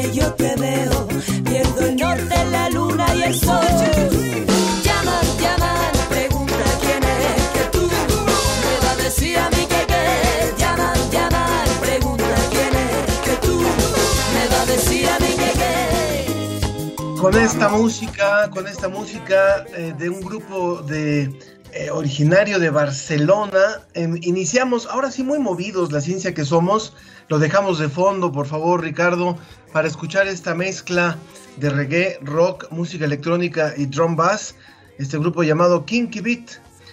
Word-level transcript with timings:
Que 0.00 0.12
yo 0.12 0.32
te 0.34 0.54
veo, 0.56 1.08
pierdo 1.44 1.80
el 1.86 1.96
norte, 1.96 2.44
la 2.50 2.70
luna 2.70 3.06
y 3.14 3.22
el 3.22 3.34
sol. 3.34 3.64
Llaman, 4.82 5.26
llaman, 5.40 5.92
pregunta 6.08 6.64
quién 6.80 7.02
es 7.02 7.42
que 7.54 7.64
tú 7.72 7.84
me 8.64 8.86
va 8.86 8.90
a 8.92 8.96
decir 8.96 9.38
a 9.38 9.50
mí 9.50 9.66
que 9.66 9.86
qué. 9.86 10.54
Llaman, 10.58 10.98
llaman, 11.10 11.68
pregunta 11.80 12.34
quién 12.50 12.72
es 12.74 13.18
que 13.26 13.46
tú 13.46 13.58
me 14.34 14.48
va 14.52 14.60
a 14.62 14.66
decir 14.66 15.08
a 15.08 15.18
mí 15.18 15.32
que 15.42 15.52
qué. 15.60 17.20
Con 17.20 17.36
esta 17.36 17.68
música, 17.68 18.50
con 18.50 18.66
esta 18.66 18.88
música 18.88 19.64
eh, 19.76 19.94
de 19.98 20.10
un 20.10 20.20
grupo 20.20 20.82
de 20.82 21.32
originario 21.90 22.58
de 22.58 22.70
Barcelona, 22.70 23.82
em, 23.94 24.18
iniciamos, 24.22 24.86
ahora 24.86 25.10
sí 25.10 25.22
muy 25.22 25.38
movidos, 25.38 25.92
la 25.92 26.00
ciencia 26.00 26.34
que 26.34 26.44
somos. 26.44 26.92
Lo 27.28 27.38
dejamos 27.38 27.78
de 27.78 27.88
fondo, 27.88 28.32
por 28.32 28.46
favor, 28.46 28.82
Ricardo, 28.82 29.36
para 29.72 29.88
escuchar 29.88 30.26
esta 30.26 30.54
mezcla 30.54 31.16
de 31.56 31.70
reggae, 31.70 32.18
rock, 32.22 32.70
música 32.70 33.04
electrónica 33.04 33.74
y 33.76 33.86
drum 33.86 34.16
bass. 34.16 34.54
Este 34.98 35.18
grupo 35.18 35.42
llamado 35.42 35.84
Kinky 35.84 36.20
Beat 36.20 36.50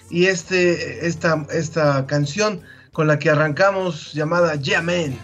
y 0.10 0.26
este, 0.26 1.06
esta, 1.06 1.46
esta 1.52 2.06
canción 2.06 2.62
con 2.92 3.08
la 3.08 3.18
que 3.20 3.30
arrancamos 3.30 4.14
llamada 4.14 4.56
Yeah 4.56 4.82
Man. 4.82 5.18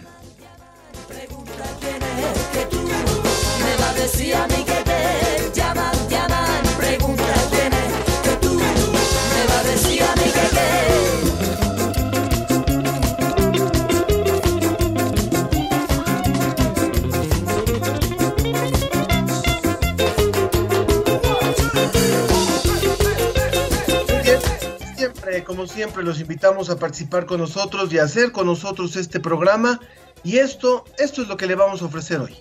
Como 25.52 25.66
siempre, 25.66 26.02
los 26.02 26.18
invitamos 26.18 26.70
a 26.70 26.78
participar 26.78 27.26
con 27.26 27.38
nosotros 27.38 27.92
y 27.92 27.98
a 27.98 28.04
hacer 28.04 28.32
con 28.32 28.46
nosotros 28.46 28.96
este 28.96 29.20
programa. 29.20 29.78
Y 30.24 30.38
esto, 30.38 30.86
esto 30.96 31.20
es 31.20 31.28
lo 31.28 31.36
que 31.36 31.46
le 31.46 31.54
vamos 31.54 31.82
a 31.82 31.84
ofrecer 31.84 32.20
hoy. 32.20 32.34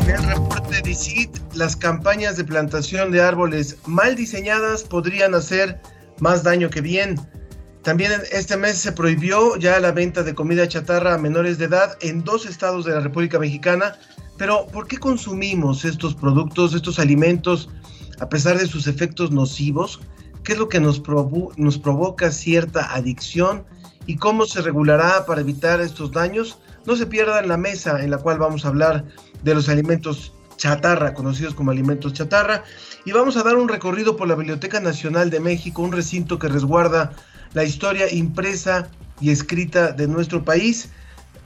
En 0.00 0.10
el 0.10 0.22
reporte 0.24 0.82
de 0.82 0.94
CIT, 0.94 1.54
las 1.54 1.74
campañas 1.74 2.36
de 2.36 2.44
plantación 2.44 3.10
de 3.10 3.22
árboles 3.22 3.78
mal 3.86 4.16
diseñadas 4.16 4.82
podrían 4.82 5.34
hacer 5.34 5.80
más 6.18 6.42
daño 6.42 6.68
que 6.68 6.82
bien. 6.82 7.18
También 7.82 8.12
este 8.30 8.58
mes 8.58 8.76
se 8.76 8.92
prohibió 8.92 9.56
ya 9.56 9.80
la 9.80 9.92
venta 9.92 10.22
de 10.22 10.34
comida 10.34 10.68
chatarra 10.68 11.14
a 11.14 11.18
menores 11.18 11.56
de 11.56 11.64
edad 11.64 11.96
en 12.02 12.24
dos 12.24 12.44
estados 12.44 12.84
de 12.84 12.92
la 12.92 13.00
República 13.00 13.38
Mexicana. 13.38 13.96
Pero, 14.40 14.66
¿por 14.68 14.88
qué 14.88 14.96
consumimos 14.96 15.84
estos 15.84 16.14
productos, 16.14 16.72
estos 16.72 16.98
alimentos, 16.98 17.68
a 18.20 18.30
pesar 18.30 18.56
de 18.56 18.66
sus 18.66 18.86
efectos 18.86 19.30
nocivos? 19.30 20.00
¿Qué 20.44 20.54
es 20.54 20.58
lo 20.58 20.70
que 20.70 20.80
nos, 20.80 21.02
provo- 21.02 21.52
nos 21.58 21.76
provoca 21.76 22.32
cierta 22.32 22.94
adicción? 22.94 23.64
¿Y 24.06 24.16
cómo 24.16 24.46
se 24.46 24.62
regulará 24.62 25.26
para 25.26 25.42
evitar 25.42 25.82
estos 25.82 26.12
daños? 26.12 26.58
No 26.86 26.96
se 26.96 27.04
pierdan 27.04 27.48
la 27.48 27.58
mesa 27.58 28.02
en 28.02 28.10
la 28.10 28.16
cual 28.16 28.38
vamos 28.38 28.64
a 28.64 28.68
hablar 28.68 29.04
de 29.42 29.54
los 29.54 29.68
alimentos 29.68 30.32
chatarra, 30.56 31.12
conocidos 31.12 31.52
como 31.52 31.70
alimentos 31.70 32.14
chatarra. 32.14 32.64
Y 33.04 33.12
vamos 33.12 33.36
a 33.36 33.42
dar 33.42 33.58
un 33.58 33.68
recorrido 33.68 34.16
por 34.16 34.26
la 34.26 34.36
Biblioteca 34.36 34.80
Nacional 34.80 35.28
de 35.28 35.40
México, 35.40 35.82
un 35.82 35.92
recinto 35.92 36.38
que 36.38 36.48
resguarda 36.48 37.12
la 37.52 37.64
historia 37.64 38.10
impresa 38.10 38.88
y 39.20 39.32
escrita 39.32 39.92
de 39.92 40.08
nuestro 40.08 40.42
país 40.42 40.88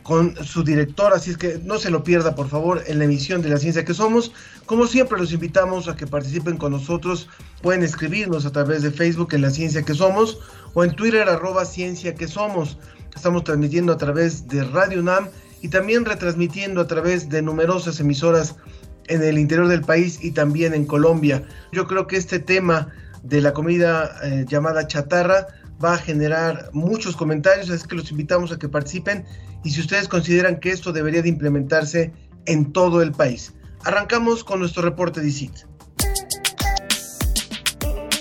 con 0.05 0.37
su 0.45 0.63
director, 0.63 1.15
así 1.15 1.31
es 1.31 1.39
que 1.39 1.59
no 1.65 1.79
se 1.79 1.91
lo 1.91 2.05
pierda 2.05 2.35
por 2.35 2.49
favor 2.49 2.83
en 2.87 2.99
la 2.99 3.07
emisión 3.07 3.41
de 3.41 3.49
La 3.49 3.57
Ciencia 3.57 3.87
que 3.87 3.95
Somos. 3.95 4.33
Como 4.67 4.87
siempre 4.87 5.19
los 5.19 5.33
invitamos 5.33 5.89
a 5.89 5.97
que 5.97 6.07
participen 6.07 6.59
con 6.59 6.73
nosotros, 6.73 7.27
pueden 7.63 7.83
escribirnos 7.83 8.45
a 8.45 8.53
través 8.53 8.83
de 8.83 8.91
Facebook 8.91 9.33
en 9.33 9.41
La 9.41 9.51
Ciencia 9.51 9.83
que 9.83 9.95
Somos 9.95 10.39
o 10.75 10.85
en 10.85 10.95
Twitter 10.95 11.27
arroba 11.27 11.65
Ciencia 11.65 12.15
que 12.15 12.29
Somos. 12.29 12.77
Estamos 13.17 13.45
transmitiendo 13.45 13.95
a 13.95 13.97
través 13.97 14.47
de 14.47 14.63
Radio 14.65 15.01
UNAM 15.01 15.29
y 15.63 15.69
también 15.69 16.05
retransmitiendo 16.05 16.83
a 16.83 16.87
través 16.87 17.31
de 17.31 17.41
numerosas 17.41 17.99
emisoras 17.99 18.57
en 19.09 19.23
el 19.23 19.39
interior 19.39 19.69
del 19.69 19.81
país 19.81 20.19
y 20.23 20.33
también 20.33 20.75
en 20.75 20.85
Colombia. 20.85 21.43
Yo 21.73 21.87
creo 21.87 22.07
que 22.07 22.19
este 22.19 22.41
tema 22.41 22.89
de 23.23 23.41
la 23.41 23.55
comida 23.55 24.19
eh, 24.23 24.45
llamada 24.47 24.87
chatarra 24.87 25.47
va 25.85 25.95
a 25.95 25.99
generar 25.99 26.71
muchos 26.73 27.15
comentarios, 27.15 27.69
así 27.71 27.87
que 27.87 27.97
los 27.97 28.11
invitamos 28.11 28.51
a 28.53 28.59
que 28.59 28.69
participen 28.69 29.25
y 29.63 29.71
si 29.71 29.81
ustedes 29.81 30.09
consideran 30.09 30.59
que 30.59 30.71
esto 30.71 30.93
debería 30.93 31.23
de 31.23 31.29
implementarse 31.29 32.13
en 32.47 32.73
todo 32.73 33.03
el 33.03 33.13
país. 33.13 33.55
Arrancamos 33.85 34.45
con 34.45 34.61
nuestro 34.61 34.83
reporte 34.83 35.21
de 35.21 35.29
ICIT. 35.29 35.53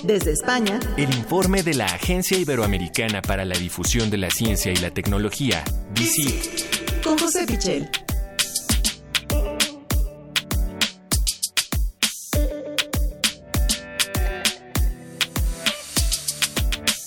Desde 0.03 0.31
España, 0.31 0.81
El 0.97 1.13
informe 1.15 1.63
de 1.63 1.75
la 1.75 1.85
Agencia 1.85 2.37
Iberoamericana 2.37 3.21
para 3.21 3.45
la 3.45 3.57
Difusión 3.57 4.09
de 4.09 4.17
la 4.17 4.29
Ciencia 4.29 4.73
y 4.73 4.75
la 4.75 4.91
Tecnología, 4.91 5.63
DICIT, 5.93 7.01
con 7.01 7.17
José 7.17 7.45
Pichel. 7.45 7.89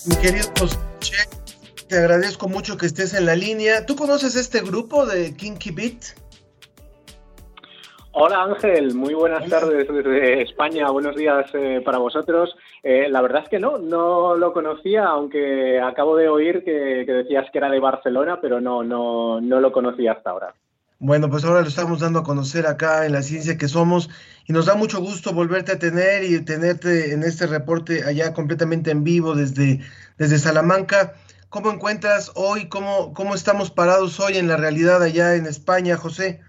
Mi 0.08 0.14
querido 0.16 0.46
José, 0.56 0.78
te 1.88 1.98
agradezco 1.98 2.48
mucho 2.48 2.76
que 2.76 2.86
estés 2.86 3.12
en 3.12 3.26
la 3.26 3.34
línea. 3.34 3.86
¿Tú 3.86 3.96
conoces 3.96 4.36
este 4.36 4.60
grupo 4.60 5.04
de 5.04 5.34
Kinky 5.34 5.72
Beat? 5.72 6.16
Hola 8.12 8.44
Ángel, 8.44 8.94
muy 8.94 9.14
buenas 9.14 9.48
tardes 9.50 9.88
desde 9.88 10.42
España, 10.42 10.90
buenos 10.90 11.16
días 11.16 11.50
eh, 11.54 11.82
para 11.84 11.98
vosotros. 11.98 12.56
Eh, 12.84 13.08
la 13.10 13.20
verdad 13.20 13.42
es 13.42 13.48
que 13.48 13.58
no, 13.58 13.78
no 13.78 14.36
lo 14.36 14.52
conocía, 14.52 15.06
aunque 15.06 15.80
acabo 15.80 16.16
de 16.16 16.28
oír 16.28 16.62
que, 16.62 17.02
que 17.04 17.12
decías 17.12 17.50
que 17.50 17.58
era 17.58 17.68
de 17.68 17.80
Barcelona, 17.80 18.38
pero 18.40 18.60
no, 18.60 18.84
no, 18.84 19.40
no 19.40 19.60
lo 19.60 19.72
conocía 19.72 20.12
hasta 20.12 20.30
ahora. 20.30 20.54
Bueno, 20.98 21.28
pues 21.28 21.44
ahora 21.44 21.60
lo 21.60 21.68
estamos 21.68 22.00
dando 22.00 22.20
a 22.20 22.24
conocer 22.24 22.66
acá 22.66 23.04
en 23.04 23.12
la 23.12 23.20
ciencia 23.20 23.58
que 23.58 23.68
somos 23.68 24.08
y 24.46 24.52
nos 24.54 24.64
da 24.64 24.76
mucho 24.76 24.98
gusto 25.00 25.34
volverte 25.34 25.72
a 25.72 25.78
tener 25.78 26.24
y 26.24 26.42
tenerte 26.42 27.12
en 27.12 27.22
este 27.22 27.46
reporte 27.46 28.02
allá 28.04 28.32
completamente 28.32 28.90
en 28.92 29.04
vivo 29.04 29.34
desde, 29.34 29.80
desde 30.16 30.38
Salamanca. 30.38 31.12
¿Cómo 31.50 31.70
encuentras 31.70 32.32
hoy? 32.34 32.68
¿Cómo, 32.68 33.12
¿Cómo 33.12 33.34
estamos 33.34 33.70
parados 33.70 34.18
hoy 34.20 34.38
en 34.38 34.48
la 34.48 34.56
realidad 34.56 35.02
allá 35.02 35.34
en 35.34 35.44
España, 35.44 35.96
José? 35.96 36.40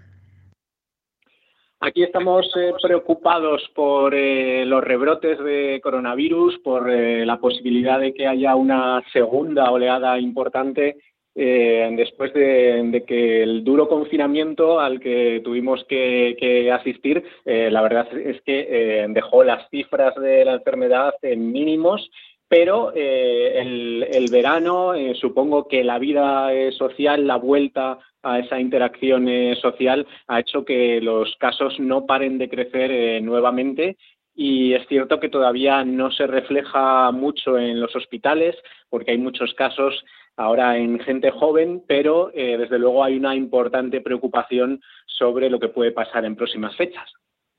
Aquí 1.80 2.02
estamos 2.02 2.50
eh, 2.56 2.72
preocupados 2.82 3.62
por 3.74 4.12
eh, 4.14 4.64
los 4.64 4.82
rebrotes 4.82 5.38
de 5.38 5.78
coronavirus, 5.82 6.58
por 6.58 6.90
eh, 6.90 7.24
la 7.24 7.38
posibilidad 7.38 8.00
de 8.00 8.14
que 8.14 8.26
haya 8.26 8.56
una 8.56 9.04
segunda 9.12 9.70
oleada 9.70 10.18
importante 10.18 10.96
eh, 11.40 11.88
después 11.92 12.34
de, 12.34 13.04
que 13.06 13.44
el 13.44 13.62
duro 13.62 13.88
confinamiento 13.88 14.80
al 14.80 14.98
que 14.98 15.40
tuvimos 15.44 15.84
que, 15.84 16.68
asistir, 16.72 17.22
eh, 17.44 17.70
la 17.70 17.80
verdad 17.80 18.08
es 18.18 18.42
que 18.42 18.66
eh, 18.68 19.06
dejó 19.10 19.44
las 19.44 19.70
cifras 19.70 20.16
de 20.16 20.44
la 20.44 20.54
enfermedad 20.54 21.14
en 21.22 21.52
mínimos, 21.52 22.10
pero 22.48 22.92
el, 22.92 24.26
verano, 24.32 24.94
supongo 25.14 25.68
que 25.68 25.84
la 25.84 26.00
vida 26.00 26.50
social, 26.72 27.24
la 27.24 27.36
vuelta 27.36 28.00
a 28.24 28.40
esa 28.40 28.58
interacción 28.58 29.28
social 29.60 30.08
ha 30.26 30.40
hecho 30.40 30.64
que 30.64 31.00
los 31.00 31.36
casos 31.36 31.78
no 31.78 32.04
paren 32.04 32.38
de 32.38 32.48
crecer 32.48 33.22
nuevamente. 33.22 33.96
Y 34.34 34.72
es 34.72 34.86
cierto 34.88 35.20
que 35.20 35.28
todavía 35.28 35.84
no 35.84 36.10
se 36.10 36.26
refleja 36.26 37.10
mucho 37.10 37.58
en 37.58 37.80
los 37.80 37.94
hospitales 37.94 38.56
porque 38.88 39.10
hay 39.10 39.18
muchos 39.18 39.52
casos 39.54 40.04
ahora 40.38 40.78
en 40.78 40.98
gente 41.00 41.30
joven, 41.30 41.82
pero 41.86 42.30
eh, 42.32 42.56
desde 42.56 42.78
luego 42.78 43.04
hay 43.04 43.16
una 43.16 43.34
importante 43.34 44.00
preocupación 44.00 44.80
sobre 45.06 45.50
lo 45.50 45.58
que 45.60 45.68
puede 45.68 45.92
pasar 45.92 46.24
en 46.24 46.36
próximas 46.36 46.74
fechas. 46.76 47.04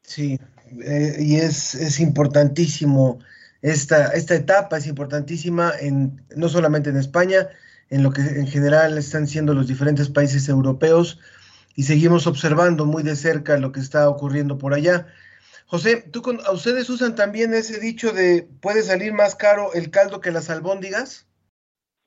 Sí, 0.01 0.39
eh, 0.83 1.15
y 1.19 1.35
es, 1.35 1.75
es 1.75 1.99
importantísimo 1.99 3.19
esta, 3.61 4.07
esta 4.13 4.33
etapa, 4.33 4.77
es 4.77 4.87
importantísima 4.87 5.73
en, 5.79 6.21
no 6.35 6.47
solamente 6.47 6.89
en 6.89 6.97
España, 6.97 7.49
en 7.89 8.01
lo 8.01 8.11
que 8.11 8.21
en 8.21 8.47
general 8.47 8.97
están 8.97 9.27
siendo 9.27 9.53
los 9.53 9.67
diferentes 9.67 10.09
países 10.09 10.47
europeos 10.47 11.19
y 11.75 11.83
seguimos 11.83 12.27
observando 12.27 12.85
muy 12.85 13.03
de 13.03 13.15
cerca 13.15 13.57
lo 13.57 13.71
que 13.71 13.81
está 13.81 14.09
ocurriendo 14.09 14.57
por 14.57 14.73
allá. 14.73 15.07
José, 15.65 15.97
¿tú 16.11 16.21
con, 16.21 16.39
¿a 16.45 16.51
ustedes 16.51 16.89
usan 16.89 17.15
también 17.15 17.53
ese 17.53 17.79
dicho 17.79 18.13
de 18.13 18.47
puede 18.61 18.83
salir 18.83 19.13
más 19.13 19.35
caro 19.35 19.73
el 19.73 19.91
caldo 19.91 20.21
que 20.21 20.31
las 20.31 20.49
albóndigas? 20.49 21.28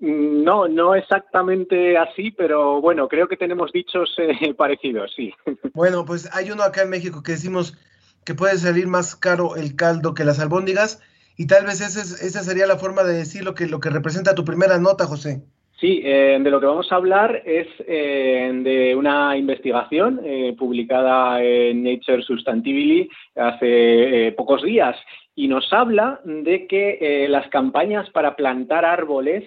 Mm, 0.02 0.42
no, 0.42 0.66
no 0.66 0.96
exactamente 0.96 1.96
así, 1.96 2.32
pero 2.32 2.80
bueno, 2.80 3.06
creo 3.06 3.28
que 3.28 3.36
tenemos 3.36 3.70
dichos 3.70 4.12
eh, 4.18 4.52
parecidos, 4.58 5.12
sí. 5.14 5.32
Bueno, 5.74 6.04
pues 6.04 6.28
hay 6.34 6.50
uno 6.50 6.64
acá 6.64 6.82
en 6.82 6.90
México 6.90 7.22
que 7.22 7.32
decimos 7.32 7.78
que 8.24 8.34
puede 8.34 8.58
salir 8.58 8.88
más 8.88 9.14
caro 9.14 9.54
el 9.56 9.76
caldo 9.76 10.14
que 10.14 10.24
las 10.24 10.40
albóndigas 10.40 11.00
y 11.36 11.46
tal 11.46 11.66
vez 11.66 11.80
esa, 11.80 12.00
esa 12.00 12.42
sería 12.42 12.66
la 12.66 12.78
forma 12.78 13.04
de 13.04 13.14
decir 13.14 13.44
lo 13.44 13.54
que, 13.54 13.66
lo 13.66 13.78
que 13.78 13.90
representa 13.90 14.34
tu 14.34 14.44
primera 14.44 14.78
nota, 14.78 15.06
José. 15.06 15.42
Sí, 15.82 16.00
eh, 16.04 16.38
de 16.40 16.48
lo 16.48 16.60
que 16.60 16.66
vamos 16.66 16.92
a 16.92 16.94
hablar 16.94 17.42
es 17.44 17.66
eh, 17.88 18.52
de 18.62 18.94
una 18.94 19.36
investigación 19.36 20.20
eh, 20.24 20.54
publicada 20.56 21.42
en 21.42 21.82
Nature 21.82 22.22
Sustainability 22.22 23.08
hace 23.34 24.32
pocos 24.36 24.62
días 24.62 24.96
y 25.34 25.48
nos 25.48 25.72
habla 25.72 26.20
de 26.24 26.66
que 26.66 27.26
las 27.28 27.48
campañas 27.48 28.10
para 28.10 28.36
plantar 28.36 28.84
árboles 28.84 29.44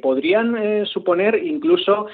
podrían 0.00 0.86
suponer 0.86 1.42
incluso 1.44 2.06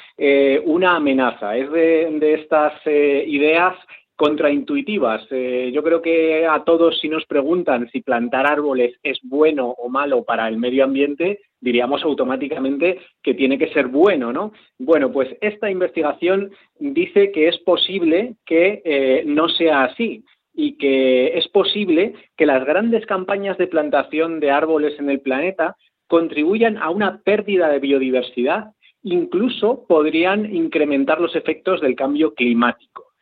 una 0.64 0.96
amenaza. 0.96 1.56
Es 1.56 1.70
de, 1.70 2.08
de 2.18 2.34
estas 2.34 2.72
ideas 2.86 3.76
contraintuitivas. 4.22 5.26
Eh, 5.30 5.72
yo 5.74 5.82
creo 5.82 6.00
que 6.00 6.46
a 6.46 6.62
todos 6.62 7.00
si 7.00 7.08
nos 7.08 7.26
preguntan 7.26 7.90
si 7.90 8.02
plantar 8.02 8.46
árboles 8.46 8.94
es 9.02 9.18
bueno 9.24 9.74
o 9.76 9.88
malo 9.88 10.22
para 10.22 10.46
el 10.46 10.58
medio 10.58 10.84
ambiente, 10.84 11.40
diríamos 11.60 12.04
automáticamente 12.04 13.00
que 13.20 13.34
tiene 13.34 13.58
que 13.58 13.72
ser 13.72 13.88
bueno, 13.88 14.32
¿no? 14.32 14.52
Bueno, 14.78 15.10
pues 15.10 15.28
esta 15.40 15.68
investigación 15.68 16.52
dice 16.78 17.32
que 17.32 17.48
es 17.48 17.58
posible 17.58 18.36
que 18.46 18.80
eh, 18.84 19.24
no 19.26 19.48
sea 19.48 19.84
así 19.84 20.24
y 20.54 20.76
que 20.76 21.38
es 21.38 21.48
posible 21.48 22.14
que 22.36 22.46
las 22.46 22.64
grandes 22.64 23.06
campañas 23.06 23.58
de 23.58 23.66
plantación 23.66 24.40
de 24.40 24.50
árboles 24.50 24.98
en 24.98 25.10
el 25.10 25.20
planeta 25.20 25.76
contribuyan 26.06 26.76
a 26.76 26.90
una 26.90 27.22
pérdida 27.22 27.68
de 27.68 27.78
biodiversidad, 27.78 28.72
incluso 29.02 29.86
podrían 29.88 30.54
incrementar 30.54 31.20
los 31.20 31.34
efectos 31.34 31.80
del 31.80 31.96
cambio 31.96 32.34
climático. 32.34 33.12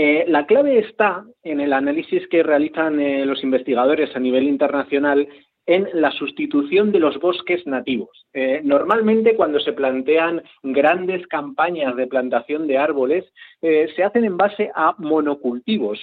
Eh, 0.00 0.24
la 0.28 0.46
clave 0.46 0.78
está 0.78 1.24
en 1.42 1.60
el 1.60 1.72
análisis 1.72 2.28
que 2.28 2.44
realizan 2.44 3.00
eh, 3.00 3.26
los 3.26 3.42
investigadores 3.42 4.14
a 4.14 4.20
nivel 4.20 4.44
internacional 4.44 5.26
en 5.66 5.88
la 5.92 6.12
sustitución 6.12 6.92
de 6.92 7.00
los 7.00 7.18
bosques 7.18 7.66
nativos. 7.66 8.26
Eh, 8.32 8.60
normalmente 8.62 9.34
cuando 9.34 9.58
se 9.58 9.72
plantean 9.72 10.42
grandes 10.62 11.26
campañas 11.26 11.96
de 11.96 12.06
plantación 12.06 12.68
de 12.68 12.78
árboles, 12.78 13.24
se 13.60 14.04
hacen 14.04 14.24
en 14.24 14.36
base 14.36 14.70
a 14.74 14.94
monocultivos. 14.98 15.98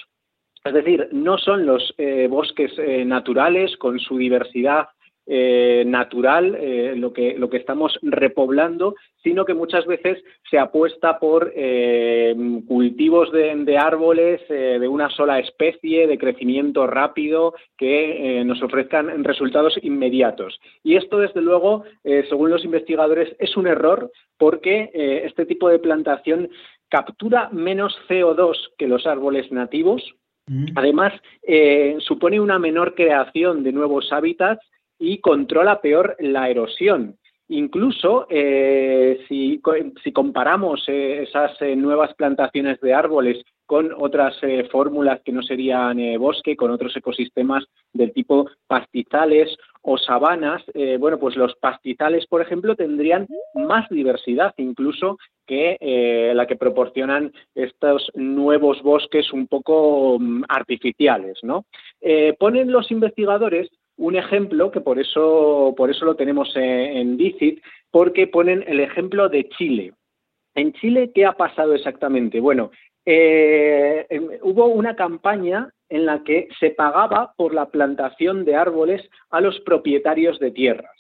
Es 0.65 0.73
decir, 0.73 1.09
no 1.11 1.37
son 1.37 1.65
los 1.65 1.93
bosques 2.27 2.73
naturales 3.05 3.77
con 3.77 3.99
su 3.99 4.17
diversidad 4.17 4.87
eh, 5.27 5.83
natural 5.87 6.53
eh, 6.53 6.93
lo, 6.95 7.11
que, 7.11 7.33
lo 7.35 7.49
que 7.49 7.57
estamos 7.57 7.97
repoblando, 8.03 8.93
sino 9.23 9.43
que 9.43 9.55
muchas 9.55 9.83
veces 9.87 10.23
se 10.47 10.59
apuesta 10.59 11.17
por 11.17 11.51
eh, 11.55 12.35
cultivos 12.67 13.31
de, 13.31 13.75
árboles 13.75 14.47
de 14.47 14.87
una 14.87 15.09
sola 15.09 15.39
especie, 15.39 16.05
de 16.05 16.19
crecimiento 16.19 16.85
rápido, 16.85 17.55
que 17.75 18.43
nos 18.45 18.61
ofrezcan 18.61 19.23
resultados 19.23 19.79
inmediatos. 19.81 20.59
Y 20.83 20.95
esto, 20.95 21.17
desde 21.17 21.41
luego, 21.41 21.83
según 22.29 22.51
los 22.51 22.63
investigadores, 22.63 23.35
es 23.39 23.57
un 23.57 23.65
error 23.67 24.11
porque 24.37 24.91
este 25.25 25.45
tipo 25.45 25.69
de 25.69 25.79
plantación 25.79 26.49
captura 26.89 27.49
menos 27.51 27.97
CO2 28.07 28.55
que 28.77 28.87
los 28.87 29.07
árboles 29.07 29.51
nativos. 29.51 30.03
Además, 30.75 31.13
supone 31.99 32.39
una 32.39 32.59
menor 32.59 32.93
creación 32.93 33.63
de 33.63 33.71
nuevos 33.71 34.13
hábitats 34.13 34.63
y 34.99 35.19
controla 35.19 35.81
peor 35.81 36.15
la 36.19 36.49
erosión. 36.49 37.17
Incluso 37.47 38.25
eh, 38.29 39.19
si, 39.27 39.61
comparamos 40.11 40.83
eh, 40.87 41.23
esas 41.23 41.61
eh, 41.61 41.75
nuevas 41.75 42.13
plantaciones 42.15 42.79
de 42.81 42.93
árboles 42.93 43.43
con 43.67 43.91
otras 43.97 44.35
fórmulas 44.71 45.21
que 45.25 45.31
no 45.31 45.41
serían 45.41 45.97
bosque, 46.19 46.55
con 46.55 46.69
otros 46.69 46.95
ecosistemas 46.95 47.63
del 47.93 48.13
tipo 48.13 48.47
pastizales 48.67 49.57
o 49.87 49.97
sabanas, 49.97 50.63
bueno, 50.99 51.19
pues 51.19 51.35
los 51.35 51.55
pastizales, 51.55 52.25
por 52.25 52.41
ejemplo, 52.41 52.75
tendrían 52.75 53.27
más 53.53 53.87
diversidad 53.89 54.53
incluso 54.57 55.17
que 55.45 56.31
la 56.33 56.47
que 56.47 56.55
proporcionan 56.55 57.31
estos 57.53 58.11
nuevos 58.15 58.81
bosques 58.81 59.31
un 59.31 59.47
poco 59.47 60.17
mm, 60.19 60.43
artificiales, 60.49 61.37
¿no? 61.43 61.65
ponen 62.39 62.71
los 62.71 62.89
investigadores 62.89 63.69
un 63.97 64.15
ejemplo 64.15 64.71
que 64.71 64.81
por 64.81 64.99
eso, 64.99 65.73
por 65.77 65.89
eso 65.89 66.05
lo 66.05 66.15
tenemos 66.15 66.51
en, 66.55 67.17
DICIT, 67.17 67.61
porque 67.91 68.27
ponen 68.27 68.63
el 68.67 68.79
ejemplo 68.79 69.29
de 69.29 69.47
Chile. 69.49 69.93
En 70.53 70.73
Chile, 70.73 71.11
¿qué 71.13 71.25
ha 71.25 71.33
pasado 71.33 71.73
exactamente? 71.73 72.39
Bueno, 72.39 72.71
eh, 73.05 74.07
em, 74.09 74.29
hubo 74.41 74.65
una 74.65 74.95
campaña 74.95 75.69
en 75.89 76.05
la 76.05 76.23
que 76.23 76.47
se 76.59 76.71
pagaba 76.71 77.33
por 77.37 77.53
la 77.53 77.67
plantación 77.67 78.45
de 78.45 78.55
árboles 78.55 79.07
a 79.29 79.41
los 79.41 79.59
propietarios 79.61 80.39
de 80.39 80.51
tierras. 80.51 80.91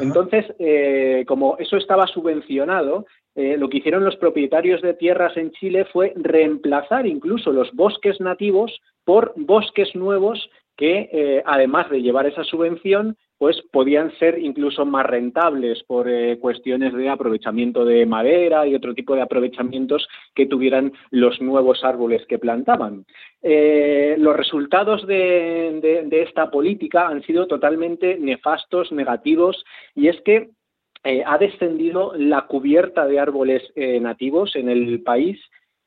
Entonces, 0.00 0.44
eh, 0.58 1.24
como 1.26 1.56
eso 1.58 1.76
estaba 1.76 2.06
subvencionado, 2.06 3.06
eh, 3.34 3.56
lo 3.56 3.68
que 3.68 3.78
hicieron 3.78 4.04
los 4.04 4.16
propietarios 4.16 4.82
de 4.82 4.94
tierras 4.94 5.36
en 5.36 5.50
Chile 5.52 5.86
fue 5.86 6.12
reemplazar 6.14 7.06
incluso 7.06 7.52
los 7.52 7.72
bosques 7.72 8.20
nativos 8.20 8.80
por 9.04 9.32
bosques 9.36 9.94
nuevos 9.94 10.50
que 10.76 11.42
además 11.44 11.90
de 11.90 12.02
llevar 12.02 12.26
esa 12.26 12.44
subvención, 12.44 13.16
pues 13.38 13.62
podían 13.72 14.12
ser 14.18 14.38
incluso 14.38 14.84
más 14.84 15.06
rentables 15.06 15.82
por 15.84 16.08
eh, 16.08 16.38
cuestiones 16.38 16.92
de 16.92 17.08
aprovechamiento 17.08 17.84
de 17.84 18.04
madera 18.04 18.66
y 18.66 18.74
otro 18.74 18.94
tipo 18.94 19.14
de 19.14 19.22
aprovechamientos 19.22 20.08
que 20.34 20.46
tuvieran 20.46 20.92
los 21.10 21.40
nuevos 21.40 21.84
árboles 21.84 22.26
que 22.26 22.38
plantaban. 22.38 23.06
Eh, 23.40 24.16
los 24.18 24.36
resultados 24.36 25.06
de, 25.06 26.08
esta 26.10 26.50
política 26.50 27.06
han 27.06 27.22
sido 27.22 27.46
totalmente 27.46 28.18
nefastos, 28.18 28.90
negativos, 28.92 29.64
y 29.94 30.08
es 30.08 30.20
que 30.22 30.50
ha 31.24 31.38
descendido 31.38 32.12
la 32.16 32.46
cubierta 32.46 33.06
de 33.06 33.20
árboles 33.20 33.62
nativos 33.76 34.56
en 34.56 34.68
el 34.68 35.00
país 35.02 35.38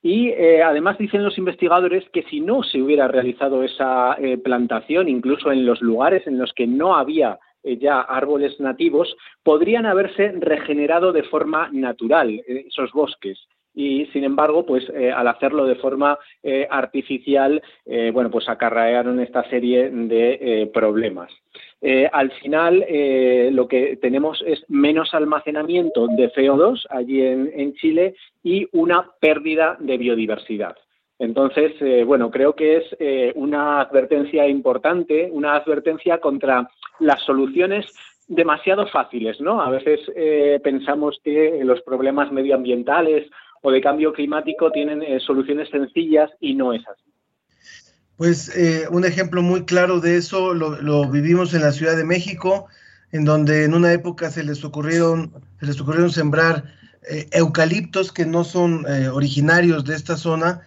y 0.02 0.30
eh, 0.30 0.64
además 0.64 0.98
dicen 0.98 1.24
los 1.24 1.38
investigadores 1.38 2.04
que 2.10 2.24
si 2.24 2.40
no 2.40 2.64
se 2.64 2.82
hubiera 2.82 3.08
realizado 3.08 3.64
esa 3.64 4.16
eh, 4.16 4.38
plantación, 4.38 5.08
incluso 5.08 5.52
en 5.52 5.66
los 5.66 5.82
lugares 5.82 6.26
en 6.26 6.40
los 6.40 6.54
que 6.54 6.66
no 6.66 6.96
había 6.96 7.40
eh, 7.64 7.78
ya 7.78 8.02
árboles 8.02 8.60
nativos, 8.60 9.16
podrían 9.44 9.86
haberse 9.86 10.32
regenerado 10.40 11.12
de 11.12 11.24
forma 11.24 11.70
natural 11.72 12.42
esos 12.48 12.92
bosques 12.92 13.48
y 13.74 14.06
sin 14.08 14.24
embargo, 14.24 14.66
pues 14.66 14.90
al 14.90 15.28
hacerlo 15.28 15.66
de 15.66 15.76
forma 15.76 16.18
artificial, 16.70 17.62
bueno, 18.14 18.30
pues 18.30 18.50
acarrearon 18.50 19.20
esta 19.20 19.50
serie 19.50 19.90
de 19.90 20.70
problemas. 20.74 21.32
Eh, 21.84 22.08
al 22.14 22.32
final 22.34 22.86
eh, 22.88 23.50
lo 23.52 23.68
que 23.68 23.98
tenemos 23.98 24.44
es 24.46 24.64
menos 24.70 25.16
almacenamiento 25.16 26.08
de 26.08 26.32
CO2 26.32 26.86
allí 26.92 27.22
en, 27.22 27.74
Chile 27.74 28.14
y 28.44 28.68
una 28.72 29.10
pérdida 29.20 29.78
de 29.80 29.98
biodiversidad. 29.98 30.76
Entonces, 31.18 31.74
eh, 31.82 32.04
bueno, 32.04 32.30
creo 32.30 32.56
que 32.56 32.78
es 32.78 33.34
una 33.36 33.82
advertencia 33.82 34.48
importante, 34.48 35.30
una 35.32 35.56
advertencia 35.56 36.20
contra 36.20 36.70
las 37.00 37.22
soluciones 37.24 37.86
demasiado 38.28 38.88
fáciles, 38.88 39.42
¿no? 39.42 39.62
A 39.62 39.70
veces 39.70 40.00
pensamos 40.64 41.20
que 41.24 41.62
los 41.64 41.82
problemas 41.82 42.32
medioambientales 42.32 43.30
o 43.62 43.72
de 43.72 43.82
cambio 43.82 44.12
climático 44.14 44.72
tienen 44.72 45.02
soluciones 45.22 45.70
sencillas 45.70 46.30
y 46.40 46.56
no 46.56 46.74
es 46.74 46.82
así. 46.88 47.12
Pues 48.22 48.56
eh, 48.56 48.88
un 48.92 49.04
ejemplo 49.04 49.42
muy 49.42 49.66
claro 49.66 50.00
de 50.00 50.16
eso 50.18 50.54
lo, 50.54 51.10
vivimos 51.10 51.56
en 51.56 51.62
la 51.62 51.72
Ciudad 51.72 51.98
de 51.98 52.04
México, 52.04 52.68
en 53.12 53.26
donde 53.26 53.64
en 53.64 53.74
una 53.74 53.94
época 53.94 54.30
se 54.30 54.44
les 54.44 54.64
ocurrieron, 54.64 55.34
se 55.60 55.66
les 55.66 55.82
ocurrieron 55.82 56.12
sembrar 56.12 56.66
eh, 57.10 57.28
eucaliptos 57.32 58.12
que 58.12 58.28
no 58.28 58.44
son 58.44 58.86
eh, 58.88 59.08
originarios 59.08 59.86
de 59.86 59.96
esta 59.96 60.18
zona 60.18 60.62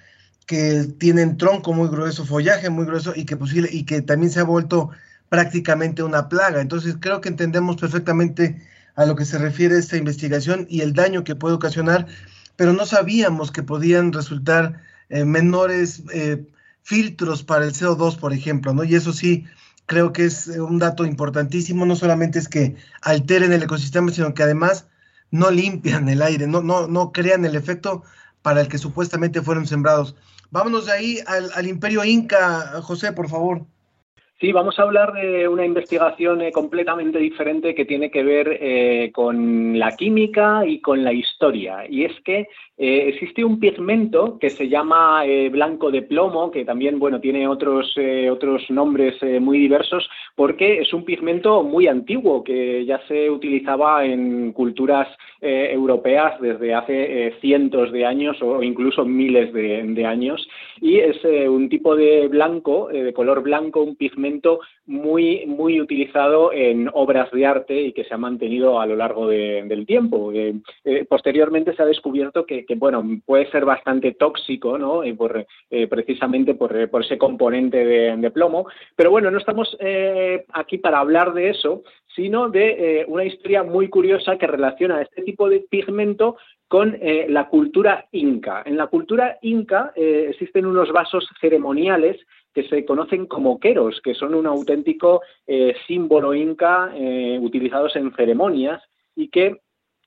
que 0.47 0.85
tienen 0.99 1.37
tronco 1.37 1.73
muy 1.73 1.89
grueso, 1.89 2.25
follaje 2.25 2.71
muy 2.71 2.87
grueso 2.87 3.13
y 3.15 3.25
que, 3.25 3.37
posible, 3.37 3.69
y 3.71 3.87
que 3.87 4.03
también 4.03 4.33
se 4.33 4.41
ha 4.41 4.45
vuelto 4.45 4.91
prácticamente 5.29 6.03
una 6.03 6.29
plaga. 6.29 6.61
Entonces 6.61 6.97
creo 6.99 7.21
que 7.21 7.29
entendemos 7.29 7.77
perfectamente 7.77 8.61
a 8.97 9.07
lo 9.07 9.15
que 9.15 9.25
se 9.25 9.39
refiere 9.39 9.79
esta 9.79 9.97
investigación 9.97 10.67
y 10.69 10.81
el 10.81 10.93
daño 10.93 11.23
que 11.23 11.37
puede 11.37 11.55
ocasionar, 11.55 12.09
pero 12.57 12.73
no 12.73 12.87
sabíamos 12.87 13.51
que 13.51 13.63
podían 13.63 14.13
resultar 14.13 14.83
eh, 15.09 15.25
menores 15.25 16.03
eh, 16.13 16.47
filtros 16.83 17.43
para 17.43 17.65
el 17.65 17.73
CO2, 17.73 18.19
por 18.19 18.33
ejemplo, 18.33 18.75
¿no? 18.75 18.85
Y 18.85 18.95
eso 18.95 19.13
sí, 19.13 19.45
creo 19.87 20.13
que 20.13 20.25
es 20.25 20.47
un 20.47 20.79
dato 20.79 21.05
importantísimo, 21.05 21.87
no 21.87 21.97
solamente 21.97 22.39
es 22.39 22.49
que 22.49 22.77
alteren 23.03 23.53
el 23.53 23.63
ecosistema, 23.63 24.11
sino 24.11 24.35
que 24.35 24.43
además 24.43 24.87
no 25.31 25.51
limpian 25.51 26.09
el 26.09 26.23
aire, 26.23 26.47
no, 26.47 26.63
no, 26.63 26.87
no 26.87 27.13
crean 27.13 27.45
el 27.45 27.57
efecto 27.57 28.03
para 28.43 28.61
el 28.61 28.69
que 28.69 28.79
supuestamente 28.79 29.43
fueron 29.43 29.67
sembrados. 29.67 30.15
Vámonos 30.51 30.87
de 30.87 30.93
ahí 30.93 31.19
al, 31.27 31.51
al 31.55 31.67
imperio 31.67 32.05
inca, 32.05 32.81
José, 32.83 33.13
por 33.13 33.29
favor. 33.29 33.67
Sí, 34.41 34.51
vamos 34.51 34.77
a 34.81 34.83
hablar 34.83 35.13
de 35.13 35.47
una 35.47 35.65
investigación 35.65 36.43
eh, 36.43 36.51
completamente 36.51 37.21
diferente 37.21 37.73
que 37.73 37.85
tiene 37.85 38.11
que 38.11 38.25
ver 38.25 38.59
eh, 38.61 39.13
con 39.15 39.79
la 39.79 39.93
química 39.93 40.67
y 40.67 40.81
con 40.81 41.05
la 41.05 41.13
historia. 41.13 41.87
Y 41.89 42.05
es 42.05 42.21
que 42.23 42.49
eh, 42.77 43.05
existe 43.07 43.45
un 43.45 43.61
pigmento 43.61 44.37
que 44.41 44.51
se 44.51 44.69
llama 44.69 45.23
blanco 45.53 45.93
de 45.93 46.03
plomo, 46.03 46.51
que 46.51 46.65
también 46.65 46.99
bueno, 46.99 47.21
tiene 47.21 47.47
otros, 47.47 47.95
otros 48.31 48.69
nombres 48.71 49.15
muy 49.41 49.59
diversos, 49.59 50.09
porque 50.35 50.81
es 50.81 50.93
un 50.93 51.05
pigmento 51.05 51.63
muy 51.63 51.87
antiguo 51.87 52.43
que 52.43 52.85
ya 52.85 53.01
se 53.07 53.31
utilizaba 53.31 54.05
en 54.05 54.53
culturas 54.53 55.07
europeas 55.41 56.41
desde 56.41 56.75
hace 56.75 57.35
cientos 57.41 57.93
de 57.93 58.05
años 58.05 58.39
o 58.43 58.63
incluso 58.63 59.05
miles 59.05 59.53
de 59.53 60.05
años. 60.05 60.47
Y 60.81 60.99
es 60.99 61.23
un 61.25 61.69
tipo 61.69 61.95
de 61.95 62.27
blanco, 62.29 62.89
de 62.89 63.13
color 63.13 63.43
blanco, 63.43 63.83
un 63.83 63.95
pigmento 63.95 64.24
muy, 64.87 65.47
muy 65.47 65.81
utilizado 65.81 66.53
en 66.53 66.91
obras 66.93 67.31
de 67.31 67.47
arte 67.47 67.81
y 67.81 67.93
que 67.93 68.05
se 68.05 68.15
ha 68.15 68.19
mantenido 68.19 68.81
a 68.81 68.87
lo 68.87 68.97
largo 68.97 69.29
del 69.29 69.87
tiempo. 69.87 70.31
Eh, 70.33 70.55
eh, 70.85 71.07
posteriormente 71.09 71.75
se 71.75 71.83
ha 71.83 71.87
descubierto 71.87 72.45
que, 72.45 72.67
bueno, 72.77 73.03
puede 73.25 73.51
ser 73.51 73.65
bastante 73.65 74.13
tóxico, 74.13 74.79
¿no? 74.79 75.03
por, 75.17 75.47
eh, 75.71 75.87
precisamente 75.87 76.55
por, 76.55 76.77
ese 76.77 77.19
componente 77.19 77.85
de, 77.85 78.31
plomo. 78.31 78.67
Pero 78.97 79.11
bueno, 79.11 79.31
no 79.31 79.39
estamos 79.39 79.77
aquí 80.53 80.79
para 80.79 80.99
hablar 80.99 81.35
de 81.35 81.51
eso, 81.51 81.83
sino 82.15 82.49
de 82.49 83.05
una 83.09 83.25
historia 83.25 83.63
muy 83.63 83.89
curiosa 83.89 84.37
que 84.39 84.47
relaciona 84.47 85.03
este 85.03 85.23
tipo 85.23 85.49
de 85.49 85.61
pigmento 85.61 86.37
con 86.69 86.99
la 87.29 87.49
cultura 87.49 88.07
inca. 88.13 88.63
En 88.65 88.77
la 88.77 88.87
cultura 88.89 89.39
inca 89.43 89.93
existen 89.95 90.67
unos 90.67 90.91
vasos 90.91 91.29
ceremoniales 91.41 92.19
que 92.55 92.67
se 92.69 92.85
conocen 92.85 93.27
como 93.27 93.59
queros, 93.59 94.01
que 94.01 94.15
son 94.15 94.35
un 94.35 94.47
auténtico 94.47 95.23
eh, 95.47 95.75
símbolo 95.87 96.35
inca 96.35 96.93
eh, 96.95 97.39
utilizados 97.43 97.97
en 97.97 98.13
ceremonias 98.13 98.81
y 99.17 99.29
que 99.29 99.57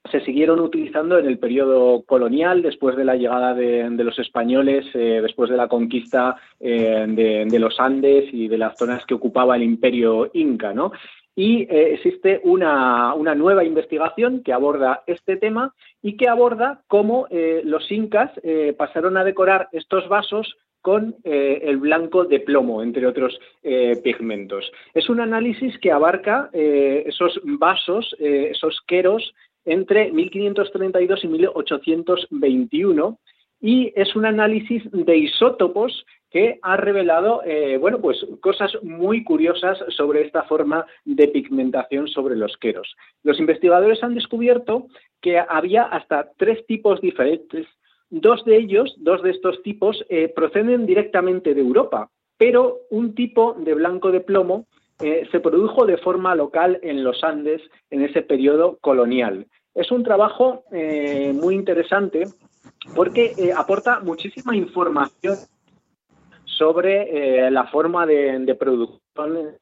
se 0.10 0.22
siguieron 0.22 0.62
utilizando 0.62 1.18
en 1.18 1.26
el 1.26 1.38
periodo 1.38 2.04
colonial, 2.04 2.62
después 2.62 2.96
de 2.96 3.04
la 3.04 3.18
llegada 3.18 3.54
de, 3.54 3.90
los 3.90 4.18
españoles, 4.20 4.86
eh, 4.94 5.20
después 5.22 5.50
de 5.50 5.58
la 5.58 5.68
conquista 5.68 6.38
de, 6.60 7.58
los 7.60 7.78
Andes 7.78 8.34
y 8.34 8.48
de 8.48 8.58
las 8.58 8.78
zonas 8.78 9.06
que 9.06 9.16
ocupaba 9.16 9.58
el 9.58 9.64
imperio 9.64 10.32
inca, 10.34 10.74
¿no? 10.74 10.94
Y 11.36 11.68
existe 11.70 12.40
una, 12.46 13.14
una, 13.16 13.36
nueva 13.36 13.66
investigación 13.66 14.44
que 14.44 14.54
aborda 14.54 15.04
este 15.08 15.36
tema 15.36 15.76
y 16.02 16.16
que 16.16 16.30
aborda 16.30 16.82
cómo 16.88 17.28
los 17.64 17.92
incas 17.92 18.32
pasaron 18.78 19.18
a 19.18 19.26
decorar 19.26 19.68
estos 19.74 20.08
vasos 20.08 20.56
con 20.88 21.18
eh, 21.26 21.60
el 21.64 21.76
blanco 21.80 22.24
de 22.24 22.40
plomo, 22.40 22.82
entre 22.82 23.06
otros 23.06 23.38
eh, 23.62 24.00
pigmentos. 24.02 24.72
Es 24.94 25.10
un 25.10 25.20
análisis 25.20 25.78
que 25.80 25.92
abarca 25.92 26.50
eh, 26.54 27.04
esos 27.06 27.42
vasos, 27.44 28.16
esos 28.18 28.80
queros, 28.88 29.34
entre 29.66 30.14
1532 30.14 31.26
y 31.26 31.28
1821 31.28 33.20
y 33.60 33.92
es 33.98 34.16
un 34.16 34.26
análisis 34.28 34.82
de 34.94 35.18
isótopos 35.18 36.06
que 36.32 36.58
ha 36.62 36.78
revelado 36.78 37.42
bueno 37.82 38.00
pues 38.00 38.26
cosas 38.40 38.72
muy 38.82 39.26
curiosas 39.26 39.78
sobre 39.90 40.22
esta 40.22 40.44
forma 40.44 40.86
de 41.04 41.28
pigmentación 41.28 42.08
sobre 42.08 42.38
los 42.38 42.56
queros. 42.56 42.96
Los 43.24 43.42
investigadores 43.42 44.02
han 44.04 44.16
descubierto 44.16 44.88
que 45.22 45.38
había 45.38 45.84
hasta 45.84 46.32
tres 46.38 46.66
tipos 46.66 47.02
diferentes 47.02 47.68
Dos 48.10 48.46
de 48.46 48.58
ellos, 48.58 48.96
dos 48.98 49.22
de 49.22 49.32
estos 49.32 49.62
tipos, 49.64 50.06
eh, 50.10 50.30
proceden 50.30 50.86
directamente 50.86 51.54
de 51.54 51.62
Europa, 51.62 52.10
pero 52.38 52.80
un 52.90 53.16
tipo 53.16 53.54
de 53.54 53.74
blanco 53.74 54.12
de 54.12 54.22
plomo 54.22 54.66
eh, 55.00 55.28
se 55.32 55.40
produjo 55.40 55.86
de 55.86 55.98
forma 55.98 56.34
local 56.34 56.80
en 56.84 57.04
los 57.04 57.24
Andes 57.24 57.62
en 57.90 58.04
ese 58.04 58.22
periodo 58.22 58.78
colonial. 58.82 59.48
Es 59.76 59.92
un 59.92 60.04
trabajo 60.04 60.64
eh, 60.72 61.34
muy 61.34 61.56
interesante 61.56 62.28
porque 62.96 63.54
aporta 63.56 64.00
muchísima 64.00 64.56
información 64.56 65.36
sobre 66.46 67.52
la 67.52 67.68
forma 67.68 68.06
de, 68.06 68.40
de 68.40 68.56
producción 68.56 69.58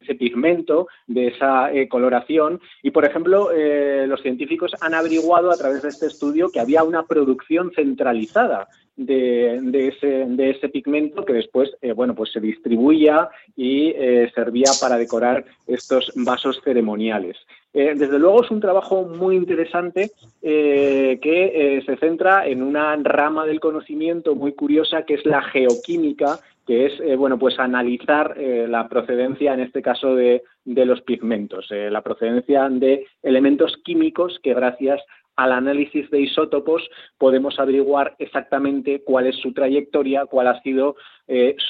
ese 0.00 0.14
pigmento, 0.14 0.88
de 1.06 1.28
esa 1.28 1.72
eh, 1.72 1.88
coloración. 1.88 2.60
Y, 2.82 2.90
por 2.90 3.04
ejemplo, 3.04 3.50
eh, 3.52 4.06
los 4.06 4.22
científicos 4.22 4.72
han 4.80 4.94
averiguado 4.94 5.50
a 5.50 5.56
través 5.56 5.82
de 5.82 5.88
este 5.88 6.06
estudio 6.06 6.50
que 6.50 6.60
había 6.60 6.84
una 6.84 7.04
producción 7.04 7.72
centralizada 7.74 8.68
de, 8.96 9.88
ese, 9.88 10.68
pigmento 10.70 11.24
que 11.24 11.32
después, 11.32 11.70
eh, 11.82 11.92
bueno, 11.92 12.16
pues 12.16 12.32
se 12.32 12.40
distribuía 12.40 13.28
y 13.56 13.94
servía 14.34 14.70
para 14.80 14.98
decorar 14.98 15.44
estos 15.68 16.12
vasos 16.16 16.60
ceremoniales. 16.64 17.36
desde 17.72 18.18
luego 18.18 18.42
es 18.42 18.50
un 18.50 18.60
trabajo 18.60 19.04
muy 19.04 19.36
interesante 19.36 20.10
que 20.42 21.82
se 21.86 21.96
centra 21.96 22.48
en 22.48 22.60
una 22.60 22.96
rama 22.96 23.46
del 23.46 23.60
conocimiento 23.60 24.34
muy 24.34 24.52
curiosa 24.52 25.04
que 25.04 25.14
es 25.14 25.24
la 25.24 25.42
geoquímica 25.42 26.40
que 26.68 26.84
es 26.84 26.92
eh, 27.00 27.16
bueno 27.16 27.38
pues 27.38 27.58
analizar 27.58 28.34
eh, 28.36 28.66
la 28.68 28.90
procedencia 28.90 29.54
en 29.54 29.60
este 29.60 29.80
caso 29.80 30.14
de, 30.14 30.42
los 30.66 31.00
pigmentos, 31.00 31.66
eh, 31.70 31.88
la 31.90 32.02
procedencia 32.02 32.68
de 32.68 33.06
elementos 33.22 33.78
químicos 33.86 34.38
que 34.42 34.52
gracias 34.52 35.00
al 35.34 35.52
análisis 35.52 36.10
de 36.10 36.20
isótopos 36.20 36.82
podemos 37.16 37.58
averiguar 37.58 38.16
exactamente 38.18 39.02
cuál 39.02 39.28
es 39.28 39.36
su 39.36 39.54
trayectoria, 39.54 40.26
cuál 40.26 40.48
ha 40.48 40.60
sido 40.62 40.96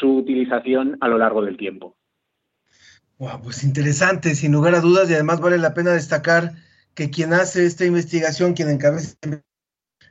su 0.00 0.16
utilización 0.16 0.96
a 1.00 1.08
lo 1.08 1.18
largo 1.18 1.44
del 1.44 1.58
tiempo. 1.58 1.94
Wow, 3.18 3.42
pues 3.42 3.62
interesante, 3.64 4.34
sin 4.34 4.52
lugar 4.52 4.74
a 4.74 4.80
dudas, 4.80 5.10
y 5.10 5.14
además 5.14 5.40
vale 5.40 5.58
la 5.58 5.74
pena 5.74 5.92
destacar 5.92 6.52
que 6.94 7.10
quien 7.10 7.34
hace 7.34 7.66
esta 7.66 7.84
investigación, 7.84 8.54
quien 8.54 8.70
encabeza, 8.70 9.16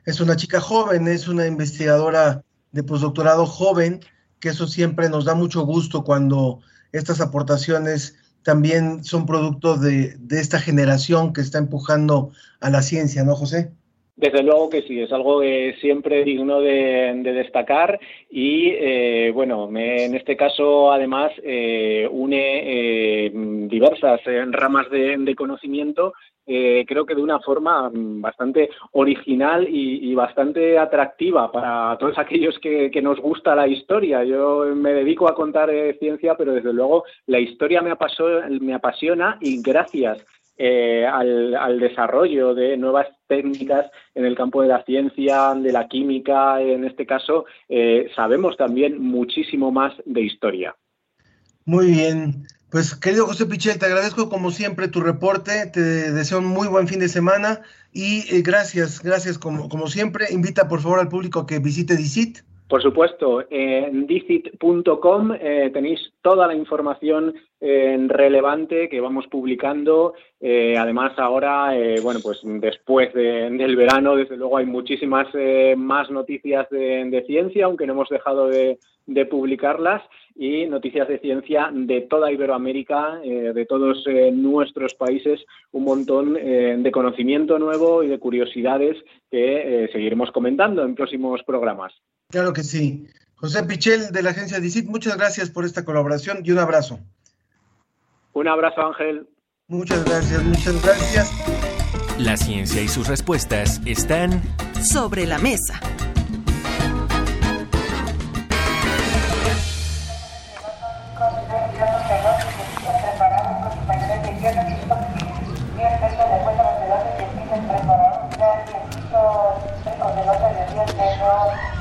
es 0.06 0.20
una 0.20 0.36
chica 0.36 0.60
joven, 0.60 1.08
es 1.08 1.26
una 1.26 1.46
investigadora 1.46 2.44
de 2.70 2.84
postdoctorado 2.84 3.44
joven, 3.44 4.00
que 4.40 4.50
eso 4.50 4.66
siempre 4.66 5.08
nos 5.08 5.24
da 5.24 5.34
mucho 5.34 5.64
gusto 5.64 6.04
cuando 6.04 6.60
estas 6.92 7.20
aportaciones 7.20 8.16
también 8.42 9.04
son 9.04 9.26
producto 9.26 9.76
de, 9.76 10.14
esta 10.30 10.58
generación 10.58 11.32
que 11.32 11.40
está 11.40 11.58
empujando 11.58 12.30
a 12.60 12.70
la 12.70 12.82
ciencia, 12.82 13.24
¿no, 13.24 13.34
José? 13.34 13.72
Desde 14.16 14.42
luego 14.42 14.68
que 14.68 14.82
sí, 14.82 15.00
es 15.00 15.12
algo 15.12 15.40
que 15.42 15.76
siempre 15.80 16.24
digno 16.24 16.60
de, 16.60 17.20
destacar 17.22 18.00
y, 18.30 18.70
eh, 18.70 19.30
bueno, 19.32 19.68
en 19.76 20.14
este 20.16 20.36
caso 20.36 20.90
además 20.90 21.30
eh, 21.44 22.08
une 22.10 23.26
eh, 23.26 23.30
diversas 23.68 24.20
ramas 24.50 24.90
de, 24.90 25.34
conocimiento 25.36 26.14
eh, 26.50 26.86
creo 26.88 27.04
que 27.04 27.14
de 27.14 27.20
una 27.20 27.40
forma 27.40 27.90
mm, 27.90 28.22
bastante 28.22 28.70
original 28.92 29.68
y, 29.68 30.14
bastante 30.14 30.78
atractiva 30.78 31.52
para 31.52 31.96
todos 31.98 32.18
aquellos 32.18 32.58
que, 32.58 32.90
nos 33.02 33.20
gusta 33.20 33.54
la 33.54 33.68
historia. 33.68 34.24
Yo 34.24 34.64
me 34.74 34.92
dedico 34.94 35.28
a 35.28 35.34
contar 35.34 35.70
eh, 35.70 35.96
ciencia, 36.00 36.34
pero 36.36 36.54
desde 36.54 36.72
luego 36.72 37.04
la 37.26 37.38
historia 37.38 37.82
me, 37.82 37.92
me 38.60 38.74
apasiona 38.74 39.36
y 39.40 39.60
gracias 39.62 40.24
eh, 40.56 41.06
al, 41.06 41.78
desarrollo 41.78 42.54
de 42.54 42.76
nuevas 42.76 43.06
técnicas 43.28 43.90
en 44.14 44.24
el 44.24 44.34
campo 44.34 44.62
de 44.62 44.68
la 44.68 44.82
ciencia, 44.84 45.54
de 45.54 45.70
la 45.70 45.86
química, 45.86 46.60
en 46.60 46.84
este 46.84 47.06
caso, 47.06 47.44
sabemos 48.16 48.56
también 48.56 49.00
muchísimo 49.00 49.70
más 49.70 49.92
de 50.06 50.22
historia. 50.22 50.74
Muy 51.66 51.92
bien. 51.92 52.46
Pues 52.70 52.94
querido 52.94 53.26
José 53.26 53.46
Pichel, 53.46 53.78
te 53.78 53.86
agradezco 53.86 54.28
como 54.28 54.50
siempre 54.50 54.88
tu 54.88 55.00
reporte, 55.00 55.66
te 55.66 56.12
deseo 56.12 56.40
un 56.40 56.44
muy 56.44 56.68
buen 56.68 56.86
fin 56.86 56.98
de 56.98 57.08
semana 57.08 57.62
y 57.94 58.34
eh, 58.34 58.42
gracias, 58.42 59.00
gracias 59.02 59.38
como, 59.38 59.70
como 59.70 59.88
siempre. 59.88 60.26
Invita 60.30 60.68
por 60.68 60.82
favor 60.82 61.00
al 61.00 61.08
público 61.08 61.46
que 61.46 61.60
visite 61.60 61.96
DICIT. 61.96 62.40
Por 62.68 62.82
supuesto, 62.82 63.46
en 63.48 64.06
dicit.com 64.06 65.32
eh, 65.40 65.70
tenéis 65.72 66.12
toda 66.20 66.46
la 66.46 66.54
información 66.54 67.34
eh, 67.58 67.96
relevante 68.08 68.90
que 68.90 69.00
vamos 69.00 69.26
publicando. 69.28 70.12
Eh, 70.38 70.76
además, 70.76 71.12
ahora, 71.16 71.72
bueno, 72.02 72.20
pues 72.22 72.40
después 72.44 73.14
del 73.14 73.74
verano, 73.74 74.16
desde 74.16 74.36
luego 74.36 74.58
hay 74.58 74.66
muchísimas 74.66 75.28
más 75.78 76.10
noticias 76.10 76.68
de, 76.68 77.24
ciencia, 77.26 77.64
aunque 77.64 77.86
no 77.86 77.94
hemos 77.94 78.10
dejado 78.10 78.48
de, 78.48 78.78
de, 79.06 79.24
publicarlas, 79.24 80.02
y 80.36 80.66
noticias 80.66 81.08
de 81.08 81.20
ciencia 81.20 81.70
de 81.72 82.02
toda 82.02 82.30
Iberoamérica, 82.30 83.18
de 83.20 83.66
todos 83.66 84.04
nuestros 84.32 84.94
países, 84.94 85.44
un 85.72 85.84
montón 85.84 86.34
de 86.34 86.90
conocimiento 86.92 87.58
nuevo 87.58 88.02
y 88.02 88.08
de 88.08 88.18
curiosidades 88.18 88.96
que 89.30 89.88
seguiremos 89.90 90.30
comentando 90.30 90.84
en 90.84 90.94
próximos 90.94 91.42
programas. 91.42 91.92
Claro 92.30 92.52
que 92.52 92.62
sí. 92.62 93.06
José 93.36 93.62
Pichel 93.64 94.10
de 94.10 94.22
la 94.22 94.30
agencia 94.30 94.60
DICIT, 94.60 94.86
muchas 94.86 95.16
gracias 95.16 95.48
por 95.48 95.64
esta 95.64 95.84
colaboración 95.84 96.40
y 96.44 96.50
un 96.50 96.58
abrazo. 96.58 97.00
Un 98.34 98.48
abrazo, 98.48 98.82
Ángel. 98.82 99.26
Muchas 99.66 100.04
gracias, 100.04 100.42
muchas 100.42 100.82
gracias. 100.82 101.32
La 102.18 102.36
ciencia 102.36 102.82
y 102.82 102.88
sus 102.88 103.08
respuestas 103.08 103.80
están 103.86 104.42
sobre 104.82 105.24
la 105.24 105.38
mesa. 105.38 105.80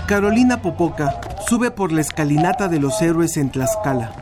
Carolina 0.07 0.61
Popoca 0.61 1.19
sube 1.49 1.69
por 1.69 1.91
la 1.91 1.99
escalinata 1.99 2.69
de 2.69 2.79
los 2.79 3.01
héroes 3.01 3.35
en 3.35 3.49
Tlaxcala. 3.49 4.13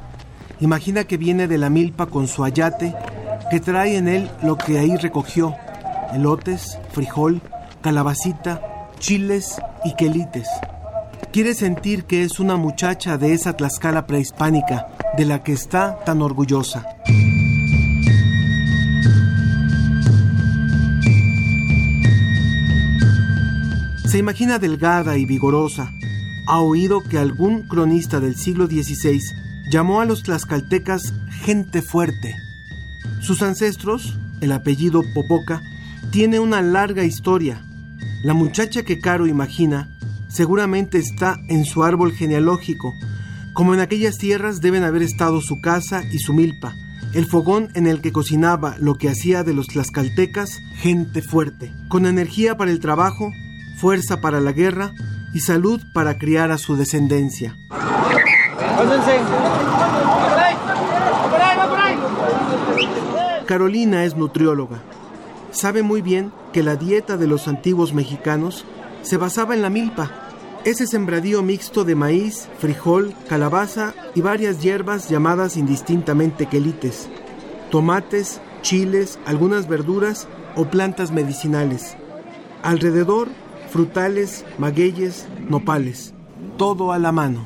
Imagina 0.60 1.04
que 1.04 1.18
viene 1.18 1.48
de 1.48 1.60
la 1.60 1.70
milpa 1.70 2.08
con 2.08 2.28
su 2.28 2.44
ayate, 2.44 2.96
que 3.52 3.60
trae 3.60 3.96
en 3.96 4.08
él 4.08 4.32
lo 4.42 4.58
que 4.58 4.80
ahí 4.80 4.96
recogió: 4.96 5.56
elotes, 6.12 6.80
frijol, 6.92 7.40
calabacita, 7.82 8.62
chiles 8.98 9.62
y 9.84 9.94
quelites. 9.94 10.50
Quiere 11.32 11.54
sentir 11.54 12.06
que 12.06 12.24
es 12.24 12.40
una 12.40 12.56
muchacha 12.56 13.20
de 13.20 13.34
esa 13.34 13.54
Tlaxcala 13.54 14.08
prehispánica 14.08 14.88
de 15.16 15.26
la 15.26 15.44
que 15.44 15.54
está 15.54 16.00
tan 16.04 16.24
orgullosa. 16.24 16.88
Se 24.16 24.20
imagina 24.20 24.60
delgada 24.60 25.18
y 25.18 25.26
vigorosa. 25.26 25.92
Ha 26.48 26.62
oído 26.62 27.04
que 27.04 27.18
algún 27.18 27.68
cronista 27.68 28.22
del 28.22 28.38
siglo 28.38 28.66
XVI 28.66 29.20
llamó 29.70 30.00
a 30.00 30.06
los 30.06 30.24
tlaxcaltecas 30.24 31.14
gente 31.42 31.82
fuerte. 31.82 32.34
Sus 33.20 33.42
ancestros, 33.42 34.18
el 34.40 34.54
apellido 34.54 35.04
Popoca, 35.14 35.62
tiene 36.12 36.40
una 36.40 36.62
larga 36.62 37.04
historia. 37.04 37.62
La 38.24 38.34
muchacha 38.34 38.84
que 38.84 39.00
Caro 39.00 39.28
imagina 39.28 39.90
seguramente 40.30 40.98
está 40.98 41.36
en 41.50 41.66
su 41.66 41.84
árbol 41.84 42.14
genealógico. 42.14 42.94
Como 43.52 43.74
en 43.74 43.82
aquellas 43.82 44.18
tierras 44.18 44.62
deben 44.62 44.86
haber 44.86 45.02
estado 45.02 45.42
su 45.42 45.60
casa 45.60 46.06
y 46.10 46.20
su 46.20 46.34
milpa, 46.34 46.74
el 47.14 47.26
fogón 47.26 47.68
en 47.74 47.86
el 47.86 48.00
que 48.00 48.14
cocinaba 48.14 48.78
lo 48.80 48.96
que 48.96 49.10
hacía 49.10 49.44
de 49.44 49.54
los 49.54 49.68
tlaxcaltecas 49.68 50.62
gente 50.76 51.22
fuerte, 51.22 51.74
con 51.90 52.06
energía 52.06 52.56
para 52.56 52.72
el 52.72 52.80
trabajo 52.80 53.34
fuerza 53.76 54.22
para 54.22 54.40
la 54.40 54.52
guerra 54.52 54.94
y 55.34 55.42
salud 55.42 55.82
para 55.94 56.18
criar 56.18 56.52
a 56.52 56.58
su 56.58 56.76
descendencia. 56.76 57.58
Carolina 63.46 64.06
es 64.06 64.16
nutrióloga. 64.16 64.82
Sabe 65.52 65.84
muy 65.84 66.02
bien 66.02 66.32
que 66.52 66.64
la 66.64 66.76
dieta 66.76 67.16
de 67.18 67.28
los 67.28 67.48
antiguos 67.48 67.94
mexicanos 67.94 68.66
se 69.04 69.18
basaba 69.18 69.54
en 69.54 69.62
la 69.62 69.70
milpa, 69.70 70.12
ese 70.66 70.88
sembradío 70.88 71.44
mixto 71.44 71.84
de 71.84 71.94
maíz, 71.94 72.50
frijol, 72.58 73.14
calabaza 73.30 73.94
y 74.16 74.22
varias 74.22 74.62
hierbas 74.62 75.10
llamadas 75.10 75.58
indistintamente 75.58 76.48
quelites, 76.48 77.08
tomates, 77.70 78.42
chiles, 78.64 79.20
algunas 79.26 79.68
verduras 79.68 80.28
o 80.56 80.66
plantas 80.66 81.12
medicinales. 81.12 81.96
Alrededor 82.64 83.30
frutales, 83.76 84.46
magueyes, 84.58 85.26
nopales, 85.50 86.14
todo 86.58 86.94
a 86.94 86.98
la 86.98 87.12
mano. 87.12 87.46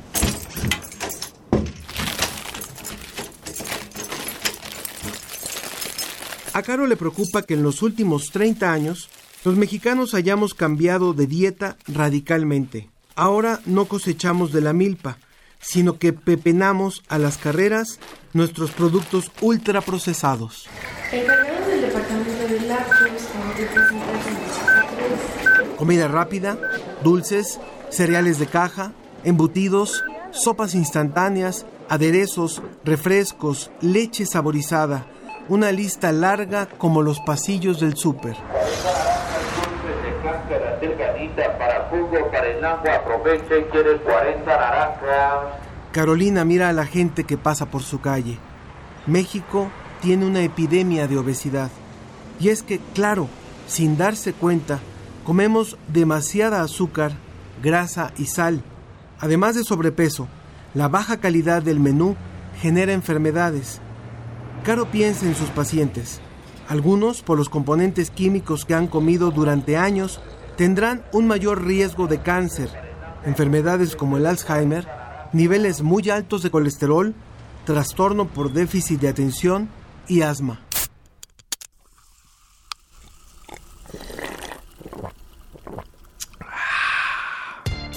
A 6.54 6.62
Caro 6.62 6.86
le 6.86 6.96
preocupa 6.98 7.42
que 7.42 7.56
en 7.56 7.64
los 7.64 7.82
últimos 7.82 8.30
30 8.30 8.72
años 8.72 9.10
los 9.44 9.56
mexicanos 9.56 10.14
hayamos 10.14 10.54
cambiado 10.54 11.14
de 11.14 11.26
dieta 11.26 11.78
radicalmente. 11.88 12.92
Ahora 13.16 13.62
no 13.66 13.86
cosechamos 13.86 14.52
de 14.52 14.62
la 14.62 14.74
milpa, 14.74 15.18
sino 15.60 15.98
que 15.98 16.14
pepenamos 16.14 17.02
a 17.08 17.18
las 17.18 17.40
carreras 17.40 18.00
nuestros 18.34 18.70
productos 18.70 19.32
ultraprocesados. 19.42 20.68
Encargados 21.12 21.59
comida 25.80 26.10
rápida, 26.10 26.58
dulces, 27.06 27.58
cereales 27.88 28.38
de 28.38 28.48
caja, 28.48 28.92
embutidos, 29.24 30.04
sopas 30.32 30.76
instantáneas, 30.76 31.66
aderezos, 31.88 32.62
refrescos, 32.84 33.72
leche 33.80 34.26
saborizada, 34.26 35.06
una 35.48 35.72
lista 35.72 36.12
larga 36.12 36.68
como 36.68 37.02
los 37.02 37.22
pasillos 37.22 37.80
del 37.80 37.96
súper. 37.96 38.36
Carolina 45.94 46.44
mira 46.44 46.68
a 46.68 46.74
la 46.74 46.86
gente 46.86 47.24
que 47.24 47.38
pasa 47.38 47.68
por 47.68 47.84
su 47.84 48.02
calle. 48.02 48.38
México 49.08 49.72
tiene 50.02 50.26
una 50.26 50.42
epidemia 50.42 51.08
de 51.08 51.18
obesidad. 51.18 51.72
Y 52.38 52.50
es 52.50 52.64
que, 52.64 52.80
claro, 52.94 53.30
sin 53.66 53.98
darse 53.98 54.34
cuenta, 54.34 54.80
comemos 55.30 55.78
demasiada 55.88 56.64
azúcar, 56.64 57.12
grasa 57.62 58.12
y 58.18 58.26
sal. 58.26 58.64
Además 59.20 59.54
de 59.54 59.64
sobrepeso, 59.64 60.28
la 60.74 60.88
baja 60.88 61.18
calidad 61.18 61.62
del 61.62 61.80
menú 61.80 62.16
genera 62.60 62.94
enfermedades. 62.94 63.80
Caro 64.64 64.90
piensa 64.90 65.28
en 65.28 65.36
sus 65.36 65.50
pacientes. 65.50 66.20
Algunos, 66.68 67.22
por 67.22 67.38
los 67.38 67.48
componentes 67.48 68.10
químicos 68.10 68.66
que 68.66 68.74
han 68.74 68.88
comido 68.88 69.30
durante 69.30 69.78
años, 69.78 70.20
tendrán 70.58 71.04
un 71.14 71.28
mayor 71.28 71.64
riesgo 71.64 72.08
de 72.08 72.24
cáncer, 72.24 72.72
enfermedades 73.24 73.96
como 73.96 74.18
el 74.18 74.26
Alzheimer, 74.26 74.88
niveles 75.32 75.84
muy 75.84 76.10
altos 76.10 76.42
de 76.42 76.50
colesterol, 76.50 77.14
trastorno 77.68 78.28
por 78.30 78.52
déficit 78.52 79.00
de 79.00 79.10
atención 79.10 79.70
y 80.08 80.22
asma. 80.22 80.62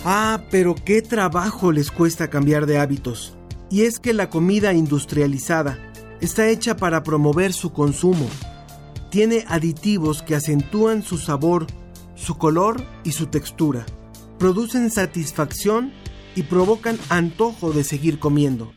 Ah, 0.05 0.43
pero 0.51 0.75
qué 0.75 1.01
trabajo 1.01 1.71
les 1.71 1.93
cuesta 1.93 2.29
cambiar 2.29 2.67
de 2.67 2.79
hábitos. 2.79 3.35
Y 3.71 3.83
es 3.83 4.01
que 4.01 4.13
la 4.13 4.31
comida 4.31 4.73
industrializada 4.73 5.79
está 6.21 6.49
hecha 6.49 6.77
para 6.77 7.05
promover 7.05 7.53
su 7.53 7.73
consumo. 7.73 8.27
Tiene 9.11 9.45
aditivos 9.47 10.23
que 10.23 10.35
acentúan 10.35 11.05
su 11.05 11.19
sabor, 11.19 11.69
su 12.17 12.37
color 12.37 12.85
y 13.05 13.13
su 13.13 13.27
textura. 13.27 13.87
Producen 14.41 14.91
satisfacción 14.91 15.93
y 16.35 16.43
provocan 16.43 16.99
antojo 17.09 17.73
de 17.73 17.85
seguir 17.85 18.19
comiendo. 18.19 18.73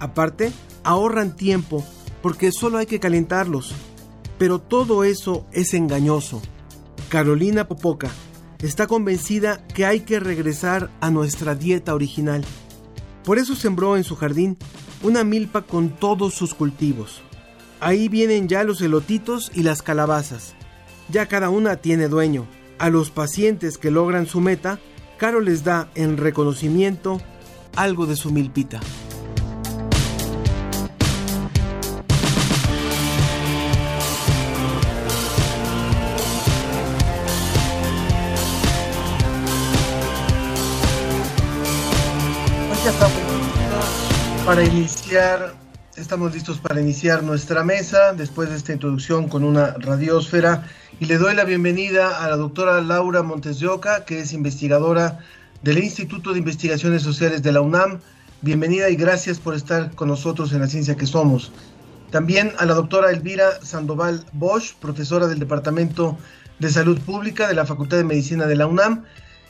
Aparte, 0.00 0.52
ahorran 0.82 1.36
tiempo 1.36 1.84
porque 2.20 2.50
solo 2.50 2.78
hay 2.78 2.86
que 2.86 2.98
calentarlos. 2.98 3.72
Pero 4.38 4.58
todo 4.58 5.04
eso 5.04 5.46
es 5.52 5.72
engañoso. 5.72 6.42
Carolina 7.08 7.68
Popoca 7.68 8.10
está 8.60 8.86
convencida 8.86 9.66
que 9.68 9.84
hay 9.86 10.00
que 10.00 10.20
regresar 10.20 10.90
a 11.00 11.10
nuestra 11.10 11.54
dieta 11.54 11.94
original. 11.94 12.44
Por 13.24 13.38
eso 13.38 13.54
sembró 13.54 13.96
en 13.96 14.04
su 14.04 14.16
jardín 14.16 14.56
una 15.02 15.24
milpa 15.24 15.62
con 15.62 15.90
todos 15.90 16.34
sus 16.34 16.54
cultivos. 16.54 17.22
Ahí 17.80 18.08
vienen 18.08 18.48
ya 18.48 18.64
los 18.64 18.80
elotitos 18.80 19.52
y 19.54 19.62
las 19.62 19.82
calabazas. 19.82 20.54
Ya 21.10 21.26
cada 21.26 21.50
una 21.50 21.76
tiene 21.76 22.08
dueño. 22.08 22.46
A 22.78 22.90
los 22.90 23.10
pacientes 23.10 23.78
que 23.78 23.90
logran 23.90 24.26
su 24.26 24.40
meta, 24.40 24.78
Caro 25.18 25.40
les 25.40 25.64
da 25.64 25.90
en 25.94 26.16
reconocimiento 26.16 27.20
algo 27.74 28.06
de 28.06 28.14
su 28.14 28.30
milpita. 28.30 28.80
Para 44.46 44.64
iniciar, 44.64 45.54
estamos 45.96 46.32
listos 46.32 46.58
para 46.58 46.80
iniciar 46.80 47.22
nuestra 47.22 47.62
mesa 47.62 48.14
después 48.14 48.48
de 48.48 48.56
esta 48.56 48.72
introducción 48.72 49.28
con 49.28 49.44
una 49.44 49.74
radiosfera 49.78 50.64
y 50.98 51.04
le 51.04 51.18
doy 51.18 51.34
la 51.34 51.44
bienvenida 51.44 52.24
a 52.24 52.30
la 52.30 52.36
doctora 52.36 52.80
Laura 52.80 53.22
Montes 53.22 53.60
de 53.60 53.68
Oca, 53.68 54.06
que 54.06 54.20
es 54.20 54.32
investigadora 54.32 55.18
del 55.62 55.84
Instituto 55.84 56.32
de 56.32 56.38
Investigaciones 56.38 57.02
Sociales 57.02 57.42
de 57.42 57.52
la 57.52 57.60
UNAM. 57.60 58.00
Bienvenida 58.40 58.88
y 58.88 58.96
gracias 58.96 59.38
por 59.38 59.54
estar 59.54 59.94
con 59.94 60.08
nosotros 60.08 60.52
en 60.54 60.60
la 60.60 60.66
ciencia 60.66 60.96
que 60.96 61.04
somos. 61.04 61.52
También 62.10 62.52
a 62.58 62.64
la 62.64 62.72
doctora 62.72 63.10
Elvira 63.10 63.62
Sandoval 63.62 64.24
Bosch, 64.32 64.74
profesora 64.76 65.26
del 65.26 65.40
Departamento 65.40 66.16
de 66.58 66.70
Salud 66.70 66.98
Pública 67.00 67.48
de 67.48 67.54
la 67.54 67.66
Facultad 67.66 67.98
de 67.98 68.04
Medicina 68.04 68.46
de 68.46 68.56
la 68.56 68.66
UNAM 68.66 69.04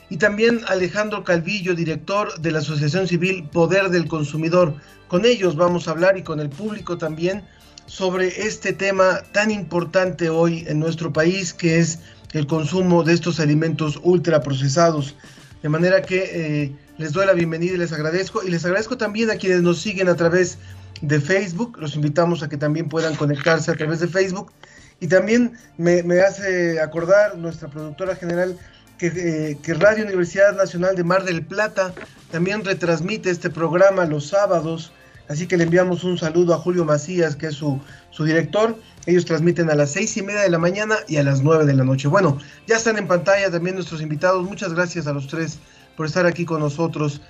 y 0.09 0.17
también 0.17 0.61
Alejandro 0.67 1.23
Calvillo, 1.23 1.75
director 1.75 2.39
de 2.39 2.51
la 2.51 2.59
Asociación 2.59 3.07
Civil 3.07 3.47
Poder 3.51 3.89
del 3.89 4.07
Consumidor. 4.07 4.73
Con 5.07 5.25
ellos 5.25 5.55
vamos 5.55 5.87
a 5.87 5.91
hablar 5.91 6.17
y 6.17 6.23
con 6.23 6.39
el 6.39 6.49
público 6.49 6.97
también 6.97 7.43
sobre 7.85 8.27
este 8.45 8.73
tema 8.73 9.21
tan 9.31 9.51
importante 9.51 10.29
hoy 10.29 10.65
en 10.67 10.79
nuestro 10.79 11.13
país, 11.13 11.53
que 11.53 11.79
es 11.79 11.99
el 12.33 12.47
consumo 12.47 13.03
de 13.03 13.13
estos 13.13 13.39
alimentos 13.39 13.99
ultraprocesados. 14.03 15.15
De 15.61 15.69
manera 15.69 16.01
que 16.01 16.29
eh, 16.33 16.75
les 16.97 17.13
doy 17.13 17.25
la 17.25 17.33
bienvenida 17.33 17.73
y 17.73 17.77
les 17.77 17.91
agradezco. 17.91 18.43
Y 18.43 18.49
les 18.49 18.65
agradezco 18.65 18.97
también 18.97 19.29
a 19.29 19.35
quienes 19.35 19.61
nos 19.61 19.79
siguen 19.79 20.07
a 20.07 20.15
través 20.15 20.57
de 21.01 21.19
Facebook. 21.19 21.77
Los 21.79 21.95
invitamos 21.95 22.41
a 22.41 22.49
que 22.49 22.57
también 22.57 22.89
puedan 22.89 23.15
conectarse 23.15 23.71
a 23.71 23.75
través 23.75 23.99
de 23.99 24.07
Facebook. 24.07 24.51
Y 24.99 25.07
también 25.07 25.53
me, 25.77 26.03
me 26.03 26.19
hace 26.21 26.79
acordar 26.79 27.37
nuestra 27.37 27.69
productora 27.69 28.15
general 28.15 28.57
eh, 29.01 29.57
que, 29.61 29.73
Radio 29.73 30.05
Universidad 30.05 30.55
Nacional 30.55 30.95
de 30.95 31.03
Mar 31.03 31.23
del 31.23 31.45
Plata 31.45 31.93
también 32.31 32.63
retransmite 32.63 33.29
este 33.29 33.49
programa 33.49 34.05
los 34.05 34.27
sábados, 34.27 34.91
así 35.27 35.47
que 35.47 35.57
le 35.57 35.63
enviamos 35.63 36.03
un 36.03 36.17
saludo 36.17 36.53
a 36.53 36.57
Julio 36.57 36.85
Macías, 36.85 37.35
que 37.35 37.47
es 37.47 37.55
su, 37.55 37.79
su 38.11 38.23
director. 38.25 38.77
Ellos 39.05 39.25
transmiten 39.25 39.69
a 39.69 39.75
las 39.75 39.91
seis 39.91 40.15
y 40.17 40.21
media 40.21 40.41
de 40.41 40.49
la 40.49 40.59
mañana 40.59 40.97
y 41.07 41.17
a 41.17 41.23
las 41.23 41.41
nueve 41.41 41.65
de 41.65 41.73
la 41.73 41.83
noche. 41.83 42.07
Bueno, 42.07 42.37
ya 42.67 42.75
están 42.77 42.97
en 42.97 43.07
pantalla 43.07 43.49
también 43.49 43.75
nuestros 43.75 44.01
invitados. 44.01 44.43
Muchas 44.43 44.73
gracias 44.73 45.07
a 45.07 45.13
los 45.13 45.27
tres 45.27 45.59
por 45.95 46.05
estar 46.05 46.25
aquí 46.25 46.45
con 46.45 46.59
nosotros. 46.59 47.21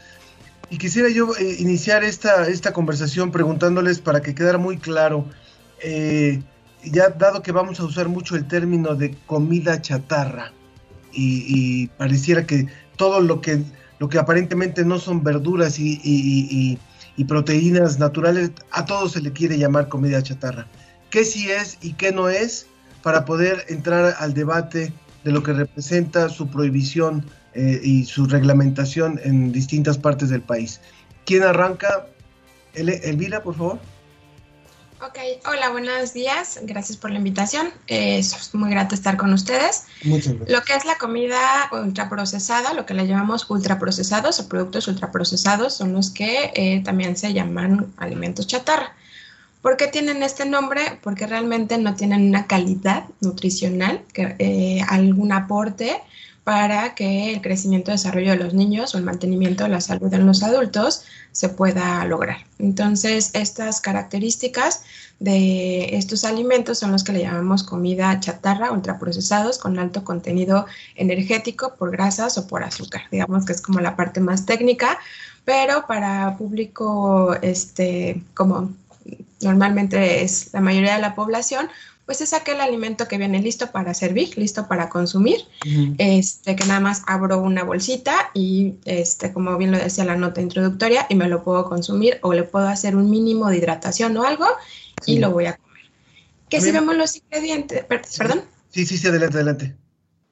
Y 0.70 0.78
quisiera 0.78 1.10
yo 1.10 1.36
eh, 1.38 1.56
iniciar 1.60 2.04
esta, 2.04 2.48
esta 2.48 2.74
conversación 2.74 3.32
preguntándoles 3.32 4.00
para 4.00 4.22
que 4.22 4.36
quedara 4.36 4.58
muy 4.58 4.78
claro, 4.78 5.26
eh, 5.82 6.42
ya 6.84 7.10
dado 7.10 7.42
que 7.42 7.52
vamos 7.52 7.80
a 7.80 7.86
usar 7.86 8.08
mucho 8.08 8.36
el 8.36 8.48
término 8.48 8.96
de 8.96 9.16
comida 9.26 9.82
chatarra, 9.82 10.54
y, 11.20 11.88
pareciera 11.98 12.46
que 12.46 12.68
todo 12.98 13.22
lo 13.22 13.42
que, 13.42 13.62
lo 14.00 14.10
que 14.10 14.18
aparentemente 14.18 14.86
no 14.86 15.00
son 15.00 15.24
verduras 15.24 15.78
y, 15.80 16.80
proteínas 17.28 18.00
naturales, 18.00 18.52
a 18.72 18.86
todo 18.86 19.10
se 19.10 19.22
le 19.22 19.34
quiere 19.34 19.58
llamar 19.58 19.90
comida 19.90 20.24
chatarra. 20.24 20.68
¿Qué 21.10 21.26
sí 21.26 21.52
es 21.52 21.78
y 21.82 21.94
qué 21.94 22.12
no 22.12 22.30
es 22.30 22.68
para 23.04 23.26
poder 23.26 23.66
entrar 23.68 24.16
al 24.20 24.34
debate 24.34 24.94
de 25.24 25.32
lo 25.32 25.44
que 25.44 25.52
representa 25.52 26.30
su 26.30 26.48
prohibición 26.48 27.26
eh, 27.56 27.82
y 27.84 28.06
su 28.06 28.26
reglamentación 28.26 29.20
en 29.24 29.52
distintas 29.52 29.98
partes 29.98 30.30
del 30.30 30.42
país? 30.42 30.80
¿Quién 31.26 31.44
arranca? 31.44 32.08
Elvira, 32.74 33.44
por 33.44 33.56
favor. 33.56 33.80
Ok, 35.02 35.18
hola, 35.48 35.70
buenos 35.70 36.14
días. 36.14 36.60
Gracias 36.64 36.98
por 36.98 37.10
la 37.10 37.20
invitación. 37.20 37.70
Es 37.88 38.54
muy 38.54 38.70
grato 38.70 38.96
estar 38.96 39.16
con 39.16 39.32
ustedes. 39.32 39.86
Muchas 40.04 40.34
gracias. 40.34 40.50
Lo 40.50 40.66
que 40.66 40.74
es 40.76 40.84
la 40.84 40.98
comida 40.98 41.70
ultraprocesada, 41.72 42.74
lo 42.74 42.86
que 42.86 42.94
le 42.94 43.08
llamamos 43.08 43.50
ultraprocesados 43.50 44.42
o 44.42 44.50
productos 44.50 44.90
ultraprocesados, 44.90 45.74
son 45.74 45.94
los 45.94 46.10
que 46.10 46.52
eh, 46.54 46.82
también 46.84 47.16
se 47.16 47.32
llaman 47.32 47.94
alimentos 47.96 48.46
chatarra. 48.46 48.94
¿Por 49.62 49.78
qué 49.78 49.88
tienen 49.88 50.22
este 50.22 50.46
nombre? 50.46 50.82
Porque 51.02 51.28
realmente 51.28 51.78
no 51.78 51.96
tienen 51.96 52.28
una 52.28 52.46
calidad 52.46 53.06
nutricional, 53.22 54.04
que, 54.12 54.36
eh, 54.38 54.82
algún 54.90 55.32
aporte 55.32 56.02
para 56.50 56.96
que 56.96 57.32
el 57.32 57.42
crecimiento 57.42 57.92
y 57.92 57.94
desarrollo 57.94 58.32
de 58.32 58.38
los 58.38 58.56
niños 58.56 58.96
o 58.96 58.98
el 58.98 59.04
mantenimiento 59.04 59.66
de 59.66 59.70
la 59.70 59.82
salud 59.82 60.12
en 60.12 60.26
los 60.26 60.42
adultos 60.42 61.04
se 61.32 61.50
pueda 61.50 62.04
lograr. 62.06 62.38
Entonces, 62.58 63.30
estas 63.36 63.82
características 63.82 64.82
de 65.20 65.96
estos 65.96 66.26
alimentos 66.26 66.80
son 66.80 66.92
los 66.92 67.04
que 67.04 67.12
le 67.12 67.22
llamamos 67.22 67.62
comida 67.62 68.20
chatarra, 68.20 68.72
ultraprocesados, 68.72 69.60
con 69.60 69.78
alto 69.78 70.04
contenido 70.04 70.66
energético 70.96 71.76
por 71.76 71.92
grasas 71.92 72.40
o 72.40 72.48
por 72.48 72.64
azúcar. 72.64 73.02
Digamos 73.12 73.46
que 73.46 73.54
es 73.54 73.62
como 73.62 73.80
la 73.80 73.96
parte 73.96 74.20
más 74.20 74.48
técnica, 74.48 74.98
pero 75.46 75.86
para 75.86 76.36
público, 76.36 77.36
este, 77.44 78.24
como 78.34 78.74
normalmente 79.42 80.24
es 80.24 80.52
la 80.52 80.62
mayoría 80.62 80.96
de 80.96 81.02
la 81.02 81.14
población, 81.14 81.70
pues 82.10 82.22
es 82.22 82.34
aquel 82.34 82.60
alimento 82.60 83.08
que 83.08 83.20
viene 83.20 83.40
listo 83.40 83.72
para 83.72 83.94
servir, 83.94 84.36
listo 84.36 84.68
para 84.68 84.90
consumir, 84.90 85.46
este, 86.00 86.56
que 86.56 86.66
nada 86.66 86.80
más 86.80 87.04
abro 87.06 87.40
una 87.40 87.64
bolsita 87.64 88.32
y, 88.34 88.74
este, 88.86 89.32
como 89.32 89.56
bien 89.60 89.70
lo 89.70 89.78
decía 89.78 90.06
la 90.06 90.16
nota 90.16 90.42
introductoria, 90.42 91.06
y 91.08 91.14
me 91.14 91.28
lo 91.28 91.44
puedo 91.44 91.66
consumir 91.66 92.18
o 92.24 92.34
le 92.34 92.42
puedo 92.42 92.68
hacer 92.68 92.96
un 92.96 93.12
mínimo 93.12 93.48
de 93.48 93.58
hidratación 93.58 94.18
o 94.18 94.24
algo 94.24 94.48
y 95.06 95.20
lo 95.20 95.30
voy 95.30 95.46
a 95.46 95.58
comer. 95.58 95.84
Que 96.50 96.60
si 96.60 96.72
vemos 96.72 96.96
los 96.98 97.16
ingredientes, 97.16 97.86
perdón. 98.18 98.42
Sí, 98.72 98.88
sí, 98.88 98.98
sí, 98.98 99.08
adelante, 99.08 99.36
adelante. 99.36 99.76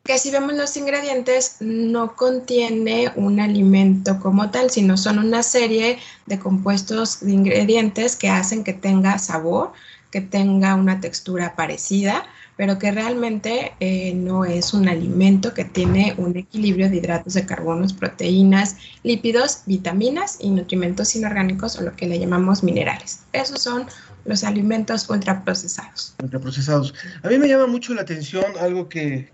Que 0.04 0.18
si 0.18 0.32
vemos 0.32 0.54
los 0.54 0.76
ingredientes, 0.78 1.58
no 1.60 2.16
contiene 2.16 3.12
un 3.16 3.40
alimento 3.40 4.20
como 4.20 4.50
tal, 4.50 4.72
sino 4.72 4.98
son 4.98 5.20
una 5.20 5.44
serie 5.44 6.00
de 6.26 6.40
compuestos 6.40 7.20
de 7.20 7.34
ingredientes 7.34 8.16
que 8.16 8.30
hacen 8.30 8.64
que 8.64 8.74
tenga 8.74 9.20
sabor, 9.20 9.74
que 10.12 10.22
tenga 10.22 10.76
una 10.76 11.00
textura 11.00 11.56
parecida, 11.56 12.26
pero 12.56 12.80
que 12.80 12.92
realmente 12.92 13.74
eh, 13.80 14.14
no 14.14 14.44
es 14.44 14.74
un 14.74 14.90
alimento 14.90 15.54
que 15.54 15.64
tiene 15.66 16.16
un 16.18 16.36
equilibrio 16.36 16.90
de 16.90 16.98
hidratos 16.98 17.36
de 17.36 17.46
carbonos, 17.46 17.94
proteínas, 17.94 18.78
lípidos, 19.04 19.62
vitaminas 19.66 20.38
y 20.42 20.50
nutrimentos 20.50 21.16
inorgánicos 21.16 21.78
o 21.78 21.84
lo 21.84 21.96
que 21.96 22.08
le 22.08 22.20
llamamos 22.20 22.64
minerales. 22.64 23.22
Esos 23.32 23.62
son 23.62 23.86
los 24.26 24.44
alimentos 24.44 25.10
ultraprocesados. 25.10 26.16
Ultraprocesados. 26.22 26.94
A 27.24 27.30
mí 27.30 27.38
me 27.38 27.48
llama 27.48 27.68
mucho 27.68 27.94
la 27.94 28.02
atención 28.02 28.44
algo 28.60 28.90
que, 28.90 29.32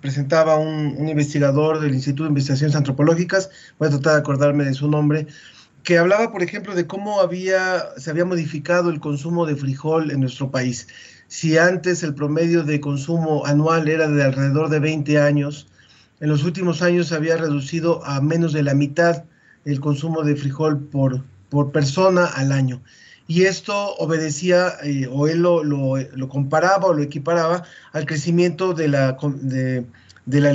presentaba 0.00 0.56
un, 0.56 0.96
un, 0.98 1.08
investigador 1.08 1.80
del 1.80 1.94
Instituto 1.94 2.24
de 2.24 2.30
Investigaciones 2.30 2.76
Antropológicas, 2.76 3.50
voy 3.78 3.88
a 3.88 3.92
tratar 3.92 4.14
de 4.14 4.18
acordarme 4.18 4.64
de 4.64 4.74
su 4.74 4.88
nombre, 4.88 5.26
que 5.84 5.98
hablaba, 5.98 6.32
por 6.32 6.42
ejemplo, 6.42 6.74
de 6.74 6.86
cómo 6.86 7.20
había, 7.20 7.90
se 7.98 8.10
había 8.10 8.24
modificado 8.24 8.88
el 8.88 9.00
consumo 9.00 9.44
de 9.44 9.54
frijol 9.54 10.10
en 10.10 10.20
nuestro 10.20 10.50
país. 10.50 10.88
Si 11.28 11.58
antes 11.58 12.02
el 12.02 12.14
promedio 12.14 12.64
de 12.64 12.80
consumo 12.80 13.44
anual 13.44 13.88
era 13.88 14.08
de 14.08 14.24
alrededor 14.24 14.70
de 14.70 14.80
20 14.80 15.20
años, 15.20 15.68
en 16.20 16.30
los 16.30 16.42
últimos 16.42 16.80
años 16.80 17.08
se 17.08 17.14
había 17.14 17.36
reducido 17.36 18.02
a 18.04 18.22
menos 18.22 18.54
de 18.54 18.62
la 18.62 18.74
mitad 18.74 19.24
el 19.66 19.78
consumo 19.80 20.22
de 20.22 20.36
frijol 20.36 20.78
por, 20.78 21.22
por 21.50 21.70
persona 21.70 22.24
al 22.24 22.52
año. 22.52 22.82
Y 23.26 23.42
esto 23.44 23.94
obedecía, 23.96 24.74
eh, 24.82 25.06
o 25.10 25.28
él 25.28 25.40
lo, 25.40 25.64
lo, 25.64 26.28
comparaba 26.30 26.86
o 26.86 26.94
lo 26.94 27.02
equiparaba 27.02 27.64
al 27.92 28.06
crecimiento 28.06 28.72
de 28.72 28.88
la, 28.88 29.18
de, 29.42 29.84
de 30.24 30.40
la, 30.40 30.54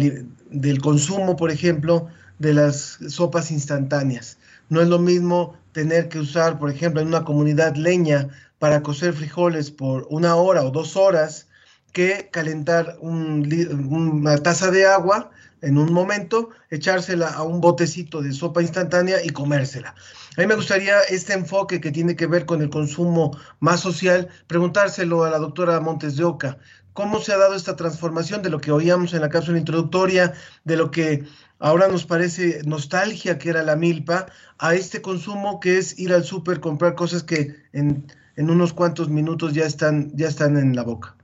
del 0.50 0.82
consumo, 0.82 1.36
por 1.36 1.52
ejemplo, 1.52 2.08
de 2.40 2.54
las 2.54 2.98
sopas 3.10 3.52
instantáneas. 3.52 4.39
No 4.70 4.82
es 4.82 4.88
lo 4.88 5.00
mismo 5.00 5.58
tener 5.72 6.10
que 6.10 6.20
usar, 6.20 6.60
por 6.60 6.70
ejemplo, 6.70 7.02
en 7.02 7.08
una 7.08 7.24
comunidad 7.24 7.76
leña 7.76 8.30
para 8.60 8.82
cocer 8.82 9.14
frijoles 9.14 9.72
por 9.72 10.08
una 10.10 10.36
hora 10.36 10.64
o 10.64 10.72
dos 10.72 10.96
horas 10.96 11.48
que 11.92 12.30
calentar 12.32 12.98
una 13.02 14.38
taza 14.38 14.70
de 14.72 14.86
agua 14.86 15.32
en 15.62 15.78
un 15.78 15.92
momento, 15.92 16.50
echársela 16.70 17.30
a 17.30 17.44
un 17.44 17.60
botecito 17.60 18.22
de 18.22 18.32
sopa 18.32 18.62
instantánea 18.62 19.24
y 19.24 19.30
comérsela. 19.30 19.94
A 20.38 20.42
mí 20.42 20.48
me 20.48 20.56
gustaría 20.56 21.02
este 21.10 21.34
enfoque 21.34 21.82
que 21.82 21.92
tiene 21.92 22.16
que 22.16 22.28
ver 22.28 22.46
con 22.46 22.62
el 22.62 22.70
consumo 22.70 23.38
más 23.60 23.82
social, 23.82 24.30
preguntárselo 24.48 25.24
a 25.26 25.30
la 25.30 25.40
doctora 25.40 25.80
Montes 25.82 26.16
de 26.16 26.24
Oca. 26.24 26.58
¿Cómo 26.94 27.20
se 27.20 27.34
ha 27.34 27.38
dado 27.38 27.56
esta 27.56 27.76
transformación 27.76 28.42
de 28.42 28.50
lo 28.50 28.60
que 28.60 28.72
oíamos 28.72 29.14
en 29.14 29.22
la 29.22 29.30
cápsula 29.30 29.58
introductoria, 29.58 30.34
de 30.64 30.78
lo 30.78 30.92
que 30.92 31.26
ahora 31.60 31.88
nos 31.88 32.06
parece 32.06 32.62
nostalgia 32.66 33.38
que 33.38 33.50
era 33.50 33.64
la 33.64 33.76
milpa, 33.76 34.28
a 34.58 34.76
este 34.76 35.02
consumo 35.02 35.60
que 35.60 35.78
es 35.78 35.98
ir 36.00 36.14
al 36.14 36.24
súper, 36.24 36.60
comprar 36.60 36.96
cosas 36.96 37.24
que 37.24 37.56
en, 37.74 38.08
unos 38.38 38.74
cuantos 38.74 39.10
minutos 39.10 39.54
ya 39.54 39.66
están, 39.66 40.12
ya 40.16 40.28
están 40.28 40.58
en 40.58 40.76
la 40.76 40.84
boca. 40.84 41.16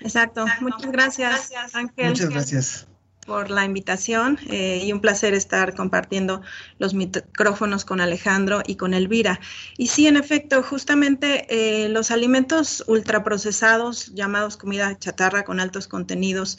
Exacto. 0.00 0.46
Muchas 0.60 0.90
gracias, 0.90 1.52
Ángel. 1.74 2.08
Muchas 2.08 2.30
gracias 2.30 2.86
por 3.24 3.50
la 3.50 3.64
invitación 3.64 4.38
eh, 4.50 4.82
y 4.84 4.92
un 4.92 5.00
placer 5.00 5.34
estar 5.34 5.74
compartiendo 5.74 6.42
los 6.78 6.94
micrófonos 6.94 7.84
con 7.84 8.00
Alejandro 8.00 8.62
y 8.66 8.76
con 8.76 8.94
Elvira. 8.94 9.40
Y 9.76 9.88
sí, 9.88 10.06
en 10.06 10.16
efecto, 10.16 10.62
justamente 10.62 11.46
eh, 11.48 11.88
los 11.88 12.10
alimentos 12.10 12.84
ultraprocesados, 12.86 14.14
llamados 14.14 14.56
comida 14.56 14.98
chatarra 14.98 15.44
con 15.44 15.60
altos 15.60 15.88
contenidos 15.88 16.58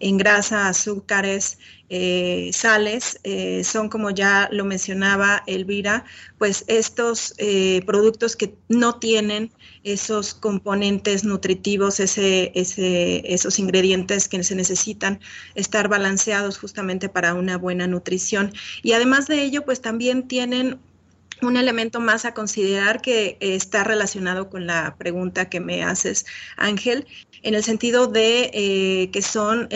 en 0.00 0.18
grasa, 0.18 0.68
azúcares 0.68 1.58
eh, 1.90 2.50
sales, 2.52 3.20
eh, 3.24 3.62
son 3.62 3.88
como 3.88 4.10
ya 4.10 4.48
lo 4.50 4.64
mencionaba 4.64 5.42
Elvira, 5.46 6.04
pues 6.38 6.64
estos 6.66 7.34
eh, 7.38 7.82
productos 7.86 8.36
que 8.36 8.56
no 8.68 8.98
tienen 8.98 9.52
esos 9.82 10.34
componentes 10.34 11.24
nutritivos, 11.24 12.00
ese, 12.00 12.52
esos 12.54 13.58
ingredientes 13.58 14.28
que 14.28 14.42
se 14.42 14.54
necesitan 14.54 15.20
estar 15.54 15.88
balanceados 15.88 16.58
justamente 16.58 17.08
para 17.08 17.34
una 17.34 17.58
buena 17.58 17.86
nutrición. 17.86 18.52
Y 18.82 18.92
además 18.92 19.26
de 19.28 19.42
ello, 19.42 19.64
pues 19.64 19.82
también 19.82 20.26
tienen 20.26 20.80
un 21.44 21.56
elemento 21.56 22.00
más 22.00 22.24
a 22.24 22.34
considerar 22.34 23.00
que 23.00 23.36
está 23.40 23.84
relacionado 23.84 24.50
con 24.50 24.66
la 24.66 24.96
pregunta 24.96 25.48
que 25.48 25.60
me 25.60 25.82
haces, 25.84 26.26
Ángel, 26.56 27.06
en 27.44 27.54
el 27.54 27.62
sentido 27.62 28.06
de 28.06 28.50
eh, 28.54 29.10
que 29.12 29.20
son 29.20 29.68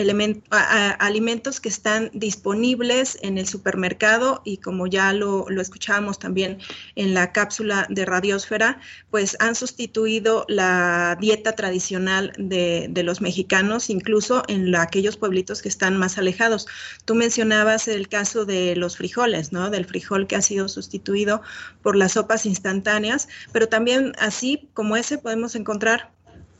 alimentos 0.99 1.59
que 1.61 1.69
están 1.69 2.09
disponibles 2.13 3.19
en 3.21 3.37
el 3.37 3.47
supermercado 3.47 4.41
y 4.43 4.57
como 4.57 4.87
ya 4.87 5.13
lo, 5.13 5.47
escuchábamos 5.49 6.17
también 6.17 6.57
en 6.95 7.13
la 7.13 7.31
cápsula 7.31 7.85
de 7.89 8.05
radiosfera, 8.05 8.79
pues 9.11 9.37
han 9.39 9.53
sustituido 9.53 10.45
la 10.49 11.15
dieta 11.21 11.53
tradicional 11.53 12.33
de, 12.37 12.91
los 13.03 13.21
mexicanos, 13.21 13.89
incluso 13.89 14.43
en 14.47 14.75
aquellos 14.75 15.15
pueblitos 15.15 15.61
que 15.61 15.69
están 15.69 15.95
más 15.95 16.17
alejados. 16.17 16.67
Tú 17.05 17.13
mencionabas 17.13 17.87
el 17.87 18.09
caso 18.09 18.45
de 18.45 18.75
los 18.75 18.97
frijoles, 18.97 19.53
¿no? 19.53 19.69
Del 19.69 19.85
frijol 19.85 20.27
que 20.27 20.35
ha 20.35 20.41
sido 20.41 20.67
sustituido 20.67 21.41
por 21.81 21.95
las 21.95 22.13
sopas 22.13 22.45
instantáneas, 22.45 23.27
pero 23.51 23.67
también 23.67 24.13
así 24.19 24.69
como 24.73 24.95
ese 24.95 25.17
podemos 25.17 25.55
encontrar 25.55 26.11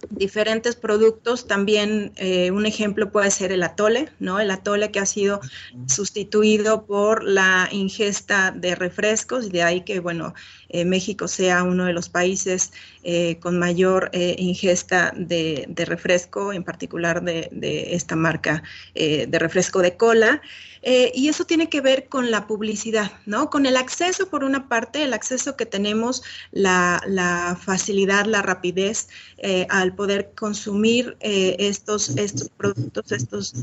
diferentes 0.09 0.75
productos. 0.75 1.47
También 1.47 2.11
eh, 2.15 2.51
un 2.51 2.65
ejemplo 2.65 3.11
puede 3.11 3.31
ser 3.31 3.51
el 3.51 3.63
atole, 3.63 4.09
¿no? 4.19 4.39
El 4.39 4.51
atole 4.51 4.91
que 4.91 4.99
ha 4.99 5.05
sido 5.05 5.41
sustituido 5.87 6.85
por 6.85 7.23
la 7.23 7.67
ingesta 7.71 8.51
de 8.51 8.75
refrescos 8.75 9.47
y 9.47 9.49
de 9.49 9.63
ahí 9.63 9.81
que, 9.81 9.99
bueno, 9.99 10.33
eh, 10.69 10.85
México 10.85 11.27
sea 11.27 11.63
uno 11.63 11.85
de 11.85 11.93
los 11.93 12.09
países 12.09 12.71
eh, 13.03 13.37
con 13.39 13.59
mayor 13.59 14.09
ingesta 14.13 15.13
de, 15.15 15.67
refresco, 15.75 16.53
en 16.53 16.63
particular 16.63 17.23
de, 17.23 17.49
de 17.51 17.95
esta 17.95 18.15
marca 18.15 18.63
de 18.93 19.39
refresco 19.39 19.81
de 19.81 19.95
cola. 19.97 20.41
Eh, 20.81 21.11
y 21.13 21.29
eso 21.29 21.45
tiene 21.45 21.69
que 21.69 21.81
ver 21.81 22.07
con 22.07 22.31
la 22.31 22.47
publicidad, 22.47 23.11
¿no? 23.25 23.49
Con 23.49 23.65
el 23.65 23.77
acceso, 23.77 24.29
por 24.29 24.43
una 24.43 24.67
parte, 24.67 25.03
el 25.03 25.13
acceso 25.13 25.55
que 25.55 25.65
tenemos, 25.65 26.23
la, 26.51 27.57
facilidad, 27.61 28.25
la 28.25 28.41
rapidez 28.41 29.09
eh, 29.37 29.67
al 29.69 29.93
poder 29.93 30.31
consumir 30.35 31.17
eh, 31.19 31.55
estos, 31.59 32.09
estos 32.17 32.49
productos, 32.49 33.11
estos 33.11 33.53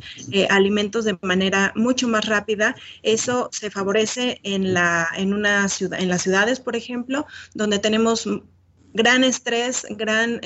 alimentos 0.50 1.04
de 1.04 1.18
manera 1.22 1.72
mucho 1.74 2.08
más 2.08 2.26
rápida. 2.26 2.76
Eso 3.02 3.48
se 3.52 3.70
favorece 3.70 4.40
en, 4.42 4.74
la, 4.74 5.08
en, 5.16 5.32
una 5.32 5.68
ciudad, 5.68 6.00
en 6.00 6.08
las 6.08 6.22
ciudades, 6.22 6.60
por 6.60 6.76
ejemplo, 6.76 7.26
donde 7.54 7.78
tenemos 7.78 8.28
gran 8.92 9.24
estrés, 9.24 9.86
gran 9.90 10.40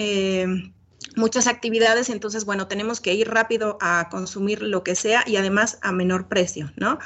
muchas 1.16 1.46
actividades, 1.46 2.09
entonces, 2.11 2.44
bueno, 2.44 2.66
tenemos 2.68 3.01
que 3.01 3.14
ir 3.14 3.29
rápido 3.29 3.79
a 3.81 4.09
consumir 4.11 4.62
lo 4.62 4.85
que 4.85 4.94
sea 4.94 5.25
y 5.27 5.37
además 5.37 5.79
a 5.83 5.92
menor 5.92 6.29
precio, 6.29 6.73
¿no? 6.77 6.99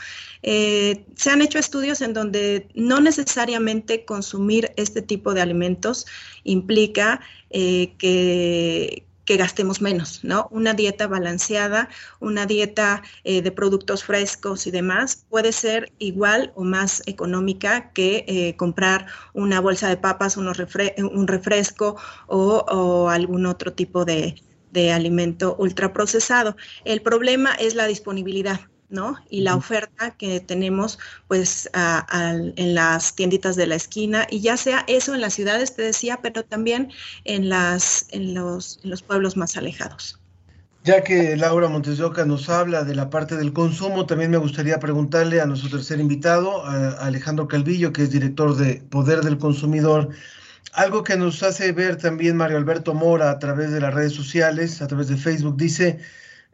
Eh, 0.42 1.06
se 1.16 1.30
han 1.30 1.42
hecho 1.42 1.58
estudios 1.58 2.00
en 2.02 2.12
donde 2.12 2.68
no 2.74 3.00
necesariamente 3.00 4.04
consumir 4.04 4.72
este 4.76 5.02
tipo 5.02 5.34
de 5.34 5.40
alimentos 5.40 6.06
implica 6.44 7.20
eh, 7.50 7.94
que, 7.98 9.06
que 9.24 9.36
gastemos 9.36 9.80
menos, 9.80 10.22
¿no? 10.22 10.48
Una 10.50 10.74
dieta 10.74 11.06
balanceada, 11.06 11.88
una 12.20 12.46
dieta 12.46 13.02
eh, 13.24 13.42
de 13.42 13.52
productos 13.52 14.04
frescos 14.04 14.66
y 14.66 14.70
demás 14.70 15.24
puede 15.28 15.52
ser 15.52 15.92
igual 15.98 16.52
o 16.54 16.64
más 16.64 17.02
económica 17.06 17.90
que 17.92 18.24
eh, 18.28 18.56
comprar 18.56 19.06
una 19.32 19.60
bolsa 19.60 19.88
de 19.88 19.96
papas, 19.96 20.36
un 20.36 21.26
refresco 21.26 21.96
o, 22.26 23.08
algún 23.08 23.46
otro 23.46 23.72
tipo 23.72 24.04
de, 24.04 24.34
de 24.72 24.92
alimento 24.92 25.56
ultraprocesado. 25.58 26.56
El 26.84 27.02
problema 27.02 27.54
es 27.54 27.74
la 27.74 27.86
disponibilidad. 27.86 28.60
¿No? 28.88 29.16
Y 29.30 29.40
la 29.40 29.56
oferta 29.56 30.12
que 30.12 30.40
tenemos 30.40 30.98
pues 31.28 31.70
en 31.72 32.74
las 32.74 33.14
tienditas 33.14 33.56
de 33.56 33.66
la 33.66 33.74
esquina 33.74 34.26
y 34.30 34.40
ya 34.40 34.56
sea 34.56 34.84
eso 34.86 35.14
en 35.14 35.20
las 35.20 35.34
ciudades, 35.34 35.74
te 35.74 35.82
decía, 35.82 36.20
pero 36.22 36.44
también 36.44 36.90
en, 37.24 37.48
las, 37.48 38.06
en, 38.10 38.34
los, 38.34 38.80
en 38.84 38.90
los 38.90 39.02
pueblos 39.02 39.36
más 39.36 39.56
alejados. 39.56 40.18
Ya 40.84 41.02
que 41.02 41.34
Laura 41.34 41.68
Montes 41.70 41.98
nos 41.98 42.50
habla 42.50 42.84
de 42.84 42.94
la 42.94 43.08
parte 43.08 43.38
del 43.38 43.54
consumo, 43.54 44.04
también 44.04 44.30
me 44.30 44.36
gustaría 44.36 44.78
preguntarle 44.78 45.40
a 45.40 45.46
nuestro 45.46 45.70
tercer 45.70 45.98
invitado, 45.98 46.62
a 46.66 46.90
Alejandro 47.06 47.48
Calvillo, 47.48 47.90
que 47.90 48.02
es 48.02 48.10
director 48.10 48.54
de 48.54 48.82
Poder 48.90 49.22
del 49.22 49.38
Consumidor, 49.38 50.10
algo 50.74 51.02
que 51.02 51.16
nos 51.16 51.42
hace 51.42 51.72
ver 51.72 51.96
también 51.96 52.36
Mario 52.36 52.58
Alberto 52.58 52.92
Mora 52.92 53.30
a 53.30 53.38
través 53.38 53.70
de 53.70 53.80
las 53.80 53.94
redes 53.94 54.12
sociales, 54.12 54.82
a 54.82 54.86
través 54.86 55.08
de 55.08 55.16
Facebook, 55.16 55.56
dice, 55.56 56.00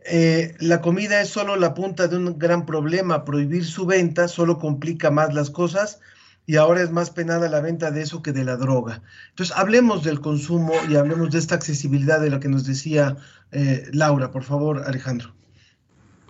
eh, 0.05 0.55
la 0.61 0.81
comida 0.81 1.21
es 1.21 1.29
solo 1.29 1.57
la 1.57 1.75
punta 1.75 2.09
de 2.09 2.17
un 2.17 2.39
gran 2.39 2.67
problema. 2.67 3.25
Prohibir 3.25 3.65
su 3.65 3.87
venta 3.87 4.29
solo 4.29 4.59
complica 4.59 5.11
más 5.11 5.35
las 5.35 5.51
cosas 5.51 6.01
y 6.47 6.57
ahora 6.57 6.83
es 6.83 6.91
más 6.91 7.11
penada 7.11 7.49
la 7.49 7.61
venta 7.61 7.91
de 7.91 8.03
eso 8.03 8.23
que 8.23 8.33
de 8.33 8.45
la 8.45 8.57
droga. 8.57 9.03
Entonces, 9.31 9.57
hablemos 9.57 10.03
del 10.03 10.21
consumo 10.21 10.73
y 10.89 10.97
hablemos 10.97 11.31
de 11.31 11.39
esta 11.39 11.55
accesibilidad 11.55 12.21
de 12.21 12.31
la 12.31 12.41
que 12.41 12.49
nos 12.49 12.67
decía 12.67 13.17
eh, 13.53 13.89
Laura. 13.93 14.31
Por 14.31 14.43
favor, 14.43 14.83
Alejandro. 14.87 15.33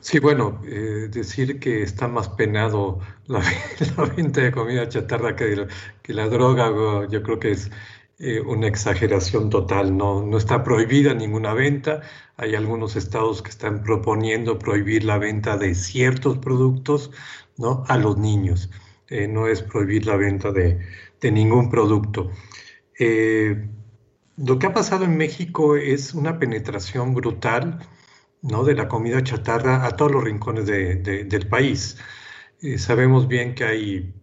Sí, 0.00 0.18
bueno, 0.18 0.60
eh, 0.66 1.08
decir 1.10 1.60
que 1.60 1.82
está 1.82 2.08
más 2.08 2.28
penado 2.30 3.00
la, 3.26 3.42
venta 4.16 4.40
de 4.40 4.50
comida 4.50 4.88
chatarra 4.88 5.36
que, 5.36 5.66
que 6.02 6.14
la 6.14 6.26
droga, 6.26 7.06
yo 7.08 7.22
creo 7.22 7.38
que 7.38 7.52
es 7.52 7.70
eh, 8.22 8.40
una 8.42 8.68
exageración 8.68 9.48
total. 9.48 9.96
No, 9.96 10.22
no 10.22 10.36
está 10.36 10.62
prohibida 10.62 11.14
ninguna 11.14 11.54
venta. 11.54 12.02
Hay 12.36 12.54
algunos 12.54 12.94
estados 12.96 13.40
que 13.42 13.48
están 13.48 13.82
proponiendo 13.82 14.58
prohibir 14.58 15.04
la 15.04 15.16
venta 15.16 15.56
de 15.56 15.74
ciertos 15.74 16.36
productos 16.38 17.12
¿no? 17.56 17.82
a 17.88 17.96
los 17.96 18.18
niños. 18.18 18.70
Eh, 19.08 19.26
no 19.26 19.48
es 19.48 19.62
prohibir 19.62 20.04
la 20.06 20.16
venta 20.16 20.52
de, 20.52 20.80
ningún 21.22 21.70
producto. 21.70 22.30
Eh, 22.98 23.68
lo 24.36 24.58
que 24.58 24.66
ha 24.66 24.74
pasado 24.74 25.04
en 25.06 25.16
México 25.16 25.76
es 25.76 26.12
una 26.14 26.38
penetración 26.38 27.14
brutal 27.14 27.78
¿no? 28.42 28.64
de 28.64 28.74
la 28.74 28.88
comida 28.88 29.24
chatarra 29.24 29.86
a 29.86 29.96
todos 29.96 30.12
los 30.12 30.24
rincones 30.24 30.66
del 30.66 31.48
país. 31.48 31.96
sabemos 32.76 33.28
bien 33.28 33.54
que 33.54 33.64
hay 33.64 34.14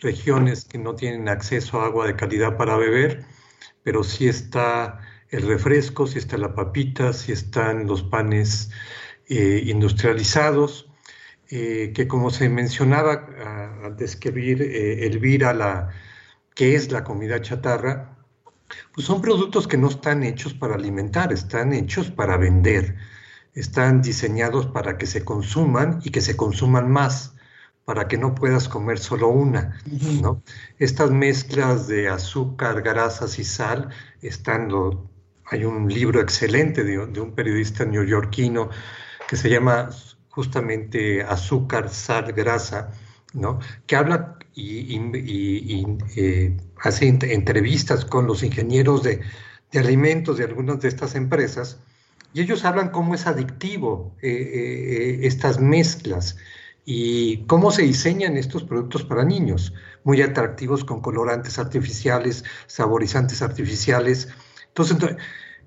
regiones 0.00 0.64
que 0.64 0.78
no 0.78 0.94
tienen 0.96 1.28
acceso 1.28 1.80
a 1.80 1.86
agua 1.86 2.06
de 2.06 2.16
calidad 2.16 2.56
para 2.56 2.76
beber 2.76 3.35
pero 3.82 4.02
sí 4.02 4.28
está 4.28 5.00
el 5.30 5.46
refresco, 5.46 6.06
sí 6.06 6.18
está 6.18 6.36
la 6.38 6.54
papita, 6.54 7.12
sí 7.12 7.32
están 7.32 7.86
los 7.86 8.02
panes 8.02 8.70
eh, 9.28 9.62
industrializados, 9.66 10.90
eh, 11.48 11.92
que 11.94 12.08
como 12.08 12.30
se 12.30 12.48
mencionaba 12.48 13.26
al 13.84 13.96
describir 13.96 14.62
eh, 14.62 15.06
Elvira, 15.06 15.52
la, 15.52 15.90
que 16.54 16.74
es 16.74 16.90
la 16.90 17.04
comida 17.04 17.40
chatarra, 17.40 18.16
pues 18.92 19.06
son 19.06 19.20
productos 19.22 19.68
que 19.68 19.76
no 19.76 19.88
están 19.88 20.22
hechos 20.24 20.54
para 20.54 20.74
alimentar, 20.74 21.32
están 21.32 21.72
hechos 21.72 22.10
para 22.10 22.36
vender, 22.36 22.96
están 23.54 24.02
diseñados 24.02 24.66
para 24.66 24.98
que 24.98 25.06
se 25.06 25.24
consuman 25.24 26.00
y 26.02 26.10
que 26.10 26.20
se 26.20 26.36
consuman 26.36 26.90
más 26.90 27.35
para 27.86 28.08
que 28.08 28.18
no 28.18 28.34
puedas 28.34 28.68
comer 28.68 28.98
solo 28.98 29.28
una, 29.28 29.80
¿no? 30.20 30.42
Estas 30.76 31.12
mezclas 31.12 31.86
de 31.86 32.08
azúcar, 32.08 32.82
grasas 32.82 33.38
y 33.38 33.44
sal 33.44 33.90
están, 34.20 34.70
hay 35.44 35.64
un 35.64 35.88
libro 35.88 36.20
excelente 36.20 36.82
de, 36.82 36.98
un 36.98 37.32
periodista 37.32 37.84
neoyorquino 37.84 38.70
que 39.28 39.36
se 39.36 39.48
llama 39.48 39.90
justamente 40.30 41.22
Azúcar, 41.22 41.88
Sal, 41.88 42.32
Grasa, 42.32 42.90
¿no? 43.34 43.60
Que 43.86 43.94
habla 43.94 44.36
y, 44.52 45.86
eh, 46.16 46.56
hace 46.82 47.06
entrevistas 47.06 48.04
con 48.04 48.26
los 48.26 48.42
ingenieros 48.42 49.04
de, 49.04 49.20
alimentos 49.78 50.38
de 50.38 50.44
algunas 50.44 50.80
de 50.80 50.88
estas 50.88 51.14
empresas 51.14 51.78
y 52.34 52.40
ellos 52.40 52.64
hablan 52.64 52.88
cómo 52.88 53.14
es 53.14 53.28
adictivo 53.28 54.16
eh, 54.22 54.30
eh, 54.32 55.18
estas 55.22 55.60
mezclas 55.60 56.36
y 56.88 57.38
cómo 57.46 57.72
se 57.72 57.82
diseñan 57.82 58.36
estos 58.36 58.62
productos 58.62 59.02
para 59.02 59.24
niños, 59.24 59.74
muy 60.04 60.22
atractivos 60.22 60.84
con 60.84 61.00
colorantes 61.00 61.58
artificiales, 61.58 62.44
saborizantes 62.68 63.42
artificiales. 63.42 64.28
Entonces, 64.68 65.16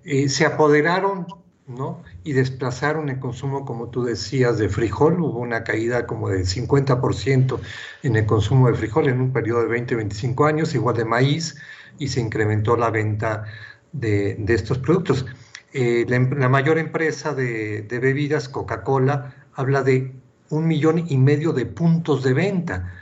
eh, 0.05 0.29
se 0.29 0.45
apoderaron 0.45 1.27
¿no? 1.67 2.03
y 2.23 2.31
desplazaron 2.31 3.09
el 3.09 3.19
consumo, 3.19 3.65
como 3.65 3.89
tú 3.89 4.05
decías, 4.05 4.57
de 4.59 4.69
frijol. 4.69 5.19
Hubo 5.19 5.39
una 5.39 5.65
caída 5.65 6.07
como 6.07 6.29
del 6.29 6.45
50% 6.45 7.59
en 8.03 8.15
el 8.15 8.25
consumo 8.25 8.69
de 8.69 8.75
frijol 8.75 9.09
en 9.09 9.19
un 9.19 9.33
periodo 9.33 9.67
de 9.67 9.77
20-25 9.77 10.47
años, 10.47 10.73
igual 10.73 10.95
de 10.95 11.03
maíz, 11.03 11.57
y 11.97 12.07
se 12.07 12.21
incrementó 12.21 12.77
la 12.77 12.91
venta 12.91 13.43
de, 13.91 14.41
estos 14.47 14.77
productos. 14.77 15.25
Eh, 15.73 16.05
la, 16.07 16.47
mayor 16.47 16.77
empresa 16.77 17.33
de 17.33 17.85
bebidas, 17.89 18.47
Coca-Cola, 18.47 19.35
habla 19.53 19.83
de 19.83 20.13
un 20.49 20.67
millón 20.67 21.05
y 21.07 21.17
medio 21.17 21.53
de 21.53 21.65
puntos 21.65 22.23
de 22.23 22.33
venta, 22.33 22.93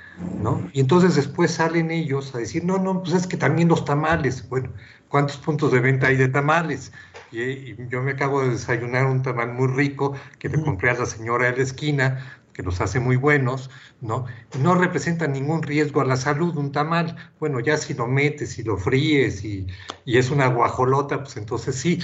¿no? 0.41 0.69
Y 0.73 0.79
entonces 0.79 1.15
después 1.15 1.51
salen 1.51 1.91
ellos 1.91 2.33
a 2.35 2.39
decir, 2.39 2.63
no, 2.63 2.77
no, 2.77 3.01
pues 3.01 3.13
es 3.13 3.27
que 3.27 3.37
también 3.37 3.67
los 3.67 3.85
tamales, 3.85 4.47
bueno, 4.49 4.71
¿cuántos 5.07 5.37
puntos 5.37 5.71
de 5.71 5.79
venta 5.79 6.07
hay 6.07 6.17
de 6.17 6.27
tamales? 6.27 6.91
Y, 7.31 7.75
yo 7.87 8.01
me 8.01 8.11
acabo 8.11 8.41
de 8.41 8.51
desayunar 8.51 9.05
un 9.05 9.21
tamal 9.21 9.53
muy 9.53 9.67
rico 9.67 10.13
que 10.39 10.49
le 10.49 10.61
compré 10.61 10.89
a 10.89 10.95
la 10.95 11.05
señora 11.05 11.51
de 11.51 11.57
la 11.57 11.63
esquina, 11.63 12.41
que 12.53 12.63
los 12.63 12.81
hace 12.81 12.99
muy 12.99 13.17
buenos, 13.17 13.69
¿no? 14.01 14.25
No 14.59 14.73
representa 14.73 15.27
ningún 15.27 15.61
riesgo 15.61 16.01
a 16.01 16.05
la 16.05 16.17
salud 16.17 16.57
un 16.57 16.71
tamal. 16.71 17.15
Bueno, 17.39 17.59
ya 17.59 17.77
si 17.77 17.93
lo 17.93 18.07
metes 18.07 18.57
y 18.57 18.63
lo 18.63 18.77
fríes 18.77 19.43
y, 19.43 19.67
y 20.05 20.17
es 20.17 20.31
una 20.31 20.47
guajolota, 20.47 21.19
pues 21.19 21.37
entonces 21.37 21.75
sí. 21.75 21.99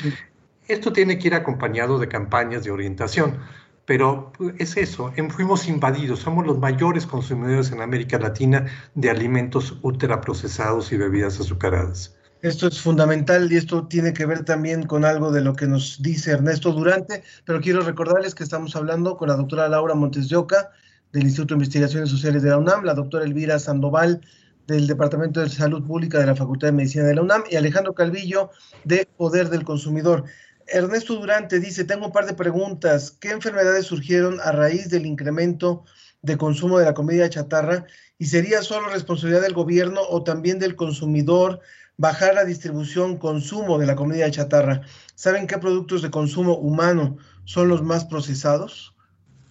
Esto 0.68 0.94
tiene 0.94 1.18
que 1.18 1.30
ir 1.30 1.34
acompañado 1.34 1.98
de 1.98 2.08
campañas 2.08 2.64
de 2.64 2.72
orientación. 2.72 3.40
Pero 3.86 4.32
pues, 4.38 4.56
es 4.60 4.78
eso, 4.78 5.12
fuimos 5.30 5.68
invadidos, 5.68 6.20
somos 6.20 6.46
los 6.46 6.60
mayores 6.60 7.06
consumidores 7.06 7.72
en 7.72 7.82
América 7.82 8.18
Latina 8.18 8.66
de 8.96 9.10
alimentos 9.10 9.78
ultraprocesados 9.82 10.92
y 10.92 10.98
bebidas 10.98 11.40
azucaradas. 11.40 12.16
Esto 12.42 12.68
es 12.68 12.82
fundamental 12.82 13.50
y 13.52 13.56
esto 13.56 13.88
tiene 13.88 14.12
que 14.12 14.26
ver 14.26 14.44
también 14.44 14.84
con 14.84 15.06
algo 15.06 15.32
de 15.32 15.40
lo 15.40 15.56
que 15.56 15.66
nos 15.66 16.02
dice 16.02 16.32
Ernesto 16.32 16.74
Durante, 16.74 17.24
pero 17.46 17.62
quiero 17.62 17.82
recordarles 17.82 18.36
que 18.36 18.44
estamos 18.44 18.76
hablando 18.76 19.16
con 19.16 19.30
la 19.30 19.38
doctora 19.38 19.70
Laura 19.70 19.96
Montes 19.96 20.28
de 20.28 20.36
Oca 20.36 20.72
del 21.14 21.24
Instituto 21.24 21.54
de 21.54 21.60
Investigaciones 21.60 22.10
Sociales 22.10 22.44
de 22.44 22.50
la 22.50 22.58
UNAM, 22.58 22.84
la 22.84 22.96
doctora 22.96 23.24
Elvira 23.24 23.60
Sandoval 23.60 24.20
del 24.68 24.88
Departamento 24.88 25.40
de 25.40 25.48
Salud 25.48 25.86
Pública 25.86 26.20
de 26.20 26.26
la 26.26 26.36
Facultad 26.36 26.68
de 26.68 26.74
Medicina 26.74 27.06
de 27.06 27.16
la 27.16 27.22
UNAM 27.22 27.44
y 27.50 27.56
Alejandro 27.56 27.94
Calvillo 27.94 28.50
de 28.84 29.08
Poder 29.18 29.50
del 29.50 29.64
Consumidor. 29.64 30.26
Ernesto 30.68 31.16
Durante 31.16 31.60
dice, 31.60 31.84
tengo 31.84 32.08
un 32.08 32.12
par 32.12 32.26
de 32.26 32.34
preguntas. 32.34 33.12
¿Qué 33.12 33.32
enfermedades 33.32 33.86
surgieron 33.86 34.40
a 34.42 34.52
raíz 34.52 34.90
del 34.90 35.06
incremento 35.06 35.84
de 36.22 36.38
consumo 36.38 36.80
de 36.80 36.86
la 36.86 36.94
comida 36.94 37.30
chatarra? 37.30 37.86
¿Y 38.18 38.26
sería 38.26 38.62
solo 38.62 38.90
responsabilidad 38.90 39.42
del 39.42 39.54
gobierno 39.54 40.02
o 40.10 40.24
también 40.24 40.60
del 40.60 40.76
consumidor 40.76 41.62
bajar 41.98 42.34
la 42.34 42.46
distribución, 42.46 43.18
consumo 43.18 43.78
de 43.78 43.86
la 43.86 43.96
comida 43.96 44.30
chatarra? 44.32 44.82
¿Saben 45.16 45.48
qué 45.48 45.58
productos 45.58 46.02
de 46.02 46.12
consumo 46.12 46.58
humano 46.58 47.18
son 47.46 47.68
los 47.68 47.84
más 47.84 48.06
procesados? 48.06 48.94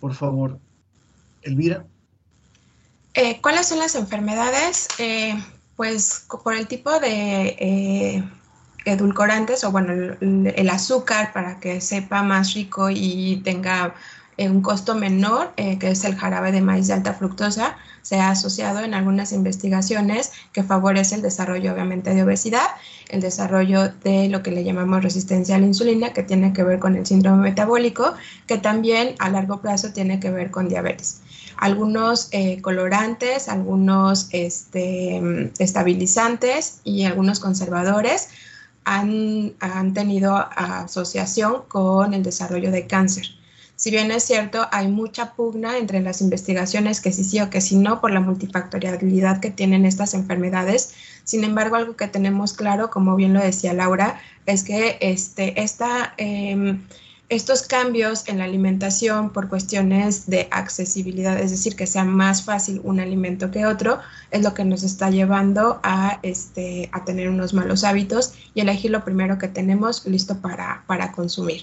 Por 0.00 0.14
favor, 0.14 0.58
Elvira. 1.42 1.84
Eh, 3.14 3.40
¿Cuáles 3.40 3.68
son 3.68 3.78
las 3.78 3.94
enfermedades? 3.94 4.88
Eh, 4.98 5.34
pues 5.76 6.26
por 6.42 6.54
el 6.54 6.66
tipo 6.66 6.98
de 6.98 7.56
eh, 7.58 8.24
edulcorantes 8.84 9.64
o 9.64 9.70
bueno, 9.70 10.16
el, 10.20 10.70
azúcar 10.70 11.32
para 11.32 11.60
que 11.60 11.80
sepa 11.80 12.22
más 12.22 12.54
rico 12.54 12.90
y 12.90 13.40
tenga 13.44 13.94
eh, 14.38 14.48
un 14.48 14.62
costo 14.62 14.94
menor, 14.94 15.52
eh, 15.56 15.78
que 15.78 15.90
es 15.90 16.04
el 16.04 16.16
jarabe 16.16 16.52
de 16.52 16.62
maíz 16.62 16.86
de 16.86 16.94
alta 16.94 17.12
fructosa, 17.12 17.76
se 18.00 18.18
ha 18.18 18.30
asociado 18.30 18.80
en 18.80 18.94
algunas 18.94 19.32
investigaciones 19.32 20.32
que 20.52 20.62
favorece 20.62 21.14
el 21.14 21.22
desarrollo 21.22 21.72
obviamente 21.72 22.14
de 22.14 22.22
obesidad, 22.22 22.66
el 23.08 23.20
desarrollo 23.20 23.90
de 24.02 24.28
lo 24.28 24.42
que 24.42 24.50
le 24.50 24.64
llamamos 24.64 25.02
resistencia 25.02 25.56
a 25.56 25.58
la 25.58 25.66
insulina, 25.66 26.12
que 26.12 26.22
tiene 26.22 26.52
que 26.52 26.64
ver 26.64 26.78
con 26.78 26.96
el 26.96 27.06
síndrome 27.06 27.42
metabólico, 27.42 28.14
que 28.46 28.58
también 28.58 29.14
a 29.18 29.28
largo 29.28 29.60
plazo 29.60 29.92
tiene 29.92 30.18
que 30.18 30.30
ver 30.30 30.50
con 30.50 30.68
diabetes. 30.68 31.20
Algunos 31.58 32.28
eh, 32.32 32.60
colorantes, 32.62 33.48
algunos 33.48 34.28
este, 34.32 35.52
estabilizantes 35.58 36.80
y 36.84 37.04
algunos 37.04 37.38
conservadores 37.38 38.30
han, 38.84 39.54
tenido 39.94 40.36
asociación 40.36 41.62
con 41.68 42.14
el 42.14 42.22
desarrollo 42.22 42.70
de 42.70 42.86
cáncer. 42.86 43.26
Si 43.76 43.90
bien 43.90 44.12
es 44.12 44.24
cierto, 44.24 44.68
hay 44.70 44.88
mucha 44.88 45.34
pugna 45.34 45.76
entre 45.76 46.00
las 46.00 46.20
investigaciones 46.20 47.00
que 47.00 47.12
sí 47.12 47.24
sí 47.24 47.40
o 47.40 47.50
que 47.50 47.60
sí 47.60 47.76
no 47.76 48.00
por 48.00 48.12
la 48.12 48.20
multifactorialidad 48.20 49.40
que 49.40 49.50
tienen 49.50 49.86
estas 49.86 50.14
enfermedades. 50.14 50.94
Sin 51.24 51.42
embargo, 51.42 51.76
algo 51.76 51.96
que 51.96 52.06
tenemos 52.06 52.52
claro, 52.52 52.90
como 52.90 53.16
bien 53.16 53.34
lo 53.34 53.40
decía 53.40 53.72
Laura, 53.72 54.20
es 54.46 54.62
que 54.62 54.98
este, 55.00 55.60
esta, 55.60 56.14
em, 56.16 56.82
estos 57.34 57.62
cambios 57.62 58.28
en 58.28 58.36
la 58.38 58.44
alimentación 58.44 59.30
por 59.30 59.48
cuestiones 59.48 60.26
de 60.26 60.48
accesibilidad, 60.50 61.40
es 61.40 61.50
decir, 61.50 61.74
que 61.74 61.86
sea 61.86 62.04
más 62.04 62.44
fácil 62.44 62.82
un 62.84 63.00
alimento 63.00 63.50
que 63.50 63.64
otro, 63.64 64.00
es 64.30 64.42
lo 64.42 64.52
que 64.52 64.66
nos 64.66 64.82
está 64.82 65.08
llevando 65.08 65.80
a, 65.82 66.20
este, 66.22 66.90
a 66.92 67.06
tener 67.06 67.30
unos 67.30 67.54
malos 67.54 67.84
hábitos 67.84 68.34
y 68.54 68.60
elegir 68.60 68.90
lo 68.90 69.02
primero 69.02 69.38
que 69.38 69.48
tenemos 69.48 70.04
listo 70.04 70.42
para, 70.42 70.84
para 70.86 71.12
consumir. 71.12 71.62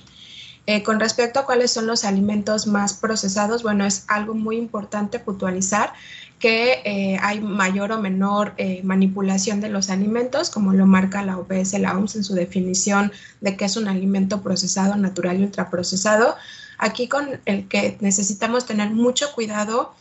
Eh, 0.71 0.83
con 0.83 0.99
respecto 0.99 1.39
a 1.39 1.47
cuáles 1.47 1.71
son 1.71 1.87
los 1.87 2.05
alimentos 2.05 2.67
más 2.67 2.93
procesados, 2.93 3.63
bueno, 3.63 3.87
es 3.87 4.05
algo 4.07 4.35
muy 4.35 4.55
importante 4.55 5.17
puntualizar 5.17 5.93
que 6.37 6.83
eh, 6.85 7.17
hay 7.23 7.39
mayor 7.39 7.91
o 7.91 7.99
menor 7.99 8.53
eh, 8.57 8.81
manipulación 8.83 9.61
de 9.61 9.69
los 9.69 9.89
alimentos, 9.89 10.51
como 10.51 10.71
lo 10.73 10.85
marca 10.85 11.23
la 11.23 11.39
OPS, 11.39 11.73
la 11.79 11.97
OMS 11.97 12.17
en 12.17 12.23
su 12.23 12.35
definición 12.35 13.11
de 13.41 13.57
qué 13.57 13.65
es 13.65 13.77
un 13.77 13.87
alimento 13.87 14.43
procesado, 14.43 14.95
natural 14.95 15.39
y 15.39 15.45
ultraprocesado. 15.45 16.35
Aquí 16.77 17.07
con 17.07 17.41
el 17.45 17.67
que 17.67 17.97
necesitamos 17.99 18.67
tener 18.67 18.91
mucho 18.91 19.33
cuidado 19.33 19.95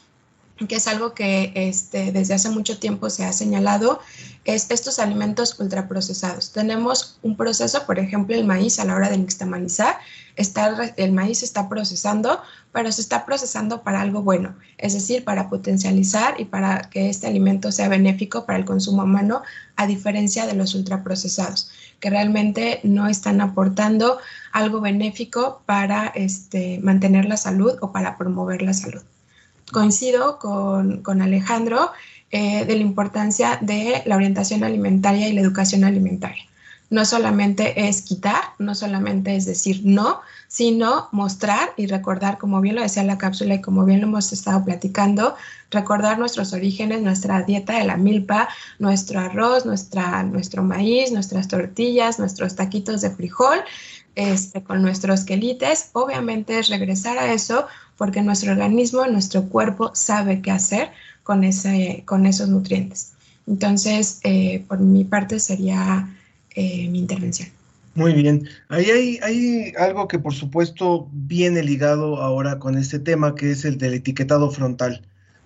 que 0.66 0.76
es 0.76 0.88
algo 0.88 1.14
que 1.14 1.52
este, 1.54 2.10
desde 2.10 2.34
hace 2.34 2.50
mucho 2.50 2.78
tiempo 2.78 3.10
se 3.10 3.24
ha 3.24 3.32
señalado, 3.32 4.00
es 4.44 4.70
estos 4.70 4.98
alimentos 4.98 5.60
ultraprocesados. 5.60 6.52
Tenemos 6.52 7.18
un 7.22 7.36
proceso, 7.36 7.84
por 7.86 7.98
ejemplo, 7.98 8.34
el 8.34 8.44
maíz 8.44 8.80
a 8.80 8.84
la 8.84 8.96
hora 8.96 9.10
de 9.10 9.18
nixtamalizar, 9.18 9.98
está, 10.36 10.94
el 10.96 11.12
maíz 11.12 11.42
está 11.42 11.68
procesando, 11.68 12.40
pero 12.72 12.90
se 12.90 13.02
está 13.02 13.24
procesando 13.24 13.82
para 13.82 14.00
algo 14.00 14.22
bueno, 14.22 14.56
es 14.78 14.94
decir, 14.94 15.24
para 15.24 15.48
potencializar 15.48 16.40
y 16.40 16.46
para 16.46 16.90
que 16.90 17.08
este 17.08 17.26
alimento 17.26 17.70
sea 17.70 17.88
benéfico 17.88 18.46
para 18.46 18.58
el 18.58 18.64
consumo 18.64 19.04
humano, 19.04 19.42
a 19.76 19.86
diferencia 19.86 20.46
de 20.46 20.54
los 20.54 20.74
ultraprocesados, 20.74 21.70
que 22.00 22.10
realmente 22.10 22.80
no 22.82 23.06
están 23.06 23.40
aportando 23.40 24.18
algo 24.52 24.80
benéfico 24.80 25.62
para 25.66 26.06
este, 26.08 26.80
mantener 26.82 27.26
la 27.26 27.36
salud 27.36 27.76
o 27.80 27.92
para 27.92 28.16
promover 28.16 28.62
la 28.62 28.74
salud 28.74 29.02
coincido 29.72 30.38
con, 30.38 31.22
Alejandro 31.22 31.90
eh, 32.30 32.64
de 32.64 32.76
la 32.76 32.82
importancia 32.82 33.58
de 33.60 34.02
la 34.04 34.16
orientación 34.16 34.64
alimentaria 34.64 35.28
y 35.28 35.32
la 35.32 35.40
educación 35.40 35.84
alimentaria. 35.84 36.44
No 36.90 37.04
solamente 37.04 37.88
es 37.88 38.00
quitar, 38.00 38.40
no 38.58 38.74
solamente 38.74 39.36
es 39.36 39.44
decir 39.44 39.82
no, 39.84 40.20
sino 40.48 41.08
mostrar 41.12 41.74
y 41.76 41.86
recordar, 41.86 42.38
como 42.38 42.62
bien 42.62 42.76
lo 42.76 42.82
decía 42.82 43.04
la 43.04 43.18
cápsula 43.18 43.56
y 43.56 43.60
como 43.60 43.84
bien 43.84 44.00
lo 44.00 44.06
hemos 44.06 44.32
estado 44.32 44.64
platicando, 44.64 45.36
recordar 45.70 46.18
nuestros 46.18 46.54
orígenes, 46.54 47.02
nuestra 47.02 47.42
dieta 47.42 47.74
de 47.78 47.84
la 47.84 47.98
milpa, 47.98 48.48
nuestro 48.78 49.20
arroz, 49.20 49.66
nuestra, 49.66 50.22
nuestro 50.22 50.62
maíz, 50.62 51.12
nuestras 51.12 51.48
tortillas, 51.48 52.18
nuestros 52.18 52.56
taquitos 52.56 53.02
de 53.02 53.10
frijol, 53.10 53.58
este, 54.18 54.62
con 54.64 54.82
nuestros 54.82 55.22
quelites. 55.24 55.90
Obviamente 55.92 56.58
es 56.58 56.68
regresar 56.68 57.18
a 57.18 57.32
eso 57.32 57.68
porque 57.96 58.20
nuestro 58.20 58.50
organismo, 58.50 59.06
nuestro 59.06 59.44
cuerpo 59.44 59.92
sabe 59.94 60.42
qué 60.42 60.50
hacer 60.50 60.90
con, 61.22 61.44
esos 61.44 62.48
nutrientes. 62.48 63.12
Entonces, 63.46 64.18
eh, 64.24 64.64
por 64.66 64.80
mi 64.80 65.04
parte 65.04 65.38
sería 65.38 66.08
eh, 66.56 66.88
mi 66.88 66.98
intervención. 66.98 67.48
Muy 67.94 68.12
bien. 68.12 68.48
Ahí 68.68 68.90
hay, 68.90 69.18
hay, 69.22 69.72
algo 69.78 70.08
que 70.08 70.18
por 70.18 70.34
supuesto 70.34 71.08
viene 71.12 71.62
ligado 71.62 72.16
ahora 72.20 72.58
con 72.58 72.76
este 72.76 72.98
tema, 72.98 73.36
que 73.36 73.52
es 73.52 73.64
el 73.64 73.78
del 73.78 73.94
etiquetado 73.94 74.50
frontal. 74.50 75.02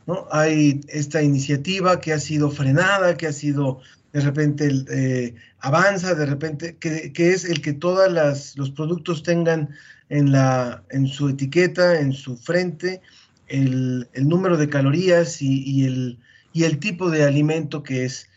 ¿no? 0.07 0.27
Hay 0.31 0.81
esta 0.89 1.23
iniciativa 1.23 2.01
que 2.01 2.15
ha 2.15 2.21
sido 2.21 2.51
frenada, 2.51 3.19
que 3.19 3.27
ha 3.27 3.33
sido 3.33 3.81
de 4.13 4.21
repente 4.21 4.71
eh, 4.91 5.35
avanza, 5.61 6.15
de 6.15 6.27
repente, 6.27 6.77
que, 6.77 7.13
que, 7.13 7.33
es 7.33 7.45
el 7.45 7.63
que 7.63 7.73
todos 7.73 8.11
los 8.57 8.71
productos 8.71 9.23
tengan 9.23 9.71
en, 10.11 10.33
la, 10.33 10.85
en 10.91 11.07
su 11.07 11.31
etiqueta, 11.31 11.99
en 11.99 12.13
su 12.13 12.37
frente, 12.37 13.01
el, 13.49 14.09
número 14.15 14.57
de 14.57 14.69
calorías 14.69 15.41
y, 15.41 15.87
el, 15.87 16.19
y 16.53 16.65
el 16.65 16.79
tipo 16.79 17.11
de 17.11 17.25
alimento 17.25 17.83
que 17.83 18.05
es. 18.05 18.29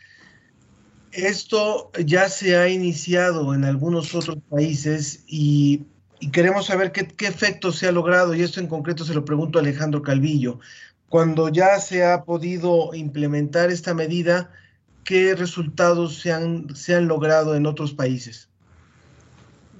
Esto 1.11 1.91
ya 2.03 2.29
se 2.29 2.57
ha 2.57 2.69
iniciado 2.69 3.53
en 3.53 3.63
algunos 3.63 4.15
otros 4.15 4.37
países 4.49 5.23
y, 5.27 5.85
queremos 6.31 6.67
saber 6.67 6.91
qué, 6.91 7.05
qué, 7.07 7.27
efecto 7.27 7.71
se 7.71 7.87
ha 7.87 7.91
logrado, 7.91 8.33
y 8.33 8.41
esto 8.41 8.59
en 8.59 8.67
concreto 8.67 9.03
se 9.03 9.13
lo 9.13 9.25
pregunto 9.25 9.59
a 9.59 9.61
Alejandro 9.61 10.01
Calvillo. 10.01 10.59
Cuando 11.09 11.49
ya 11.49 11.79
se 11.79 12.03
ha 12.03 12.23
podido 12.23 12.93
implementar 12.93 13.69
esta 13.69 13.93
medida, 13.93 14.51
¿qué 15.05 15.35
resultados 15.35 16.19
se 16.19 16.33
han, 16.33 16.75
se 16.75 16.95
han 16.95 17.07
logrado 17.07 17.55
en 17.55 17.65
otros 17.65 17.93
países? 17.93 18.49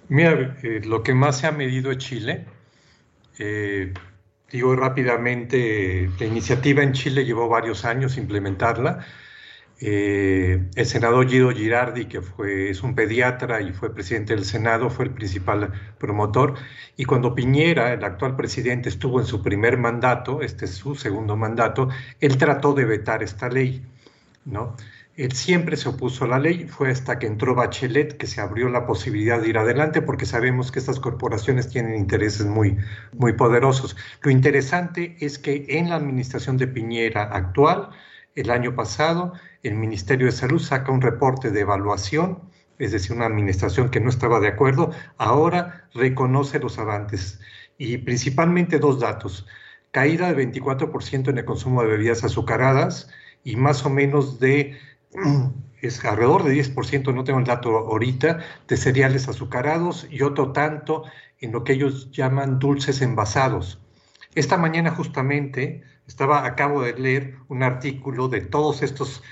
Mira, 0.07 0.57
eh, 0.63 0.82
lo 0.86 1.03
que 1.03 1.13
más 1.13 1.39
se 1.39 1.47
ha 1.47 1.51
medido 1.51 1.91
es 1.91 1.97
Chile. 1.97 2.45
Eh, 3.39 3.93
digo 4.51 4.76
rápidamente, 4.76 6.09
la 6.19 6.26
iniciativa 6.26 6.84
en 6.84 6.93
Chile 6.93 7.26
llevó 7.26 7.49
varios 7.49 7.86
años 7.86 8.17
implementarla 8.17 9.05
Eh, 9.82 10.69
el 10.76 10.86
senador 10.86 11.28
Guido 11.28 11.51
Girardi, 11.51 12.05
que 12.05 12.21
fue, 12.21 12.69
es 12.69 12.82
un 12.82 12.95
pediatra 12.95 13.61
y 13.61 13.73
fue 13.73 13.93
presidente 13.93 14.34
del 14.34 14.45
Senado, 14.45 14.89
fue 14.89 15.05
el 15.05 15.11
principal 15.11 15.73
promotor. 15.99 16.55
Y 16.95 17.03
cuando 17.05 17.36
Piñera, 17.36 17.91
el 17.93 18.03
actual 18.05 18.36
presidente, 18.38 18.88
estuvo 18.89 19.19
en 19.19 19.26
su 19.26 19.41
primer 19.41 19.78
mandato, 19.78 20.41
este 20.41 20.65
es 20.65 20.76
su 20.76 20.95
segundo 20.95 21.36
mandato, 21.36 21.89
él 22.21 22.38
trató 22.38 22.73
de 22.73 22.86
vetar 22.86 23.21
esta 23.21 23.49
ley, 23.49 23.86
¿no? 24.45 24.76
Él 25.18 25.32
siempre 25.32 25.78
se 25.78 25.88
opuso 25.88 26.26
a 26.26 26.28
la 26.28 26.39
ley, 26.39 26.68
fue 26.68 26.91
hasta 26.91 27.20
que 27.20 27.28
entró 27.28 27.55
Bachelet 27.55 28.18
que 28.18 28.28
se 28.28 28.41
abrió 28.41 28.68
la 28.68 28.86
posibilidad 28.86 29.39
de 29.39 29.47
ir 29.47 29.57
adelante 29.57 30.01
porque 30.01 30.26
sabemos 30.26 30.74
que 30.74 30.80
estas 30.80 30.99
corporaciones 30.99 31.70
tienen 31.70 31.95
intereses 31.95 32.45
muy, 32.45 32.78
muy 33.13 33.32
poderosos. 33.32 33.95
Lo 34.22 34.30
interesante 34.30 35.16
es 35.22 35.39
que 35.39 35.66
en 35.70 35.89
la 35.89 35.95
administración 35.95 36.57
de 36.57 36.68
Piñera 36.68 37.24
actual, 37.24 37.91
el 38.36 38.49
año 38.49 38.76
pasado, 38.76 39.32
el 39.63 39.76
Ministerio 39.76 40.26
de 40.26 40.34
Salud 40.34 40.59
saca 40.59 40.91
un 40.91 41.01
reporte 41.01 41.49
de 41.49 41.61
evaluación, 41.61 42.41
es 42.78 42.91
decir, 42.91 43.16
una 43.16 43.26
administración 43.26 43.89
que 43.89 44.01
no 44.01 44.09
estaba 44.09 44.41
de 44.41 44.49
acuerdo, 44.49 44.91
ahora 45.18 45.88
reconoce 45.93 46.59
los 46.59 46.78
avances 46.78 47.39
y 47.78 47.99
principalmente 47.99 48.80
dos 48.80 48.99
datos. 48.99 49.47
Caída 49.91 50.34
de 50.34 50.51
24% 50.51 51.30
en 51.30 51.38
el 51.38 51.45
consumo 51.45 51.84
de 51.84 51.88
bebidas 51.88 52.26
azucaradas 52.26 53.09
y 53.45 53.55
más 53.55 53.86
o 53.86 53.89
menos 53.89 54.41
de 54.41 54.78
es 55.82 56.03
alrededor 56.03 56.43
de 56.43 56.53
10%, 56.53 57.13
no 57.13 57.24
tengo 57.24 57.39
el 57.39 57.45
dato 57.45 57.78
ahorita, 57.78 58.39
de 58.68 58.78
cereales 58.78 59.28
azucarados 59.28 60.07
y 60.09 60.22
otro 60.22 60.51
tanto 60.51 61.03
en 61.39 61.51
lo 61.51 61.63
que 61.63 61.74
ellos 61.74 62.11
llaman 62.11 62.59
dulces 62.59 63.01
envasados. 63.01 63.80
Esta 64.34 64.57
mañana 64.57 64.91
justamente 64.91 65.84
estaba, 66.07 66.45
acabo 66.45 66.82
de 66.82 66.93
leer 66.93 67.36
un 67.47 67.63
artículo 67.63 68.28
de 68.28 68.41
todos 68.41 68.82
estos 68.82 69.24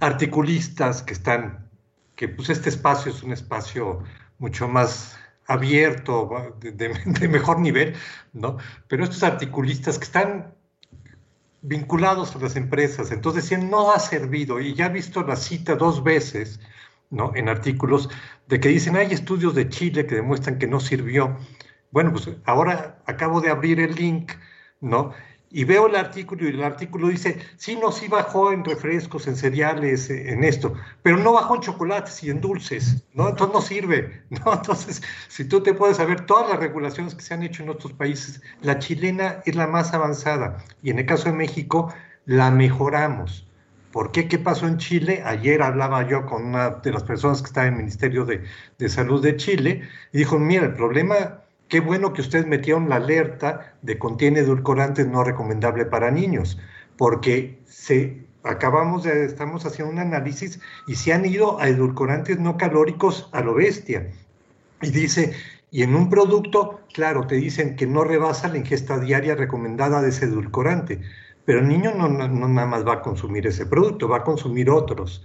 articulistas 0.00 1.02
que 1.02 1.12
están, 1.12 1.68
que 2.16 2.28
pues 2.28 2.50
este 2.50 2.68
espacio 2.68 3.12
es 3.12 3.22
un 3.22 3.32
espacio 3.32 4.02
mucho 4.38 4.68
más 4.68 5.18
abierto, 5.46 6.56
de, 6.60 6.72
de 6.72 7.28
mejor 7.28 7.60
nivel, 7.60 7.94
¿no? 8.32 8.58
Pero 8.86 9.04
estos 9.04 9.22
articulistas 9.22 9.98
que 9.98 10.04
están 10.04 10.54
vinculados 11.62 12.34
a 12.34 12.38
las 12.38 12.56
empresas. 12.56 13.10
Entonces 13.10 13.44
decían, 13.44 13.70
no 13.70 13.92
ha 13.92 13.98
servido. 13.98 14.60
Y 14.60 14.74
ya 14.74 14.86
he 14.86 14.90
visto 14.90 15.22
la 15.22 15.36
cita 15.36 15.74
dos 15.76 16.02
veces, 16.02 16.60
¿no? 17.10 17.32
En 17.34 17.48
artículos 17.48 18.08
de 18.46 18.60
que 18.60 18.68
dicen, 18.68 18.96
hay 18.96 19.12
estudios 19.12 19.54
de 19.54 19.68
Chile 19.68 20.06
que 20.06 20.16
demuestran 20.16 20.58
que 20.58 20.66
no 20.66 20.80
sirvió. 20.80 21.36
Bueno, 21.90 22.12
pues 22.12 22.30
ahora 22.44 23.02
acabo 23.06 23.40
de 23.40 23.50
abrir 23.50 23.80
el 23.80 23.94
link, 23.94 24.32
¿no? 24.80 25.12
Y 25.50 25.64
veo 25.64 25.86
el 25.86 25.96
artículo 25.96 26.44
y 26.44 26.50
el 26.50 26.62
artículo 26.62 27.08
dice, 27.08 27.38
sí, 27.56 27.76
no, 27.76 27.90
sí 27.90 28.06
bajó 28.08 28.52
en 28.52 28.64
refrescos, 28.64 29.26
en 29.26 29.36
cereales, 29.36 30.10
eh, 30.10 30.32
en 30.32 30.44
esto, 30.44 30.74
pero 31.02 31.16
no 31.16 31.32
bajó 31.32 31.54
en 31.54 31.62
chocolates 31.62 32.22
y 32.22 32.30
en 32.30 32.40
dulces, 32.40 33.04
¿no? 33.14 33.28
Entonces 33.30 33.54
no 33.54 33.62
sirve, 33.62 34.22
¿no? 34.30 34.52
Entonces, 34.52 35.02
si 35.28 35.44
tú 35.44 35.62
te 35.62 35.72
puedes 35.72 35.96
saber 35.96 36.26
todas 36.26 36.50
las 36.50 36.58
regulaciones 36.58 37.14
que 37.14 37.22
se 37.22 37.32
han 37.32 37.42
hecho 37.42 37.62
en 37.62 37.70
otros 37.70 37.94
países, 37.94 38.42
la 38.60 38.78
chilena 38.78 39.42
es 39.46 39.56
la 39.56 39.66
más 39.66 39.94
avanzada 39.94 40.58
y 40.82 40.90
en 40.90 40.98
el 40.98 41.06
caso 41.06 41.30
de 41.30 41.36
México 41.36 41.92
la 42.26 42.50
mejoramos. 42.50 43.46
¿Por 43.90 44.12
qué? 44.12 44.28
¿Qué 44.28 44.38
pasó 44.38 44.66
en 44.66 44.76
Chile? 44.76 45.22
Ayer 45.24 45.62
hablaba 45.62 46.06
yo 46.06 46.26
con 46.26 46.44
una 46.44 46.70
de 46.70 46.92
las 46.92 47.04
personas 47.04 47.40
que 47.40 47.46
está 47.46 47.66
en 47.66 47.72
el 47.72 47.78
Ministerio 47.78 48.26
de, 48.26 48.44
de 48.76 48.88
Salud 48.90 49.22
de 49.22 49.36
Chile 49.36 49.88
y 50.12 50.18
dijo, 50.18 50.38
mira, 50.38 50.66
el 50.66 50.74
problema 50.74 51.40
Qué 51.68 51.80
bueno 51.80 52.14
que 52.14 52.22
ustedes 52.22 52.46
metieron 52.46 52.88
la 52.88 52.96
alerta 52.96 53.74
de 53.82 53.98
contiene 53.98 54.40
edulcorantes 54.40 55.06
no 55.06 55.22
recomendable 55.22 55.84
para 55.84 56.10
niños, 56.10 56.58
porque 56.96 57.58
se 57.66 58.26
acabamos 58.42 59.04
de 59.04 59.26
estamos 59.26 59.66
haciendo 59.66 59.92
un 59.92 59.98
análisis 59.98 60.60
y 60.86 60.94
se 60.94 61.12
han 61.12 61.26
ido 61.26 61.60
a 61.60 61.68
edulcorantes 61.68 62.38
no 62.38 62.56
calóricos 62.56 63.28
a 63.32 63.42
lo 63.42 63.54
bestia. 63.54 64.10
Y 64.80 64.90
dice, 64.90 65.34
y 65.70 65.82
en 65.82 65.94
un 65.94 66.08
producto, 66.08 66.80
claro, 66.94 67.26
te 67.26 67.34
dicen 67.34 67.76
que 67.76 67.86
no 67.86 68.02
rebasa 68.02 68.48
la 68.48 68.56
ingesta 68.56 68.98
diaria 68.98 69.34
recomendada 69.34 70.00
de 70.00 70.08
ese 70.08 70.24
edulcorante, 70.24 71.02
pero 71.44 71.58
el 71.60 71.68
niño 71.68 71.92
no, 71.94 72.08
no 72.08 72.48
nada 72.48 72.66
más 72.66 72.86
va 72.86 72.94
a 72.94 73.02
consumir 73.02 73.46
ese 73.46 73.66
producto, 73.66 74.08
va 74.08 74.18
a 74.18 74.24
consumir 74.24 74.70
otros. 74.70 75.22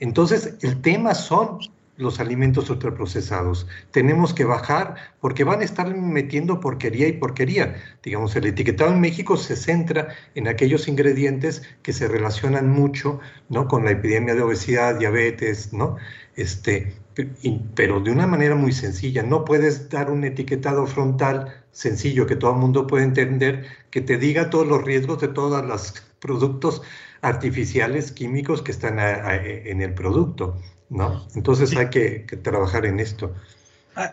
Entonces, 0.00 0.56
el 0.62 0.80
tema 0.82 1.14
son 1.14 1.58
los 1.96 2.20
alimentos 2.20 2.68
ultraprocesados. 2.70 3.66
Tenemos 3.90 4.34
que 4.34 4.44
bajar 4.44 4.96
porque 5.20 5.44
van 5.44 5.60
a 5.60 5.64
estar 5.64 5.94
metiendo 5.94 6.60
porquería 6.60 7.08
y 7.08 7.12
porquería. 7.12 7.76
Digamos, 8.02 8.36
el 8.36 8.46
etiquetado 8.46 8.92
en 8.92 9.00
México 9.00 9.36
se 9.36 9.56
centra 9.56 10.08
en 10.34 10.48
aquellos 10.48 10.88
ingredientes 10.88 11.62
que 11.82 11.92
se 11.92 12.08
relacionan 12.08 12.70
mucho 12.70 13.20
¿no? 13.48 13.68
con 13.68 13.84
la 13.84 13.92
epidemia 13.92 14.34
de 14.34 14.42
obesidad, 14.42 14.98
diabetes, 14.98 15.72
¿no? 15.72 15.96
Este, 16.36 16.94
pero 17.74 18.00
de 18.00 18.10
una 18.10 18.26
manera 18.26 18.54
muy 18.54 18.72
sencilla. 18.72 19.22
No 19.22 19.44
puedes 19.44 19.88
dar 19.88 20.10
un 20.10 20.24
etiquetado 20.24 20.86
frontal 20.86 21.64
sencillo 21.72 22.26
que 22.26 22.36
todo 22.36 22.52
el 22.52 22.58
mundo 22.58 22.86
puede 22.86 23.04
entender, 23.04 23.66
que 23.90 24.00
te 24.00 24.18
diga 24.18 24.50
todos 24.50 24.66
los 24.66 24.84
riesgos 24.84 25.20
de 25.20 25.28
todos 25.28 25.64
los 25.64 25.94
productos 26.20 26.82
artificiales, 27.22 28.12
químicos 28.12 28.62
que 28.62 28.72
están 28.72 28.98
en 28.98 29.80
el 29.80 29.94
producto. 29.94 30.60
¿No? 30.88 31.26
Entonces 31.34 31.76
hay 31.76 31.90
que, 31.90 32.26
trabajar 32.42 32.86
en 32.86 33.00
esto. 33.00 33.34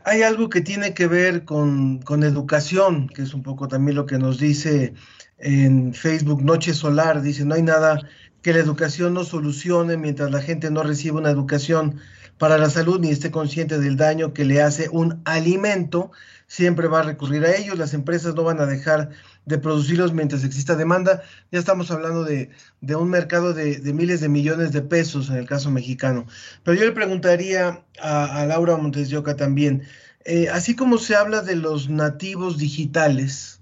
Hay 0.06 0.22
algo 0.22 0.50
que 0.50 0.62
tiene 0.62 0.94
que 0.94 1.08
ver 1.08 1.44
con, 1.44 2.00
con, 2.00 2.24
educación, 2.24 3.10
que 3.10 3.24
es 3.24 3.34
un 3.34 3.44
poco 3.44 3.68
también 3.68 3.98
lo 3.98 4.06
que 4.06 4.18
nos 4.18 4.40
dice 4.40 4.94
en 5.40 5.94
Facebook 5.94 6.42
Noche 6.42 6.74
Solar. 6.74 7.22
Dice, 7.22 7.44
no 7.44 7.56
hay 7.56 7.64
nada 7.64 8.00
que 8.42 8.54
la 8.54 8.60
educación 8.60 9.14
no 9.14 9.24
solucione 9.24 9.98
mientras 9.98 10.32
la 10.32 10.42
gente 10.42 10.72
no 10.72 10.84
reciba 10.84 11.20
una 11.20 11.32
educación 11.32 12.00
para 12.44 12.58
la 12.58 12.70
salud 12.70 13.00
ni 13.00 13.10
esté 13.10 13.32
consciente 13.32 13.80
del 13.80 13.96
daño 13.96 14.34
que 14.34 14.44
le 14.44 14.62
hace 14.62 14.90
un 14.90 15.22
alimento, 15.24 16.12
siempre 16.46 16.90
va 16.90 17.00
a 17.00 17.04
recurrir 17.04 17.46
a 17.46 17.56
ellos. 17.56 17.78
Las 17.78 17.94
empresas 17.94 18.36
no 18.36 18.44
van 18.44 18.60
a 18.60 18.66
dejar 18.66 19.12
de 19.46 19.60
producirlos 19.60 20.12
mientras 20.12 20.44
exista 20.44 20.76
demanda. 20.76 21.24
Ya 21.54 21.60
estamos 21.60 21.90
hablando 21.90 22.26
de, 22.26 22.50
un 22.82 23.10
mercado 23.10 23.54
de, 23.54 23.80
miles 23.94 24.20
de 24.20 24.28
millones 24.28 24.74
de 24.74 24.82
pesos 24.82 25.30
en 25.30 25.38
el 25.38 25.46
caso 25.46 25.72
mexicano. 25.72 26.28
Pero 26.64 26.78
yo 26.78 26.84
le 26.84 26.92
preguntaría 26.92 27.82
a, 28.02 28.46
Laura 28.46 28.76
Montes 28.76 29.10
de 29.10 29.16
Oca 29.16 29.38
también, 29.38 29.84
eh, 30.26 30.50
así 30.50 30.76
como 30.76 30.98
se 30.98 31.16
habla 31.16 31.44
de 31.44 31.56
los 31.56 31.88
nativos 31.88 32.58
digitales 32.58 33.53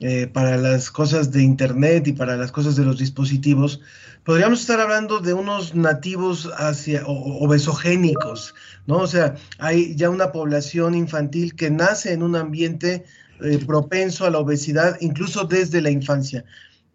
eh, 0.00 0.26
para 0.26 0.56
las 0.56 0.90
cosas 0.90 1.30
de 1.30 1.42
Internet 1.42 2.08
y 2.08 2.14
para 2.14 2.36
las 2.38 2.50
cosas 2.50 2.74
de 2.74 2.84
los 2.84 2.98
dispositivos, 2.98 3.82
podríamos 4.24 4.62
estar 4.62 4.80
hablando 4.80 5.20
de 5.20 5.34
unos 5.34 5.74
nativos 5.74 6.50
hacia, 6.56 7.02
obesogénicos, 7.06 8.54
¿no? 8.86 8.96
O 8.98 9.06
sea, 9.06 9.34
hay 9.58 9.94
ya 9.96 10.08
una 10.08 10.32
población 10.32 10.94
infantil 10.94 11.54
que 11.54 11.70
nace 11.70 12.14
en 12.14 12.22
un 12.22 12.34
ambiente 12.34 13.04
eh, 13.42 13.58
propenso 13.66 14.24
a 14.24 14.30
la 14.30 14.38
obesidad, 14.38 14.96
incluso 15.00 15.44
desde 15.44 15.82
la 15.82 15.90
infancia. 15.90 16.46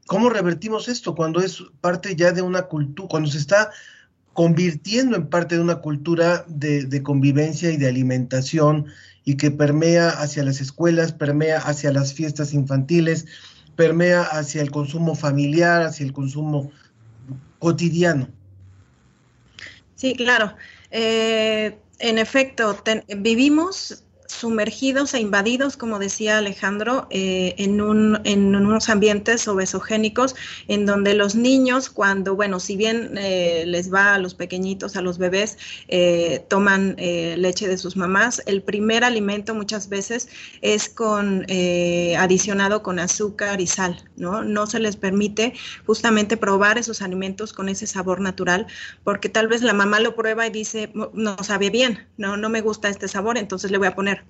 ¿Cómo 0.08 0.30
revertimos 0.30 0.88
esto 0.88 1.14
cuando 1.14 1.42
es 1.42 1.64
parte 1.82 2.16
ya 2.16 2.32
de 2.32 2.42
una 2.42 2.64
cultura, 2.64 3.08
cuando 3.08 3.30
se 3.30 3.38
está 3.38 3.70
convirtiendo 4.36 5.16
en 5.16 5.28
parte 5.28 5.56
de 5.56 5.62
una 5.62 5.78
cultura 5.78 6.44
de, 6.50 7.02
convivencia 7.04 7.72
y 7.72 7.78
de 7.78 7.88
alimentación 7.88 8.88
y 9.24 9.38
que 9.38 9.50
permea 9.50 10.10
hacia 10.10 10.44
las 10.44 10.60
escuelas, 10.60 11.14
permea 11.14 11.58
hacia 11.60 11.94
las 11.94 12.14
fiestas 12.14 12.54
infantiles, 12.54 13.26
permea 13.78 14.24
hacia 14.24 14.62
el 14.62 14.72
consumo 14.72 15.16
familiar, 15.16 15.84
hacia 15.84 16.06
el 16.06 16.12
consumo 16.12 16.70
cotidiano? 17.60 18.28
Sí, 19.96 20.14
claro. 20.16 20.54
Eh, 20.92 21.78
en 22.00 22.18
efecto, 22.18 22.78
vivimos 23.18 24.04
sumergidos 24.28 25.14
e 25.14 25.20
invadidos, 25.20 25.78
como 25.78 26.00
decía 26.00 26.38
Alejandro, 26.38 27.08
eh, 27.10 27.56
en, 27.58 27.82
un, 27.82 28.20
en, 28.24 28.56
unos 28.56 28.90
ambientes 28.90 29.48
obesogénicos 29.48 30.36
en 30.68 30.86
donde 30.86 31.14
los 31.14 31.36
niños, 31.36 31.90
cuando, 31.90 32.36
bueno, 32.36 32.60
si 32.60 32.76
bien 32.76 33.18
eh, 33.18 33.64
les 33.68 33.94
va 33.94 34.16
a 34.16 34.20
los 34.20 34.34
pequeñitos, 34.34 34.96
a 34.96 35.02
los 35.02 35.18
bebés, 35.18 35.58
eh, 35.88 36.46
toman 36.50 36.96
leche 36.98 37.68
de 37.68 37.78
sus 37.78 37.96
mamás, 37.96 38.42
el 38.46 38.62
primer 38.62 39.04
alimento 39.04 39.54
muchas 39.54 39.90
veces 39.90 40.28
es 40.62 40.90
con 40.90 41.46
adicionado 42.18 42.82
con 42.84 43.00
azúcar 43.00 43.62
y 43.62 43.68
sal, 43.68 44.04
¿no? 44.16 44.44
No 44.44 44.68
se 44.68 44.80
les 44.80 44.96
permite 44.96 45.54
justamente 45.86 46.38
probar 46.38 46.78
esos 46.78 47.02
alimentos 47.02 47.54
con 47.54 47.70
ese 47.70 47.88
sabor 47.88 48.20
natural, 48.22 48.68
porque 49.04 49.30
tal 49.30 49.48
vez 49.48 49.62
la 49.62 49.74
mamá 49.74 50.00
lo 50.00 50.16
prueba 50.16 50.48
y 50.48 50.50
dice, 50.50 50.92
no 51.14 51.38
sabe 51.44 51.70
bien, 51.70 52.08
no, 52.18 52.38
no 52.38 52.50
me 52.50 52.62
gusta 52.62 52.90
este 52.90 53.08
sabor, 53.08 53.38
entonces 53.38 53.72
le 53.72 53.78
voy 53.78 53.88
a 53.88 53.96
poner 53.96 54.25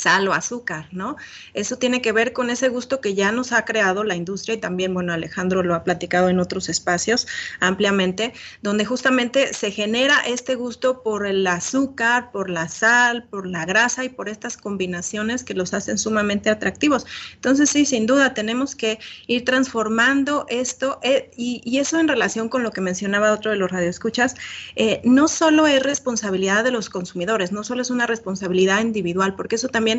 sal 0.00 0.28
o 0.28 0.32
azúcar, 0.32 0.88
¿no? 0.92 1.16
Eso 1.54 1.76
tiene 1.76 2.00
que 2.00 2.12
ver 2.12 2.32
con 2.32 2.50
ese 2.50 2.68
gusto 2.68 3.00
que 3.00 3.14
ya 3.14 3.32
nos 3.32 3.52
ha 3.52 3.64
creado 3.64 4.04
la 4.04 4.16
industria 4.16 4.54
y 4.54 4.58
también, 4.58 4.94
bueno, 4.94 5.12
Alejandro 5.12 5.62
lo 5.62 5.74
ha 5.74 5.84
platicado 5.84 6.28
en 6.28 6.40
otros 6.40 6.68
espacios 6.68 7.26
ampliamente, 7.60 8.32
donde 8.62 8.84
justamente 8.84 9.52
se 9.52 9.70
genera 9.70 10.20
este 10.26 10.54
gusto 10.54 11.02
por 11.02 11.26
el 11.26 11.46
azúcar, 11.46 12.30
por 12.32 12.50
la 12.50 12.68
sal, 12.68 13.24
por 13.30 13.46
la 13.46 13.64
grasa 13.64 14.04
y 14.04 14.08
por 14.08 14.28
estas 14.28 14.56
combinaciones 14.56 15.44
que 15.44 15.54
los 15.54 15.74
hacen 15.74 15.98
sumamente 15.98 16.50
atractivos. 16.50 17.06
Entonces, 17.34 17.70
sí, 17.70 17.84
sin 17.84 18.06
duda, 18.06 18.34
tenemos 18.34 18.74
que 18.74 18.98
ir 19.26 19.44
transformando 19.44 20.46
esto 20.48 20.98
eh, 21.02 21.30
y, 21.36 21.78
eso 21.80 21.98
en 21.98 22.08
relación 22.08 22.50
con 22.50 22.62
lo 22.62 22.72
que 22.72 22.82
mencionaba 22.82 23.32
otro 23.32 23.50
de 23.50 23.56
los 23.56 23.70
radioescuchas, 23.70 24.34
eh, 24.76 25.00
no 25.02 25.28
solo 25.28 25.66
es 25.66 25.82
responsabilidad 25.82 26.62
de 26.62 26.70
los 26.70 26.90
consumidores, 26.90 27.52
no 27.52 27.64
solo 27.64 27.80
es 27.80 27.88
una 27.88 28.06
responsabilidad 28.06 28.82
individual, 28.82 29.34
porque 29.34 29.56
eso 29.56 29.68
también 29.68 29.89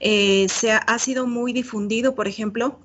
eh, 0.00 0.46
se 0.48 0.72
ha, 0.72 0.98
sido 0.98 1.26
muy 1.26 1.52
difundido, 1.52 2.14
por 2.14 2.28
ejemplo, 2.28 2.80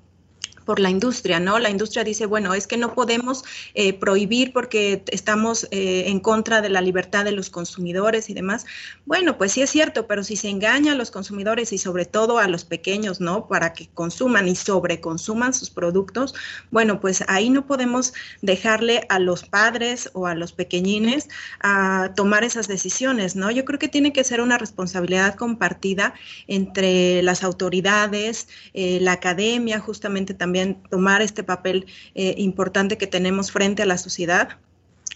por 0.64 0.80
la 0.80 0.90
industria, 0.90 1.40
¿no? 1.40 1.58
La 1.58 1.70
industria 1.70 2.04
dice, 2.04 2.26
bueno, 2.26 2.54
es 2.54 2.66
que 2.66 2.76
no 2.76 2.94
podemos 2.94 3.44
eh, 3.74 3.92
prohibir 3.92 4.52
porque 4.52 5.04
estamos 5.08 5.68
eh, 5.70 6.04
en 6.06 6.20
contra 6.20 6.60
de 6.60 6.68
la 6.68 6.80
libertad 6.80 7.24
de 7.24 7.32
los 7.32 7.50
consumidores 7.50 8.30
y 8.30 8.34
demás. 8.34 8.64
Bueno, 9.06 9.36
pues 9.38 9.52
sí 9.52 9.62
es 9.62 9.70
cierto, 9.70 10.06
pero 10.06 10.24
si 10.24 10.36
se 10.36 10.48
engaña 10.48 10.92
a 10.92 10.94
los 10.96 11.10
consumidores 11.10 11.72
y 11.72 11.78
sobre 11.78 12.06
todo 12.06 12.38
a 12.38 12.48
los 12.48 12.64
pequeños, 12.64 13.20
¿no? 13.20 13.46
Para 13.48 13.72
que 13.72 13.88
consuman 13.92 14.48
y 14.48 14.56
sobreconsuman 14.56 15.54
sus 15.54 15.70
productos, 15.70 16.34
bueno, 16.70 17.00
pues 17.00 17.24
ahí 17.28 17.50
no 17.50 17.66
podemos 17.66 18.14
dejarle 18.42 19.06
a 19.08 19.18
los 19.18 19.44
padres 19.44 20.10
o 20.14 20.26
a 20.26 20.34
los 20.34 20.52
pequeñines 20.52 21.28
a 21.60 22.12
tomar 22.16 22.44
esas 22.44 22.68
decisiones, 22.68 23.36
¿no? 23.36 23.50
Yo 23.50 23.64
creo 23.64 23.78
que 23.78 23.88
tiene 23.88 24.12
que 24.12 24.24
ser 24.24 24.40
una 24.40 24.58
responsabilidad 24.58 25.34
compartida 25.34 26.14
entre 26.46 27.22
las 27.22 27.42
autoridades, 27.42 28.48
eh, 28.72 28.98
la 29.00 29.12
academia, 29.12 29.80
justamente 29.80 30.34
también 30.34 30.53
tomar 30.90 31.22
este 31.22 31.42
papel 31.42 31.86
eh, 32.14 32.34
importante 32.38 32.98
que 32.98 33.06
tenemos 33.06 33.50
frente 33.50 33.82
a 33.82 33.86
la 33.86 33.98
sociedad 33.98 34.58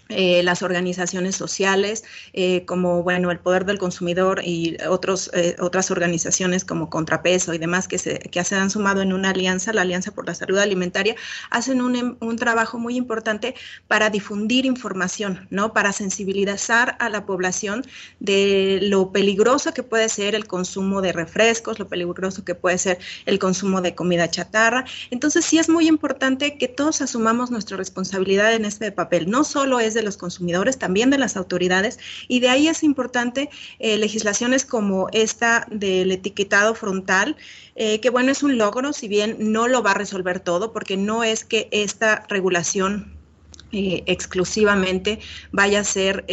eh, 0.09 0.41
las 0.41 0.63
organizaciones 0.63 1.35
sociales, 1.35 2.03
eh, 2.33 2.65
como 2.65 3.03
bueno, 3.03 3.29
el 3.29 3.37
poder 3.37 3.65
del 3.65 3.77
consumidor 3.77 4.41
y 4.43 4.75
otros, 4.89 5.29
eh, 5.35 5.55
otras 5.59 5.91
organizaciones 5.91 6.65
como 6.65 6.89
Contrapeso 6.89 7.53
y 7.53 7.59
demás 7.59 7.87
que 7.87 7.99
se, 7.99 8.17
que 8.17 8.43
se 8.43 8.55
han 8.55 8.71
sumado 8.71 9.03
en 9.03 9.13
una 9.13 9.29
alianza, 9.29 9.71
la 9.71 9.81
Alianza 9.81 10.11
por 10.11 10.25
la 10.25 10.33
Salud 10.33 10.57
Alimentaria, 10.57 11.15
hacen 11.51 11.79
un, 11.81 12.17
un, 12.19 12.35
trabajo 12.37 12.79
muy 12.79 12.95
importante 12.95 13.53
para 13.87 14.09
difundir 14.09 14.65
información, 14.65 15.47
¿no? 15.51 15.73
Para 15.73 15.91
sensibilizar 15.91 16.95
a 16.99 17.09
la 17.09 17.27
población 17.27 17.85
de 18.19 18.79
lo 18.81 19.11
peligroso 19.11 19.75
que 19.75 19.83
puede 19.83 20.09
ser 20.09 20.33
el 20.33 20.47
consumo 20.47 21.03
de 21.03 21.13
refrescos, 21.13 21.77
lo 21.77 21.87
peligroso 21.87 22.43
que 22.43 22.55
puede 22.55 22.79
ser 22.79 22.97
el 23.27 23.37
consumo 23.37 23.81
de 23.81 23.93
comida 23.93 24.27
chatarra. 24.27 24.85
Entonces 25.11 25.45
sí 25.45 25.59
es 25.59 25.69
muy 25.69 25.87
importante 25.87 26.57
que 26.57 26.67
todos 26.67 27.01
asumamos 27.01 27.51
nuestra 27.51 27.77
responsabilidad 27.77 28.53
en 28.53 28.65
este 28.65 28.91
papel. 28.91 29.29
No 29.29 29.43
solo 29.43 29.79
es 29.79 29.93
de 29.93 29.98
los 30.01 30.17
consumidores, 30.17 30.77
también 30.77 31.09
de 31.09 31.17
las 31.17 31.37
autoridades, 31.37 31.99
y 32.27 32.39
de 32.39 32.49
ahí 32.49 32.67
es 32.67 32.83
importante 32.83 33.49
eh, 33.79 33.97
legislaciones 33.97 34.65
como 34.65 35.07
esta 35.11 35.67
del 35.69 36.11
etiquetado 36.11 36.75
frontal, 36.75 37.35
eh, 37.75 37.99
que 37.99 38.09
bueno, 38.09 38.31
es 38.31 38.43
un 38.43 38.57
logro, 38.57 38.93
si 38.93 39.07
bien 39.07 39.37
no 39.39 39.67
lo 39.67 39.83
va 39.83 39.91
a 39.91 39.95
resolver 39.95 40.39
todo, 40.39 40.73
porque 40.73 40.97
no 40.97 41.23
es 41.23 41.43
que 41.43 41.67
esta 41.71 42.25
regulación 42.27 43.13
eh, 43.71 44.03
exclusivamente 44.07 45.19
vaya 45.51 45.81
a 45.81 45.83
ser 45.83 46.25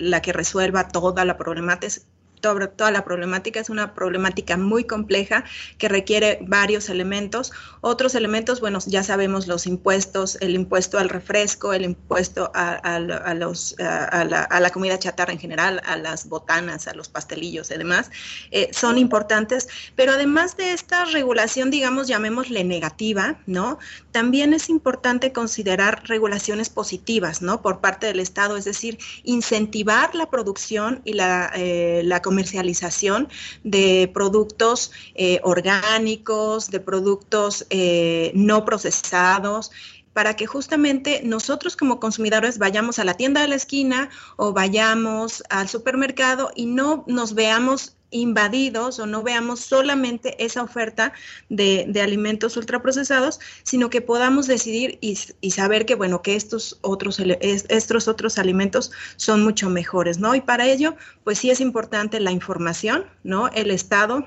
la 0.00 0.22
que 0.22 0.32
resuelva 0.32 0.88
toda 0.88 1.24
la 1.24 1.36
problemática, 1.36 2.02
toda 2.42 2.90
la 2.90 3.04
problemática. 3.04 3.60
Es 3.60 3.70
una 3.70 3.94
problemática 3.94 4.56
muy 4.56 4.84
compleja 4.84 5.44
que 5.78 5.88
requiere 5.88 6.38
varios 6.42 6.90
elementos. 6.90 7.52
Otros 7.80 8.14
elementos, 8.14 8.60
bueno, 8.60 8.78
ya 8.86 9.02
sabemos 9.02 9.46
los 9.46 9.66
impuestos, 9.66 10.36
el 10.40 10.54
impuesto 10.54 10.98
al 10.98 11.08
refresco, 11.08 11.72
el 11.72 11.84
impuesto 11.84 12.50
a, 12.54 12.98
los, 13.34 13.74
a, 13.78 14.24
la, 14.24 14.70
comida 14.70 14.98
chatarra 14.98 15.32
en 15.32 15.38
general, 15.38 15.80
a 15.84 15.96
las 15.96 16.28
botanas, 16.28 16.88
a 16.88 16.94
los 16.94 17.08
pastelillos 17.08 17.70
y 17.70 17.78
demás, 17.78 18.10
eh, 18.50 18.70
son 18.72 18.98
importantes. 18.98 19.68
Pero 19.96 20.12
además 20.12 20.56
de 20.56 20.72
esta 20.72 21.04
regulación, 21.06 21.70
digamos, 21.70 22.08
llamémosle 22.08 22.64
negativa, 22.64 23.38
¿no? 23.46 23.78
También 24.10 24.52
es 24.52 24.68
importante 24.68 25.32
considerar 25.32 26.02
regulaciones 26.06 26.68
positivas, 26.68 27.42
¿no? 27.42 27.62
Por 27.62 27.80
parte 27.80 28.06
del 28.06 28.20
Estado, 28.20 28.56
es 28.56 28.64
decir, 28.64 28.98
incentivar 29.24 30.14
la 30.14 30.28
producción 30.30 31.00
y 31.04 31.14
la, 31.14 31.50
eh, 31.54 32.02
la 32.04 32.22
comercialización 32.32 33.28
de 33.62 34.10
productos 34.14 34.90
eh, 35.14 35.38
orgánicos, 35.44 36.70
de 36.70 36.80
productos 36.80 37.66
eh, 37.68 38.32
no 38.34 38.64
procesados 38.64 39.70
para 40.12 40.34
que 40.36 40.46
justamente 40.46 41.20
nosotros 41.24 41.76
como 41.76 42.00
consumidores 42.00 42.58
vayamos 42.58 42.98
a 42.98 43.04
la 43.04 43.14
tienda 43.14 43.40
de 43.42 43.48
la 43.48 43.56
esquina 43.56 44.10
o 44.36 44.52
vayamos 44.52 45.42
al 45.48 45.68
supermercado 45.68 46.50
y 46.54 46.66
no 46.66 47.04
nos 47.06 47.34
veamos 47.34 47.96
invadidos 48.12 48.98
o 48.98 49.06
no 49.06 49.22
veamos 49.22 49.60
solamente 49.60 50.42
esa 50.44 50.62
oferta 50.62 51.12
de, 51.48 51.90
alimentos 52.02 52.56
ultraprocesados, 52.56 53.40
sino 53.64 53.90
que 53.90 54.00
podamos 54.00 54.46
decidir 54.46 54.98
y, 55.00 55.16
saber 55.50 55.86
que, 55.86 55.94
bueno, 55.94 56.22
que 56.22 56.36
estos 56.36 56.78
otros, 56.82 57.18
estos 57.20 58.08
otros 58.08 58.38
alimentos 58.38 58.92
son 59.16 59.42
mucho 59.42 59.70
mejores, 59.70 60.18
¿no? 60.18 60.34
Y 60.34 60.40
para 60.40 60.66
ello, 60.66 60.94
pues 61.24 61.38
sí 61.38 61.50
es 61.50 61.60
importante 61.60 62.20
la 62.20 62.32
información, 62.32 63.06
¿no? 63.24 63.48
El 63.48 63.70
Estado 63.70 64.26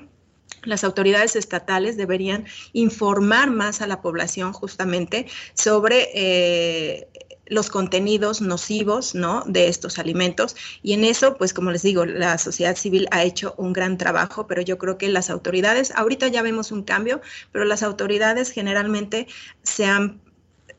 las 0.66 0.84
autoridades 0.84 1.36
estatales 1.36 1.96
deberían 1.96 2.44
informar 2.72 3.50
más 3.50 3.80
a 3.80 3.86
la 3.86 4.02
población 4.02 4.52
justamente 4.52 5.26
sobre 5.54 6.10
eh, 6.14 7.08
los 7.46 7.70
contenidos 7.70 8.40
nocivos 8.40 9.14
¿no? 9.14 9.42
de 9.46 9.68
estos 9.68 9.98
alimentos. 9.98 10.56
Y 10.82 10.92
en 10.92 11.04
eso, 11.04 11.36
pues 11.36 11.54
como 11.54 11.70
les 11.70 11.82
digo, 11.82 12.04
la 12.04 12.38
sociedad 12.38 12.76
civil 12.76 13.08
ha 13.10 13.22
hecho 13.22 13.54
un 13.56 13.72
gran 13.72 13.98
trabajo, 13.98 14.46
pero 14.46 14.62
yo 14.62 14.78
creo 14.78 14.98
que 14.98 15.08
las 15.08 15.30
autoridades, 15.30 15.92
ahorita 15.94 16.28
ya 16.28 16.42
vemos 16.42 16.72
un 16.72 16.82
cambio, 16.82 17.20
pero 17.52 17.64
las 17.64 17.82
autoridades 17.82 18.50
generalmente 18.50 19.28
se 19.62 19.86
han 19.86 20.20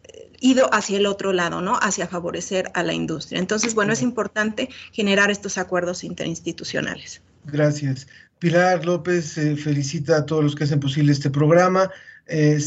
eh, 0.04 0.32
ido 0.42 0.74
hacia 0.74 0.98
el 0.98 1.06
otro 1.06 1.34
lado, 1.34 1.62
¿no? 1.62 1.80
Hacia 1.82 2.08
favorecer 2.08 2.72
a 2.74 2.84
la 2.84 2.94
industria. 2.94 3.40
Entonces, 3.40 3.74
bueno, 3.74 3.94
es 3.94 4.02
importante 4.02 4.70
generar 4.92 5.32
estos 5.32 5.58
acuerdos 5.58 6.04
interinstitucionales. 6.04 7.22
Gracias. 7.46 8.08
Pilar 8.40 8.86
López 8.86 9.38
eh, 9.38 9.56
felicita 9.56 10.18
a 10.18 10.26
todos 10.26 10.44
los 10.44 10.56
que 10.56 10.66
hacen 10.66 10.80
posible 10.80 11.12
este 11.12 11.30
programa 11.30 11.90
eh, 12.28 12.60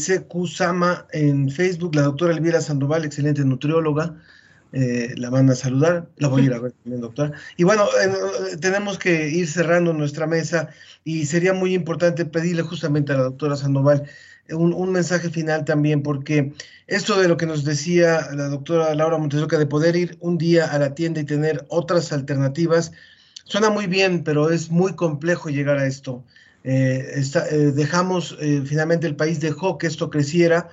Sama 0.47 1.07
en 1.11 1.49
Facebook, 1.49 1.95
la 1.95 2.03
doctora 2.03 2.33
Elvira 2.33 2.61
Sandoval, 2.61 3.05
excelente 3.05 3.45
nutrióloga, 3.45 4.15
eh, 4.73 5.13
la 5.17 5.29
manda 5.29 5.53
a 5.53 5.55
saludar, 5.55 6.07
la 6.17 6.27
voy 6.29 6.43
a 6.43 6.45
ir 6.45 6.53
a 6.53 6.59
ver 6.59 6.71
también, 6.71 7.01
doctora. 7.01 7.33
Y 7.57 7.63
bueno, 7.63 7.85
eh, 8.01 8.57
tenemos 8.57 8.97
que 8.97 9.29
ir 9.29 9.47
cerrando 9.47 9.93
nuestra 9.93 10.27
mesa 10.27 10.69
y 11.03 11.25
sería 11.25 11.53
muy 11.53 11.73
importante 11.73 12.25
pedirle 12.25 12.63
justamente 12.63 13.11
a 13.11 13.17
la 13.17 13.23
doctora 13.23 13.55
Sandoval 13.55 14.03
un, 14.49 14.73
un, 14.73 14.91
mensaje 14.91 15.29
final 15.29 15.63
también, 15.65 16.03
porque 16.03 16.53
esto 16.87 17.19
de 17.19 17.27
lo 17.27 17.37
que 17.37 17.45
nos 17.45 17.63
decía 17.63 18.29
la 18.33 18.47
doctora 18.47 18.93
Laura 18.95 19.17
Montesoca 19.17 19.57
de 19.57 19.65
poder 19.65 19.95
ir 19.95 20.17
un 20.19 20.37
día 20.37 20.65
a 20.65 20.79
la 20.79 20.95
tienda 20.95 21.21
y 21.21 21.25
tener 21.25 21.65
otras 21.69 22.11
alternativas, 22.11 22.91
suena 23.45 23.69
muy 23.69 23.87
bien, 23.87 24.23
pero 24.23 24.49
es 24.49 24.69
muy 24.69 24.93
complejo 24.95 25.49
llegar 25.49 25.77
a 25.77 25.87
esto. 25.87 26.23
Eh, 26.63 27.15
eh, 27.15 27.55
dejamos, 27.73 28.37
eh, 28.39 28.63
finalmente 28.65 29.07
el 29.07 29.15
país 29.15 29.39
dejó 29.39 29.77
que 29.77 29.87
esto 29.87 30.09
creciera, 30.09 30.69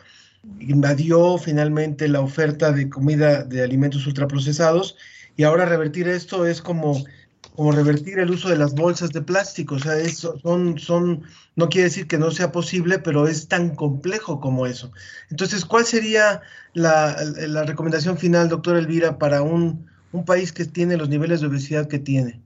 invadió 0.61 1.39
finalmente 1.39 2.09
la 2.09 2.21
oferta 2.21 2.73
de 2.73 2.89
comida 2.89 3.43
de 3.43 3.63
alimentos 3.63 4.07
ultraprocesados 4.07 4.97
y 5.37 5.45
ahora 5.45 5.65
revertir 5.65 6.09
esto 6.09 6.47
es 6.47 6.61
como, 6.63 7.05
como 7.57 7.73
revertir 7.73 8.19
el 8.19 8.31
uso 8.31 8.49
de 8.49 8.57
las 8.57 8.75
bolsas 8.75 9.11
de 9.11 9.23
plástico. 9.23 9.77
O 9.77 9.79
sea, 9.79 9.95
son, 10.09 10.79
son, 10.79 11.23
no 11.57 11.69
quiere 11.69 11.89
decir 11.89 12.07
que 12.07 12.19
no 12.19 12.31
sea 12.31 12.53
posible, 12.53 12.99
pero 12.99 13.27
es 13.27 13.49
tan 13.49 13.75
complejo 13.75 14.41
como 14.41 14.67
eso. 14.67 14.93
Entonces, 15.31 15.65
¿cuál 15.65 15.87
sería 15.87 16.43
la, 16.75 17.17
la 17.47 17.65
recomendación 17.65 18.19
final, 18.19 18.49
doctora 18.49 18.79
Elvira, 18.79 19.19
para 19.19 19.43
un, 19.43 19.87
un 20.13 20.25
país 20.25 20.53
que 20.53 20.65
tiene 20.67 20.97
los 20.97 21.09
niveles 21.09 21.41
de 21.41 21.47
obesidad 21.47 21.89
que 21.89 21.99
tiene? 21.99 22.43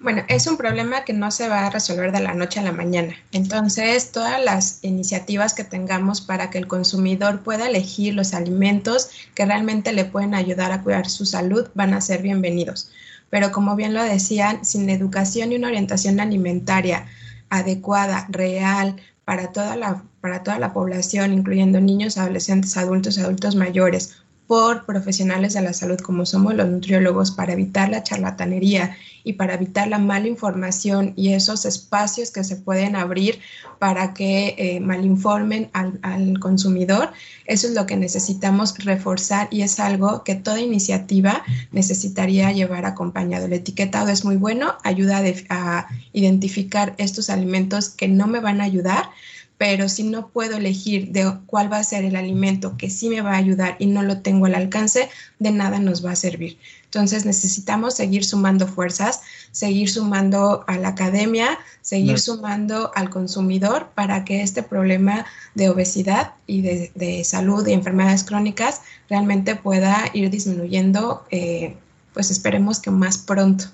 Bueno, 0.00 0.22
es 0.28 0.46
un 0.46 0.56
problema 0.56 1.04
que 1.04 1.12
no 1.12 1.32
se 1.32 1.48
va 1.48 1.66
a 1.66 1.70
resolver 1.70 2.12
de 2.12 2.20
la 2.20 2.32
noche 2.32 2.60
a 2.60 2.62
la 2.62 2.70
mañana. 2.70 3.16
Entonces, 3.32 4.12
todas 4.12 4.42
las 4.42 4.78
iniciativas 4.82 5.54
que 5.54 5.64
tengamos 5.64 6.20
para 6.20 6.50
que 6.50 6.58
el 6.58 6.68
consumidor 6.68 7.40
pueda 7.42 7.68
elegir 7.68 8.14
los 8.14 8.32
alimentos 8.32 9.10
que 9.34 9.44
realmente 9.44 9.92
le 9.92 10.04
pueden 10.04 10.36
ayudar 10.36 10.70
a 10.70 10.82
cuidar 10.82 11.08
su 11.08 11.26
salud 11.26 11.68
van 11.74 11.94
a 11.94 12.00
ser 12.00 12.22
bienvenidos. 12.22 12.92
Pero 13.28 13.50
como 13.50 13.74
bien 13.74 13.92
lo 13.92 14.04
decían, 14.04 14.64
sin 14.64 14.88
educación 14.88 15.50
y 15.50 15.56
una 15.56 15.68
orientación 15.68 16.20
alimentaria 16.20 17.06
adecuada, 17.50 18.26
real, 18.28 18.96
para 19.24 19.50
toda 19.50 19.74
la, 19.74 20.04
para 20.20 20.44
toda 20.44 20.60
la 20.60 20.72
población, 20.72 21.32
incluyendo 21.32 21.80
niños, 21.80 22.18
adolescentes, 22.18 22.76
adultos, 22.76 23.18
adultos 23.18 23.56
mayores, 23.56 24.14
por 24.48 24.86
profesionales 24.86 25.52
de 25.52 25.60
la 25.60 25.74
salud 25.74 26.00
como 26.00 26.24
somos 26.24 26.54
los 26.54 26.66
nutriólogos 26.66 27.30
para 27.30 27.52
evitar 27.52 27.90
la 27.90 28.02
charlatanería 28.02 28.96
y 29.22 29.34
para 29.34 29.54
evitar 29.54 29.88
la 29.88 29.98
mala 29.98 30.26
información 30.26 31.12
y 31.16 31.34
esos 31.34 31.66
espacios 31.66 32.30
que 32.30 32.42
se 32.42 32.56
pueden 32.56 32.96
abrir 32.96 33.40
para 33.78 34.14
que 34.14 34.54
eh, 34.56 34.80
malinformen 34.80 35.68
al, 35.74 35.98
al 36.00 36.40
consumidor. 36.40 37.12
Eso 37.44 37.66
es 37.66 37.74
lo 37.74 37.84
que 37.84 37.98
necesitamos 37.98 38.78
reforzar 38.78 39.48
y 39.50 39.60
es 39.60 39.78
algo 39.80 40.24
que 40.24 40.34
toda 40.34 40.60
iniciativa 40.60 41.44
necesitaría 41.70 42.50
llevar 42.50 42.86
acompañado. 42.86 43.44
El 43.44 43.52
etiquetado 43.52 44.08
es 44.08 44.24
muy 44.24 44.36
bueno, 44.36 44.76
ayuda 44.82 45.22
a 45.50 45.88
identificar 46.14 46.94
estos 46.96 47.28
alimentos 47.28 47.90
que 47.90 48.08
no 48.08 48.26
me 48.26 48.40
van 48.40 48.62
a 48.62 48.64
ayudar, 48.64 49.10
pero 49.58 49.88
si 49.88 50.04
no 50.04 50.28
puedo 50.28 50.56
elegir 50.56 51.10
de 51.10 51.36
cuál 51.46 51.70
va 51.70 51.78
a 51.78 51.84
ser 51.84 52.04
el 52.04 52.14
alimento 52.14 52.76
que 52.76 52.90
sí 52.90 53.08
me 53.08 53.20
va 53.22 53.32
a 53.32 53.38
ayudar 53.38 53.74
y 53.80 53.86
no 53.86 54.04
lo 54.04 54.20
tengo 54.20 54.46
al 54.46 54.54
alcance, 54.54 55.10
de 55.40 55.50
nada 55.50 55.80
nos 55.80 56.04
va 56.04 56.12
a 56.12 56.16
servir. 56.16 56.56
Entonces 56.84 57.26
necesitamos 57.26 57.94
seguir 57.94 58.24
sumando 58.24 58.68
fuerzas, 58.68 59.20
seguir 59.50 59.90
sumando 59.90 60.64
a 60.68 60.78
la 60.78 60.88
academia, 60.88 61.58
seguir 61.82 62.20
sumando 62.20 62.92
al 62.94 63.10
consumidor 63.10 63.88
para 63.94 64.24
que 64.24 64.42
este 64.42 64.62
problema 64.62 65.26
de 65.56 65.68
obesidad 65.68 66.34
y 66.46 66.62
de, 66.62 67.24
salud 67.24 67.66
y 67.66 67.72
enfermedades 67.72 68.22
crónicas 68.22 68.82
realmente 69.10 69.56
pueda 69.56 70.04
ir 70.14 70.30
disminuyendo, 70.30 71.26
eh, 71.30 71.76
pues 72.14 72.30
esperemos 72.30 72.78
que 72.78 72.92
más 72.92 73.18
pronto. 73.18 73.64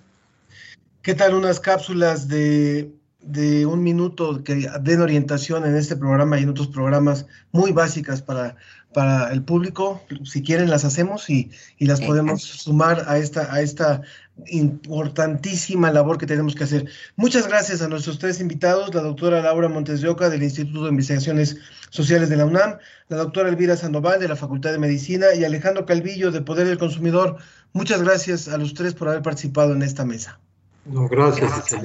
¿Qué 1.03 1.15
tal 1.15 1.35
unas 1.35 1.61
cápsulas 1.61 2.27
de 2.27 2.91
de 3.27 3.67
un 3.67 3.83
minuto 3.83 4.45
que 4.45 4.69
den 4.83 5.01
orientación 5.01 5.65
en 5.67 5.77
este 5.77 5.97
programa 5.97 6.39
y 6.39 6.43
en 6.43 6.51
otros 6.51 6.69
programas 6.69 7.27
muy 7.53 7.73
básicas 7.73 8.21
para, 8.23 8.57
para 8.93 9.33
el 9.33 9.43
público. 9.43 10.03
Si 10.25 10.43
quieren, 10.43 10.71
las 10.71 10.85
hacemos 10.85 11.31
y, 11.31 11.51
y 11.79 11.87
las 11.87 12.01
podemos 12.01 12.43
sumar 12.43 13.05
a 13.07 13.19
esta, 13.19 13.53
a 13.53 13.61
esta 13.61 14.03
importantísima 14.47 15.93
labor 15.93 16.19
que 16.19 16.27
tenemos 16.27 16.55
que 16.55 16.65
hacer. 16.65 16.87
Muchas 17.17 17.47
gracias 17.47 17.83
a 17.83 17.89
nuestros 17.89 18.19
tres 18.19 18.41
invitados, 18.41 18.95
la 18.95 19.03
doctora 19.03 19.43
Laura 19.43 19.69
Montes 19.69 20.01
de 20.01 20.09
Oca 20.09 20.29
del 20.29 20.43
Instituto 20.43 20.85
de 20.85 20.91
Investigaciones 20.91 21.57
Sociales 21.91 22.29
de 22.29 22.37
la 22.37 22.45
UNAM, 22.45 22.79
la 23.09 23.17
doctora 23.17 23.49
Elvira 23.49 23.77
Sandoval 23.77 24.21
de 24.21 24.29
la 24.29 24.37
Facultad 24.37 24.73
de 24.73 24.79
Medicina 24.79 25.27
y 25.35 25.45
Alejandro 25.45 25.87
Calvillo 25.87 26.31
de 26.31 26.43
Poder 26.43 26.67
del 26.67 26.79
Consumidor. 26.79 27.37
Muchas 27.73 28.03
gracias 28.03 28.49
a 28.49 28.59
los 28.59 28.75
tres 28.75 28.95
por 28.95 29.09
haber 29.09 29.23
participado 29.23 29.73
en 29.73 29.83
esta 29.83 30.05
mesa. 30.05 30.41
No, 30.87 31.09
gracias. 31.09 31.77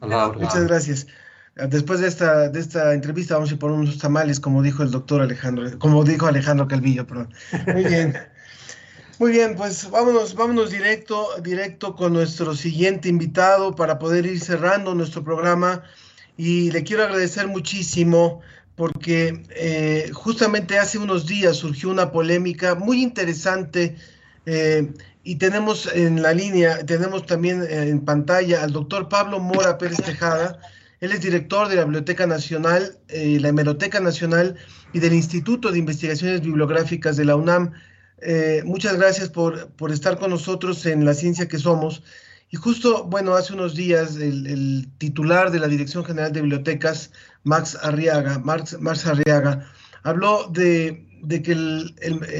Muchas 0.00 0.66
gracias. 0.66 1.06
Después 1.54 2.00
de 2.00 2.08
esta, 2.08 2.48
de 2.48 2.60
esta 2.60 2.94
entrevista 2.94 3.34
vamos 3.34 3.50
a 3.50 3.54
ir 3.54 3.58
por 3.58 3.72
unos 3.72 3.98
tamales, 3.98 4.38
como 4.38 4.62
dijo 4.62 4.84
el 4.84 4.92
doctor 4.92 5.22
Alejandro, 5.22 5.76
como 5.78 6.04
dijo 6.04 6.26
Alejandro 6.26 6.68
Calvillo, 6.68 7.06
perdón. 7.06 7.34
Muy 7.74 7.84
bien. 7.84 8.16
Muy 9.18 9.32
bien, 9.32 9.56
pues 9.56 9.90
vámonos, 9.90 10.36
vámonos 10.36 10.70
directo, 10.70 11.26
directo 11.42 11.96
con 11.96 12.12
nuestro 12.12 12.54
siguiente 12.54 13.08
invitado 13.08 13.74
para 13.74 13.98
poder 13.98 14.24
ir 14.26 14.38
cerrando 14.38 14.94
nuestro 14.94 15.24
programa. 15.24 15.82
Y 16.36 16.70
le 16.70 16.84
quiero 16.84 17.02
agradecer 17.02 17.48
muchísimo 17.48 18.40
porque 18.76 19.42
eh, 19.50 20.12
justamente 20.14 20.78
hace 20.78 20.98
unos 20.98 21.26
días 21.26 21.56
surgió 21.56 21.90
una 21.90 22.12
polémica 22.12 22.76
muy 22.76 23.02
interesante 23.02 23.96
eh, 24.46 24.92
y 25.24 25.36
tenemos 25.36 25.88
en 25.92 26.22
la 26.22 26.32
línea, 26.32 26.84
tenemos 26.86 27.26
también 27.26 27.62
en 27.68 28.04
pantalla 28.04 28.62
al 28.62 28.72
doctor 28.72 29.08
Pablo 29.08 29.40
Mora 29.40 29.78
Pérez 29.78 29.98
Tejada. 29.98 30.58
Él 31.00 31.12
es 31.12 31.20
director 31.20 31.68
de 31.68 31.76
la 31.76 31.84
Biblioteca 31.84 32.26
Nacional, 32.26 32.98
eh, 33.08 33.38
la 33.40 33.48
Hemeroteca 33.48 34.00
Nacional 34.00 34.56
y 34.92 34.98
del 34.98 35.14
Instituto 35.14 35.70
de 35.70 35.78
Investigaciones 35.78 36.40
Bibliográficas 36.40 37.16
de 37.16 37.24
la 37.24 37.36
UNAM. 37.36 37.72
Eh, 38.20 38.62
muchas 38.64 38.96
gracias 38.96 39.28
por, 39.28 39.70
por, 39.72 39.92
estar 39.92 40.18
con 40.18 40.30
nosotros 40.30 40.84
en 40.86 41.04
La 41.04 41.14
Ciencia 41.14 41.46
que 41.46 41.58
Somos. 41.58 42.02
Y 42.50 42.56
justo, 42.56 43.04
bueno, 43.04 43.34
hace 43.34 43.52
unos 43.52 43.74
días 43.74 44.16
el, 44.16 44.88
titular 44.98 45.50
de 45.50 45.60
la 45.60 45.68
Dirección 45.68 46.04
General 46.04 46.32
de 46.32 46.40
Bibliotecas, 46.40 47.12
Max 47.44 47.76
Arriaga, 47.82 48.38
Max, 48.38 48.76
Max 48.80 49.06
Arriaga, 49.06 49.70
habló 50.02 50.48
de, 50.50 51.06
de 51.22 51.42
que 51.42 51.54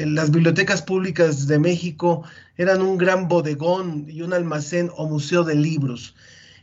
las 0.07 0.31
bibliotecas 0.31 0.83
públicas 0.83 1.47
de 1.47 1.59
México 1.59 2.25
eran 2.57 2.83
un 2.83 2.99
gran 2.99 3.29
bodegón 3.29 4.07
y 4.09 4.23
un 4.23 4.33
almacén 4.33 4.91
o 4.97 5.09
museo 5.09 5.45
de 5.45 5.55
libros. 5.55 6.15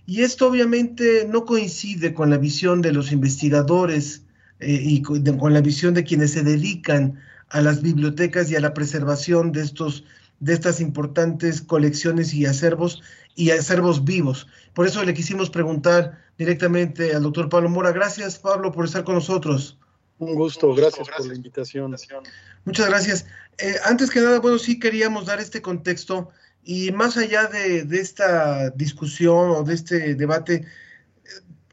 Y 0.06 0.22
esto 0.22 0.48
obviamente 0.48 1.28
no 1.30 1.46
coincide 1.46 2.14
con 2.14 2.30
la 2.30 2.38
visión 2.38 2.82
de 2.82 2.94
los 2.94 3.12
investigadores 3.12 4.24
eh, 4.60 4.80
y 4.84 5.02
con, 5.02 5.54
la 5.54 5.62
visión 5.62 5.94
de 5.94 6.04
quienes 6.04 6.32
se 6.32 6.44
dedican 6.44 7.20
a 7.50 7.62
las 7.62 7.82
bibliotecas 7.82 8.50
y 8.52 8.56
a 8.56 8.60
la 8.60 8.74
preservación 8.74 9.52
de, 9.52 9.62
estos, 9.62 10.04
de 10.40 10.54
estas 10.54 10.80
importantes 10.80 11.62
colecciones 11.62 12.34
y 12.34 12.46
acervos 12.46 13.02
y 13.36 13.50
acervos 13.52 14.06
vivos. 14.06 14.48
Por 14.74 14.88
eso 14.88 15.04
le 15.04 15.14
quisimos 15.14 15.50
preguntar 15.50 16.20
directamente 16.38 17.14
al 17.14 17.24
doctor 17.24 17.50
Pablo 17.50 17.70
Mora. 17.70 17.92
Gracias, 17.92 18.38
Pablo, 18.38 18.72
por 18.72 18.86
estar 18.86 19.04
con 19.04 19.16
nosotros. 19.16 19.78
Un 20.18 20.36
gusto, 20.36 20.74
gracias, 20.74 21.10
por 21.10 21.28
la 21.28 21.36
invitación. 21.36 21.96
Muchas 22.64 22.88
gracias. 22.88 23.26
Eh, 23.58 23.76
antes 23.84 24.10
que 24.10 24.22
nada, 24.22 24.40
bueno, 24.40 24.58
sí 24.58 24.80
queríamos 24.80 25.26
dar 25.26 25.40
este 25.40 25.62
contexto 25.62 26.30
y 26.64 26.92
más 26.92 27.18
allá 27.18 27.48
de, 27.48 27.86
esta 27.92 28.70
discusión 28.72 29.52
o 29.52 29.64
de 29.64 29.74
este 29.74 30.16
debate, 30.16 30.66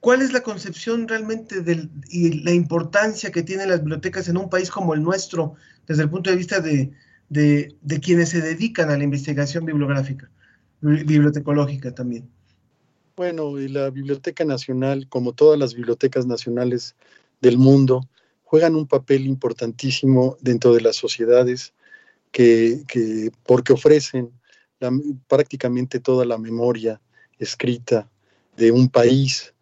¿cuál 0.01 0.23
es 0.23 0.33
la 0.33 0.43
concepción 0.43 1.09
realmente 1.09 1.63
del, 1.63 1.91
y 2.11 2.43
la 2.43 2.53
importancia 2.53 3.31
que 3.31 3.43
tienen 3.43 3.71
las 3.71 3.81
bibliotecas 3.81 4.29
en 4.29 4.37
un 4.37 4.51
país 4.51 4.71
como 4.71 4.93
el 4.95 5.03
nuestro 5.03 5.55
desde 5.87 6.03
el 6.03 6.11
punto 6.11 6.31
de 6.31 6.37
vista 6.37 6.61
de, 6.61 6.93
de 7.31 8.01
quienes 8.01 8.29
se 8.29 8.41
dedican 8.41 8.91
a 8.91 8.99
la 8.99 9.05
investigación 9.05 9.65
bibliográfica, 9.65 10.29
bibliotecológica 10.81 11.95
también? 11.95 12.29
Bueno, 13.17 13.59
y 13.59 13.69
la 13.69 13.91
Biblioteca 13.91 14.45
Nacional, 14.45 15.09
como 15.09 15.33
todas 15.33 15.59
las 15.59 15.75
bibliotecas 15.75 16.27
nacionales 16.27 16.97
del 17.41 17.59
mundo, 17.59 18.09
juegan 18.53 18.77
un 18.77 18.87
papel 18.87 19.27
importantísimo 19.27 20.37
dentro 20.43 20.75
de 20.75 20.83
las 20.83 20.97
sociedades 20.97 21.73
que, 22.31 22.83
porque 23.45 23.73
ofrecen 23.73 24.31
prácticamente 25.27 26.01
toda 26.01 26.27
la 26.27 26.37
memoria 26.37 27.01
escrita 27.39 28.11
de 28.59 28.71
un 28.71 28.91
país. 28.91 29.55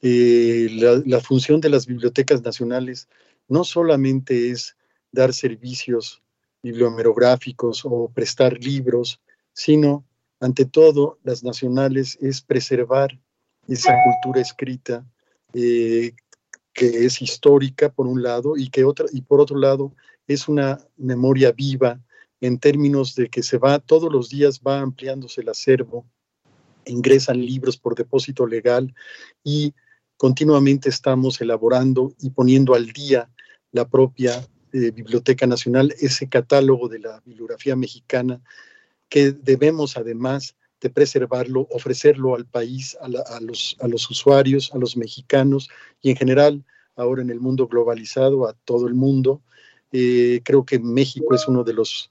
Eh, 0.00 0.68
la, 1.04 1.20
función 1.20 1.60
de 1.60 1.68
las 1.68 1.86
bibliotecas 1.86 2.40
nacionales 2.40 3.08
no 3.46 3.62
solamente 3.62 4.50
es 4.50 4.74
dar 5.12 5.34
servicios 5.34 6.22
bibliomerográficos 6.62 7.82
o 7.84 8.08
prestar 8.08 8.54
libros, 8.58 9.20
sino, 9.52 10.06
ante 10.40 10.64
todo, 10.64 11.18
las 11.24 11.44
nacionales 11.44 12.16
es 12.22 12.40
preservar 12.40 13.20
esa 13.68 13.94
cultura 14.02 14.40
escrita 14.40 15.04
eh, 15.52 16.14
que 16.72 17.04
es 17.04 17.20
histórica 17.22 17.90
por 17.90 18.06
un 18.06 18.22
lado 18.22 18.56
y 18.56 18.68
que 18.68 18.84
otra 18.84 19.06
y 19.12 19.22
por 19.22 19.40
otro 19.40 19.58
lado 19.58 19.92
es 20.26 20.48
una 20.48 20.78
memoria 20.96 21.52
viva 21.52 22.00
en 22.40 22.58
términos 22.58 23.14
de 23.14 23.28
que 23.28 23.42
se 23.42 23.58
va 23.58 23.78
todos 23.78 24.12
los 24.12 24.30
días 24.30 24.60
va 24.66 24.80
ampliándose 24.80 25.42
el 25.42 25.48
acervo, 25.48 26.06
ingresan 26.86 27.44
libros 27.44 27.76
por 27.76 27.94
depósito 27.94 28.46
legal 28.46 28.94
y 29.44 29.74
continuamente 30.16 30.88
estamos 30.88 31.40
elaborando 31.40 32.14
y 32.20 32.30
poniendo 32.30 32.74
al 32.74 32.88
día 32.92 33.30
la 33.72 33.88
propia 33.88 34.46
eh, 34.72 34.90
Biblioteca 34.90 35.46
Nacional, 35.46 35.94
ese 35.98 36.28
catálogo 36.28 36.88
de 36.88 37.00
la 37.00 37.20
bibliografía 37.24 37.76
mexicana 37.76 38.40
que 39.08 39.32
debemos 39.32 39.96
además 39.96 40.56
de 40.80 40.90
preservarlo, 40.90 41.68
ofrecerlo 41.70 42.34
al 42.34 42.46
país, 42.46 42.96
a, 43.00 43.08
los, 43.40 43.76
a 43.80 43.88
los 43.88 44.10
usuarios, 44.10 44.72
a 44.74 44.78
los 44.78 44.96
mexicanos 44.96 45.68
y 46.00 46.10
en 46.10 46.16
general 46.16 46.64
ahora 46.96 47.22
en 47.22 47.30
el 47.30 47.40
mundo 47.40 47.66
globalizado, 47.66 48.48
a 48.48 48.54
todo 48.64 48.86
el 48.86 48.94
mundo. 48.94 49.42
Eh, 49.92 50.40
creo 50.44 50.64
que 50.64 50.78
México 50.78 51.34
es 51.34 51.48
uno 51.48 51.64
de 51.64 51.72
los 51.72 52.10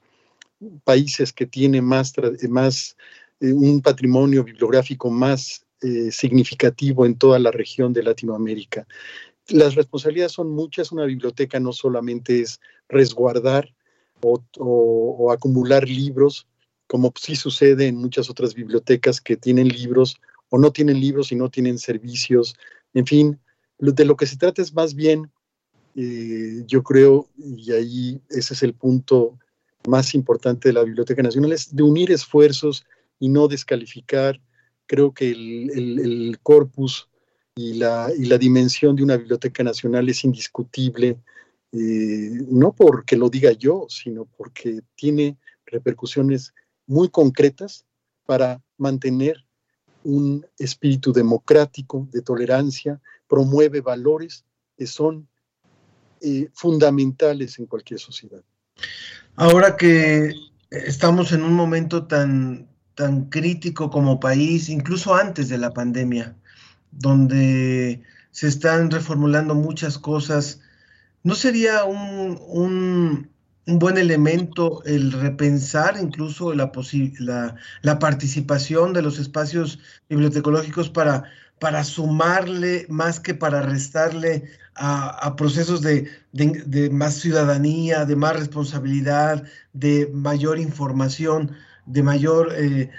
países 0.84 1.32
que 1.32 1.46
tiene 1.46 1.82
más, 1.82 2.14
más 2.50 2.98
eh, 3.40 3.54
un 3.54 3.82
patrimonio 3.82 4.44
bibliográfico 4.44 5.10
más 5.10 5.66
eh, 5.82 6.12
significativo 6.12 7.06
en 7.06 7.18
toda 7.18 7.40
la 7.40 7.52
región 7.52 7.94
de 7.94 8.04
Latinoamérica. 8.04 8.86
Las 9.48 9.76
responsabilidades 9.76 10.34
son 10.34 10.52
muchas. 10.52 10.92
Una 10.92 11.06
biblioteca 11.06 11.60
no 11.60 11.72
solamente 11.72 12.42
es 12.42 12.60
resguardar 12.88 13.74
o 14.22 15.32
acumular 15.32 15.88
libros, 15.88 16.46
como 16.90 17.14
sí 17.16 17.36
sucede 17.36 17.86
en 17.86 17.98
muchas 17.98 18.32
otras 18.32 18.56
bibliotecas 18.56 19.22
que 19.22 19.38
tienen 19.38 19.68
libros 19.68 20.20
o 20.50 20.58
no 20.58 20.72
tienen 20.72 21.00
libros 21.00 21.32
y 21.32 21.36
no 21.36 21.52
tienen 21.52 21.78
servicios. 21.78 22.56
En 22.96 23.06
fin, 23.06 23.40
de 23.78 24.06
lo 24.06 24.16
que 24.16 24.26
se 24.26 24.38
trata 24.38 24.64
es 24.64 24.74
más 24.74 24.96
bien, 24.96 25.32
eh, 25.96 26.64
yo 26.66 26.82
creo, 26.82 27.28
y 27.38 27.72
ahí 27.74 28.22
ese 28.30 28.56
es 28.56 28.64
el 28.64 28.74
punto 28.74 29.38
más 29.88 30.16
importante 30.16 30.70
de 30.70 30.74
la 30.74 30.84
Biblioteca 30.84 31.22
Nacional, 31.22 31.52
es 31.52 31.76
de 31.76 31.84
unir 31.84 32.12
esfuerzos 32.12 32.88
y 33.20 33.30
no 33.30 33.48
descalificar. 33.48 34.42
Creo 34.88 35.14
que 35.14 35.30
el, 35.30 36.40
corpus 36.42 37.08
y 37.56 37.76
la, 37.76 38.12
y 38.18 38.26
la, 38.26 38.40
dimensión 38.40 38.96
de 38.96 39.04
una 39.04 39.18
Biblioteca 39.18 39.64
Nacional 39.64 40.10
es 40.10 40.24
indiscutible 40.24 41.20
eh, 41.72 42.32
no 42.50 42.74
porque 42.74 43.16
lo 43.16 43.30
diga 43.30 43.52
yo, 43.52 43.86
sino 43.90 44.26
porque 44.26 44.82
tiene 44.96 45.38
repercusiones 45.68 46.52
muy 46.90 47.10
concretas 47.10 47.86
para 48.26 48.62
mantener 48.78 49.46
un 50.04 50.46
espíritu 50.58 51.14
democrático, 51.14 52.08
de 52.12 52.24
tolerancia, 52.24 53.00
promueve 53.28 53.82
valores 53.82 54.44
que 54.76 54.88
son 54.88 55.28
eh, 56.22 56.50
fundamentales 56.54 57.60
en 57.60 57.68
cualquier 57.68 58.00
sociedad. 58.00 58.44
Ahora 59.36 59.78
que 59.78 60.34
estamos 60.72 61.32
en 61.32 61.44
un 61.44 61.54
momento 61.54 62.08
tan, 62.08 62.68
tan 62.96 63.30
crítico 63.30 63.92
como 63.92 64.20
país, 64.20 64.68
incluso 64.68 65.14
antes 65.14 65.48
de 65.48 65.60
la 65.60 65.72
pandemia, 65.72 66.36
donde 66.92 68.02
se 68.32 68.48
están 68.48 68.90
reformulando 68.90 69.54
muchas 69.54 70.00
cosas, 70.00 70.62
¿no 71.22 71.36
sería 71.36 71.84
un, 71.84 72.40
un, 72.48 73.30
buen 73.78 73.98
elemento 73.98 74.82
el 74.86 75.12
repensar 75.12 75.98
incluso 76.02 76.54
la, 76.54 76.72
la, 77.20 77.56
la, 77.82 78.00
participación 78.00 78.94
de 78.94 79.02
los 79.02 79.20
espacios 79.20 79.80
bibliotecológicos 80.10 80.90
para, 80.90 81.26
para 81.60 81.84
sumarle 81.84 82.86
más 82.90 83.20
que 83.20 83.34
para 83.34 83.62
restarle 83.62 84.50
a, 84.76 85.36
procesos 85.36 85.82
de, 85.82 86.10
más 86.92 87.16
ciudadanía, 87.16 88.06
de 88.06 88.16
más 88.16 88.40
responsabilidad, 88.40 89.44
de 89.74 90.10
mayor 90.14 90.58
información, 90.58 91.52
de 91.86 92.02
mayor, 92.02 92.54
eh, 92.56 92.90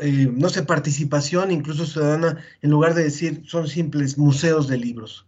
eh, 0.00 0.30
no 0.32 0.48
sé, 0.48 0.62
participación 0.62 1.50
incluso 1.50 1.84
ciudadana, 1.84 2.42
en 2.62 2.70
lugar 2.70 2.94
de 2.94 3.04
decir 3.04 3.42
son 3.46 3.68
simples 3.68 4.16
museos 4.16 4.68
de 4.68 4.78
libros. 4.78 5.26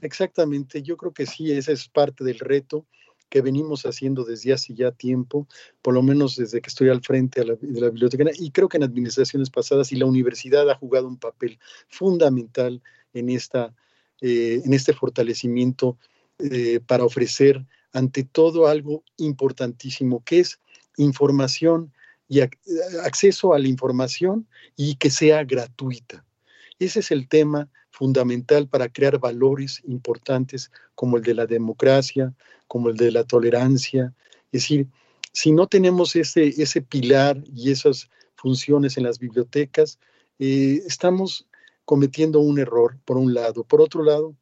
Exactamente, 0.00 0.82
yo 0.82 0.96
creo 0.96 1.12
que 1.12 1.26
sí, 1.26 1.52
esa 1.52 1.72
es 1.72 1.86
parte 1.86 2.24
del 2.24 2.38
reto 2.38 2.86
que 3.32 3.40
venimos 3.40 3.86
haciendo 3.86 4.24
desde 4.24 4.52
hace 4.52 4.74
ya 4.74 4.92
tiempo, 4.92 5.48
por 5.80 5.94
lo 5.94 6.02
menos 6.02 6.36
desde 6.36 6.60
que 6.60 6.68
estoy 6.68 6.90
al 6.90 7.00
frente 7.00 7.40
de 7.40 7.46
la 7.80 7.88
biblioteca, 7.88 8.24
y 8.38 8.50
creo 8.50 8.68
que 8.68 8.76
en 8.76 8.82
administraciones 8.82 9.48
pasadas 9.48 9.90
y 9.90 9.96
la 9.96 10.04
universidad 10.04 10.68
ha 10.68 10.74
jugado 10.74 11.08
un 11.08 11.16
papel 11.16 11.58
fundamental 11.88 12.82
en, 13.14 13.30
esta, 13.30 13.74
eh, 14.20 14.60
en 14.62 14.74
este 14.74 14.92
fortalecimiento 14.92 15.96
eh, 16.40 16.80
para 16.86 17.04
ofrecer 17.04 17.64
ante 17.94 18.22
todo 18.22 18.66
algo 18.66 19.02
importantísimo, 19.16 20.22
que 20.22 20.40
es 20.40 20.60
información 20.98 21.90
y 22.28 22.40
acceso 23.02 23.54
a 23.54 23.58
la 23.58 23.68
información 23.68 24.46
y 24.76 24.96
que 24.96 25.08
sea 25.08 25.42
gratuita. 25.44 26.22
Ese 26.84 26.98
es 26.98 27.12
el 27.12 27.28
tema 27.28 27.70
fundamental 27.90 28.66
para 28.66 28.88
crear 28.88 29.20
valores 29.20 29.80
importantes 29.86 30.72
como 30.96 31.16
el 31.16 31.22
de 31.22 31.34
la 31.34 31.46
democracia, 31.46 32.34
como 32.66 32.88
el 32.88 32.96
de 32.96 33.12
la 33.12 33.22
tolerancia. 33.22 34.12
Es 34.50 34.62
decir, 34.62 34.88
si 35.32 35.52
no 35.52 35.68
tenemos 35.68 36.16
ese, 36.16 36.48
ese 36.48 36.82
pilar 36.82 37.40
y 37.54 37.70
esas 37.70 38.10
funciones 38.34 38.96
en 38.96 39.04
las 39.04 39.20
bibliotecas, 39.20 40.00
eh, 40.40 40.82
estamos 40.84 41.46
cometiendo 41.84 42.40
un 42.40 42.58
error, 42.58 42.98
por 43.04 43.16
un 43.16 43.32
lado. 43.32 43.62
Por 43.62 43.80
otro 43.80 44.02
lado, 44.02 44.34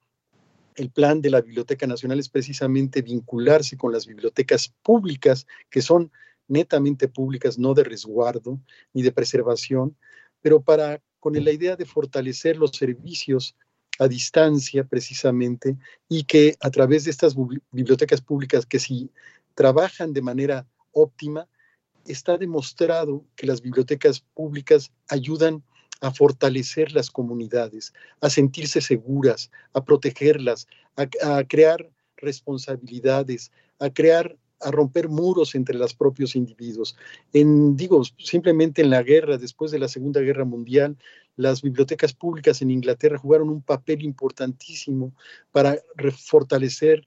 el 0.76 0.88
plan 0.88 1.20
de 1.20 1.28
la 1.28 1.42
Biblioteca 1.42 1.86
Nacional 1.86 2.18
es 2.20 2.30
precisamente 2.30 3.02
vincularse 3.02 3.76
con 3.76 3.92
las 3.92 4.06
bibliotecas 4.06 4.72
públicas, 4.82 5.46
que 5.68 5.82
son 5.82 6.10
netamente 6.48 7.06
públicas, 7.06 7.58
no 7.58 7.74
de 7.74 7.84
resguardo 7.84 8.58
ni 8.94 9.02
de 9.02 9.12
preservación, 9.12 9.94
pero 10.40 10.62
para 10.62 11.02
con 11.20 11.34
la 11.34 11.52
idea 11.52 11.76
de 11.76 11.84
fortalecer 11.84 12.56
los 12.56 12.72
servicios 12.72 13.54
a 13.98 14.08
distancia 14.08 14.84
precisamente 14.84 15.76
y 16.08 16.24
que 16.24 16.56
a 16.60 16.70
través 16.70 17.04
de 17.04 17.10
estas 17.10 17.36
bibliotecas 17.70 18.22
públicas 18.22 18.64
que 18.64 18.78
si 18.78 19.10
trabajan 19.54 20.14
de 20.14 20.22
manera 20.22 20.66
óptima, 20.92 21.46
está 22.06 22.38
demostrado 22.38 23.24
que 23.36 23.46
las 23.46 23.60
bibliotecas 23.60 24.20
públicas 24.20 24.90
ayudan 25.08 25.62
a 26.00 26.10
fortalecer 26.12 26.92
las 26.92 27.10
comunidades, 27.10 27.92
a 28.22 28.30
sentirse 28.30 28.80
seguras, 28.80 29.50
a 29.74 29.84
protegerlas, 29.84 30.66
a, 30.96 31.44
crear 31.44 31.90
responsabilidades, 32.16 33.52
a 33.78 33.90
crear 33.90 34.36
a 34.60 34.70
romper 34.70 35.08
muros 35.08 35.54
entre 35.54 35.76
los 35.76 35.94
propios 35.94 36.36
individuos. 36.36 36.96
En, 37.32 37.76
digo, 37.76 38.02
simplemente 38.18 38.82
en 38.82 38.90
la 38.90 39.02
guerra, 39.02 39.38
después 39.38 39.70
de 39.70 39.78
la 39.78 39.88
Segunda 39.88 40.20
Guerra 40.20 40.44
Mundial, 40.44 40.96
las 41.36 41.62
bibliotecas 41.62 42.12
públicas 42.12 42.60
en 42.60 42.70
Inglaterra 42.70 43.18
jugaron 43.18 43.48
un 43.48 43.62
papel 43.62 44.02
importantísimo 44.02 45.14
para 45.52 45.78
fortalecer 46.16 47.06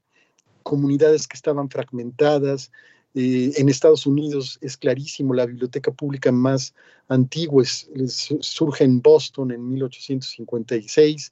comunidades 0.63 1.27
que 1.27 1.35
estaban 1.35 1.69
fragmentadas. 1.69 2.71
Eh, 3.13 3.51
en 3.57 3.69
Estados 3.69 4.07
Unidos 4.07 4.57
es 4.61 4.75
clarísimo, 4.75 5.35
la 5.35 5.45
biblioteca 5.45 5.91
pública 5.91 6.31
más 6.31 6.73
antigua 7.09 7.63
surge 7.65 8.83
en 8.83 9.01
Boston 9.01 9.51
en 9.51 9.69
1856 9.69 11.31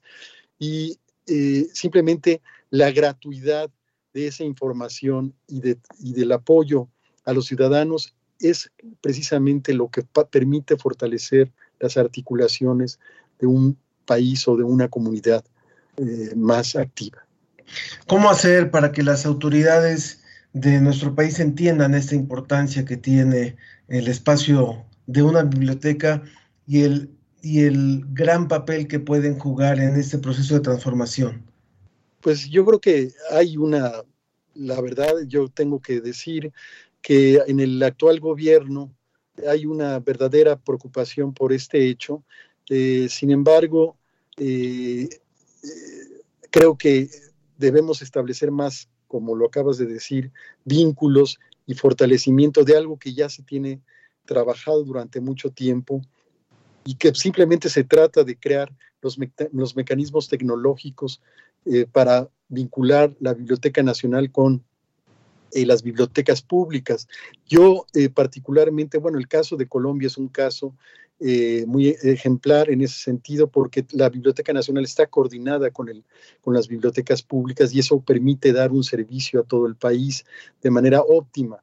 y 0.60 0.96
eh, 1.26 1.66
simplemente 1.72 2.40
la 2.70 2.92
gratuidad 2.92 3.68
de 4.12 4.26
esa 4.26 4.44
información 4.44 5.34
y, 5.46 5.60
de, 5.60 5.78
y 6.00 6.12
del 6.12 6.32
apoyo 6.32 6.88
a 7.24 7.32
los 7.32 7.46
ciudadanos 7.46 8.14
es 8.40 8.70
precisamente 9.00 9.72
lo 9.72 9.88
que 9.88 10.02
permite 10.30 10.76
fortalecer 10.76 11.50
las 11.80 11.96
articulaciones 11.96 12.98
de 13.38 13.46
un 13.46 13.76
país 14.04 14.46
o 14.48 14.56
de 14.56 14.64
una 14.64 14.88
comunidad 14.88 15.44
eh, 15.96 16.32
más 16.36 16.76
activa. 16.76 17.26
¿Cómo 18.06 18.30
hacer 18.30 18.70
para 18.70 18.92
que 18.92 19.02
las 19.02 19.24
autoridades 19.24 20.22
de 20.52 20.80
nuestro 20.80 21.14
país 21.14 21.40
entiendan 21.40 21.94
esta 21.94 22.14
importancia 22.14 22.84
que 22.84 22.96
tiene 22.96 23.56
el 23.88 24.08
espacio 24.08 24.84
de 25.06 25.22
una 25.22 25.42
biblioteca 25.42 26.22
y 26.66 26.82
el, 26.82 27.10
y 27.42 27.60
el 27.64 28.04
gran 28.12 28.48
papel 28.48 28.86
que 28.86 29.00
pueden 29.00 29.38
jugar 29.38 29.80
en 29.80 29.96
este 29.96 30.18
proceso 30.18 30.54
de 30.54 30.60
transformación? 30.60 31.42
Pues 32.22 32.48
yo 32.48 32.64
creo 32.64 32.80
que 32.80 33.12
hay 33.32 33.56
una, 33.56 34.04
la 34.54 34.80
verdad, 34.80 35.12
yo 35.26 35.48
tengo 35.48 35.82
que 35.82 36.00
decir 36.00 36.52
que 37.02 37.42
en 37.48 37.58
el 37.58 37.82
actual 37.82 38.20
gobierno 38.20 38.94
hay 39.48 39.66
una 39.66 39.98
verdadera 39.98 40.56
preocupación 40.56 41.34
por 41.34 41.52
este 41.52 41.88
hecho. 41.88 42.22
Eh, 42.70 43.08
sin 43.10 43.32
embargo, 43.32 43.96
eh, 44.36 45.08
eh, 45.64 46.22
creo 46.50 46.78
que 46.78 47.10
debemos 47.58 48.02
establecer 48.02 48.52
más, 48.52 48.88
como 49.08 49.34
lo 49.34 49.46
acabas 49.46 49.78
de 49.78 49.86
decir, 49.86 50.30
vínculos 50.64 51.40
y 51.66 51.74
fortalecimiento 51.74 52.62
de 52.62 52.76
algo 52.76 53.00
que 53.00 53.14
ya 53.14 53.28
se 53.28 53.42
tiene 53.42 53.80
trabajado 54.26 54.84
durante 54.84 55.20
mucho 55.20 55.50
tiempo 55.50 56.00
y 56.84 56.94
que 56.94 57.12
simplemente 57.14 57.68
se 57.68 57.82
trata 57.82 58.22
de 58.22 58.36
crear 58.38 58.72
los, 59.00 59.18
los 59.50 59.74
mecanismos 59.74 60.28
tecnológicos 60.28 61.20
para 61.92 62.28
vincular 62.48 63.14
la 63.20 63.34
Biblioteca 63.34 63.82
Nacional 63.82 64.30
con 64.30 64.62
eh, 65.54 65.66
las 65.66 65.82
bibliotecas 65.82 66.40
públicas. 66.40 67.08
Yo 67.46 67.84
eh, 67.92 68.08
particularmente, 68.08 68.96
bueno, 68.96 69.18
el 69.18 69.28
caso 69.28 69.56
de 69.56 69.68
Colombia 69.68 70.06
es 70.06 70.16
un 70.16 70.28
caso 70.28 70.74
eh, 71.20 71.64
muy 71.66 71.88
ejemplar 71.88 72.70
en 72.70 72.80
ese 72.80 72.98
sentido 72.98 73.48
porque 73.48 73.84
la 73.92 74.08
Biblioteca 74.08 74.54
Nacional 74.54 74.84
está 74.84 75.06
coordinada 75.08 75.70
con, 75.70 75.90
el, 75.90 76.04
con 76.40 76.54
las 76.54 76.68
bibliotecas 76.68 77.22
públicas 77.22 77.74
y 77.74 77.80
eso 77.80 78.00
permite 78.00 78.52
dar 78.54 78.72
un 78.72 78.82
servicio 78.82 79.40
a 79.40 79.44
todo 79.44 79.66
el 79.66 79.76
país 79.76 80.24
de 80.62 80.70
manera 80.70 81.02
óptima. 81.02 81.62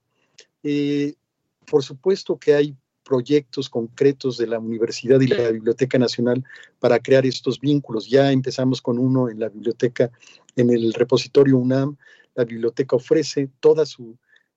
por 1.65 1.83
supuesto 1.83 2.37
que 2.37 2.53
hay 2.53 2.75
proyectos 3.03 3.69
concretos 3.69 4.37
de 4.37 4.47
la 4.47 4.59
universidad 4.59 5.19
y 5.21 5.27
la 5.27 5.51
Biblioteca 5.51 5.97
Nacional 5.97 6.43
para 6.79 6.99
crear 6.99 7.25
estos 7.25 7.59
vínculos. 7.59 8.07
Ya 8.07 8.31
empezamos 8.31 8.81
con 8.81 8.99
uno 8.99 9.29
en 9.29 9.39
la 9.39 9.49
biblioteca, 9.49 10.11
en 10.55 10.69
el 10.69 10.93
repositorio 10.93 11.57
UNAM, 11.57 11.97
la 12.35 12.45
biblioteca 12.45 12.95
ofrece 12.95 13.49
todas 13.59 13.97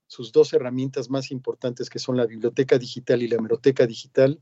sus 0.07 0.33
dos 0.33 0.53
herramientas 0.53 1.11
más 1.11 1.31
importantes, 1.31 1.91
que 1.91 1.99
son 1.99 2.17
la 2.17 2.27
biblioteca 2.27 2.79
digital 2.79 3.23
y 3.23 3.29
la 3.29 3.37
hemeroteca 3.37 3.87
digital, 3.87 4.41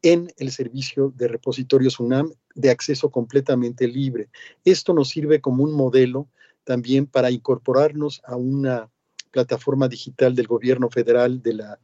en 0.00 0.32
el 0.36 0.50
servicio 0.50 1.12
de 1.14 1.28
repositorios 1.28 2.00
UNAM 2.00 2.32
de 2.54 2.70
acceso 2.70 3.10
completamente 3.10 3.86
libre. 3.86 4.30
Esto 4.64 4.94
nos 4.94 5.10
sirve 5.10 5.40
como 5.40 5.64
un 5.64 5.72
modelo 5.72 6.28
también 6.64 7.06
para 7.06 7.30
incorporarnos 7.30 8.20
a 8.24 8.36
una 8.36 8.90
plataforma 9.30 9.88
digital 9.88 10.34
del 10.34 10.46
gobierno 10.46 10.90
federal 10.90 11.42
de 11.42 11.54
la 11.54 11.78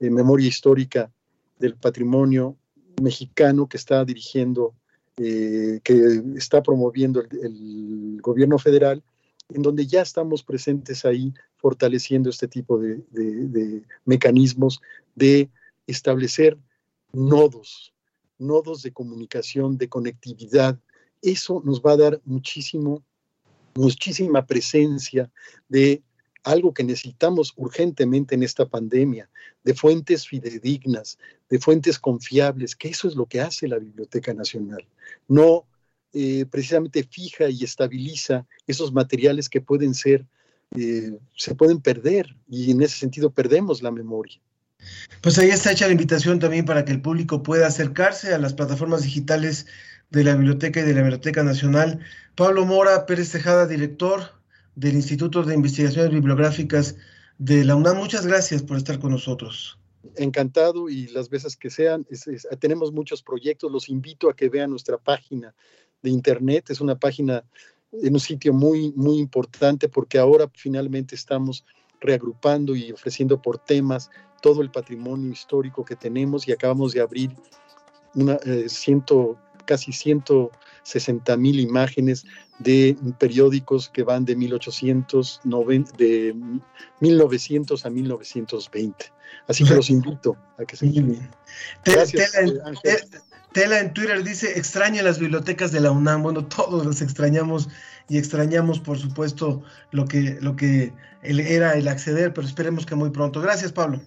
eh, 0.00 0.10
memoria 0.10 0.48
histórica 0.48 1.10
del 1.58 1.74
patrimonio 1.74 2.56
mexicano 3.02 3.68
que 3.68 3.76
está 3.76 4.04
dirigiendo, 4.04 4.74
eh, 5.16 5.80
que 5.82 6.22
está 6.36 6.62
promoviendo 6.62 7.20
el 7.20 8.20
gobierno 8.22 8.58
federal 8.58 9.02
en 9.50 9.62
donde 9.62 9.86
ya 9.86 10.02
estamos 10.02 10.42
presentes 10.42 11.04
ahí 11.04 11.32
fortaleciendo 11.56 12.30
este 12.30 12.48
tipo 12.48 12.78
de, 12.78 13.82
mecanismos 14.04 14.80
de 15.14 15.50
establecer 15.86 16.58
nodos, 17.12 17.94
nodos 18.38 18.82
de 18.82 18.92
comunicación, 18.92 19.78
de 19.78 19.88
conectividad. 19.88 20.78
Eso 21.22 21.62
nos 21.64 21.80
va 21.80 21.92
a 21.92 21.96
dar 21.96 22.20
muchísimo 22.24 23.02
muchísima 23.74 24.44
presencia 24.44 25.30
de 25.68 26.02
algo 26.44 26.72
que 26.72 26.84
necesitamos 26.84 27.52
urgentemente 27.56 28.34
en 28.34 28.42
esta 28.42 28.66
pandemia, 28.66 29.28
de 29.64 29.74
fuentes 29.74 30.26
fidedignas, 30.26 31.18
de 31.48 31.58
fuentes 31.58 31.98
confiables, 31.98 32.76
que 32.76 32.88
eso 32.88 33.08
es 33.08 33.14
lo 33.14 33.26
que 33.26 33.40
hace 33.40 33.68
la 33.68 33.78
Biblioteca 33.78 34.32
Nacional. 34.34 34.84
No 35.26 35.66
eh, 36.14 36.46
precisamente 36.50 37.04
fija 37.04 37.50
y 37.50 37.64
estabiliza 37.64 38.46
esos 38.66 38.92
materiales 38.92 39.48
que 39.48 39.60
pueden 39.60 39.94
ser, 39.94 40.24
eh, 40.76 41.18
se 41.36 41.54
pueden 41.54 41.80
perder 41.80 42.34
y 42.48 42.70
en 42.70 42.82
ese 42.82 42.96
sentido 42.96 43.30
perdemos 43.30 43.82
la 43.82 43.90
memoria. 43.90 44.40
Pues 45.20 45.38
ahí 45.38 45.50
está 45.50 45.72
hecha 45.72 45.86
la 45.86 45.92
invitación 45.92 46.38
también 46.38 46.64
para 46.64 46.84
que 46.84 46.92
el 46.92 47.02
público 47.02 47.42
pueda 47.42 47.66
acercarse 47.66 48.32
a 48.32 48.38
las 48.38 48.54
plataformas 48.54 49.02
digitales 49.02 49.66
de 50.10 50.24
la 50.24 50.34
Biblioteca 50.34 50.80
y 50.80 50.84
de 50.84 50.94
la 50.94 51.02
Biblioteca 51.02 51.42
Nacional. 51.42 52.00
Pablo 52.34 52.64
Mora 52.64 53.04
Pérez 53.04 53.30
Tejada, 53.30 53.66
director 53.66 54.37
del 54.78 54.94
Instituto 54.94 55.42
de 55.42 55.54
Investigaciones 55.54 56.12
Bibliográficas 56.12 56.94
de 57.38 57.64
la 57.64 57.74
UNAM. 57.74 57.96
Muchas 57.96 58.24
gracias 58.24 58.62
por 58.62 58.76
estar 58.76 59.00
con 59.00 59.10
nosotros. 59.10 59.76
Encantado 60.14 60.88
y 60.88 61.08
las 61.08 61.28
veces 61.28 61.56
que 61.56 61.68
sean, 61.68 62.06
tenemos 62.60 62.92
muchos 62.92 63.22
proyectos, 63.24 63.72
los 63.72 63.88
invito 63.88 64.30
a 64.30 64.36
que 64.36 64.48
vean 64.48 64.70
nuestra 64.70 64.96
página 64.96 65.52
de 66.00 66.10
internet, 66.10 66.70
es 66.70 66.80
una 66.80 66.96
página 66.96 67.44
en 67.90 68.14
un 68.14 68.20
sitio 68.20 68.52
muy, 68.52 68.92
muy 68.92 69.18
importante 69.18 69.88
porque 69.88 70.16
ahora 70.16 70.48
finalmente 70.54 71.16
estamos 71.16 71.64
reagrupando 72.00 72.76
y 72.76 72.92
ofreciendo 72.92 73.42
por 73.42 73.58
temas 73.58 74.10
todo 74.40 74.62
el 74.62 74.70
patrimonio 74.70 75.32
histórico 75.32 75.84
que 75.84 75.96
tenemos 75.96 76.46
y 76.46 76.52
acabamos 76.52 76.92
de 76.92 77.00
abrir 77.00 77.32
una, 78.14 78.34
eh, 78.44 78.68
ciento, 78.68 79.36
casi 79.66 79.90
160 79.90 81.36
mil 81.36 81.58
imágenes 81.58 82.24
de 82.58 82.96
periódicos 83.18 83.88
que 83.88 84.02
van 84.02 84.24
de, 84.24 84.36
1890, 84.36 85.92
de 85.96 86.34
1900 87.00 87.86
a 87.86 87.90
1920. 87.90 89.12
Así 89.46 89.64
que 89.64 89.74
los 89.74 89.90
invito 89.90 90.36
a 90.58 90.64
que 90.64 90.76
se... 90.76 90.86
Muy 90.86 91.20
Gracias, 91.84 92.34
Ángel. 92.34 92.98
Tela 93.52 93.80
en 93.80 93.94
Twitter 93.94 94.22
dice, 94.22 94.58
extraña 94.58 95.02
las 95.02 95.18
bibliotecas 95.18 95.72
de 95.72 95.80
la 95.80 95.90
UNAM. 95.90 96.22
Bueno, 96.22 96.44
todos 96.46 96.84
las 96.84 97.00
extrañamos 97.00 97.68
y 98.08 98.18
extrañamos, 98.18 98.78
por 98.80 98.98
supuesto, 98.98 99.62
lo 99.90 100.04
que, 100.04 100.38
lo 100.40 100.54
que 100.54 100.92
era 101.22 101.72
el 101.72 101.88
acceder, 101.88 102.34
pero 102.34 102.46
esperemos 102.46 102.84
que 102.84 102.94
muy 102.94 103.10
pronto. 103.10 103.40
Gracias, 103.40 103.72
Pablo. 103.72 104.00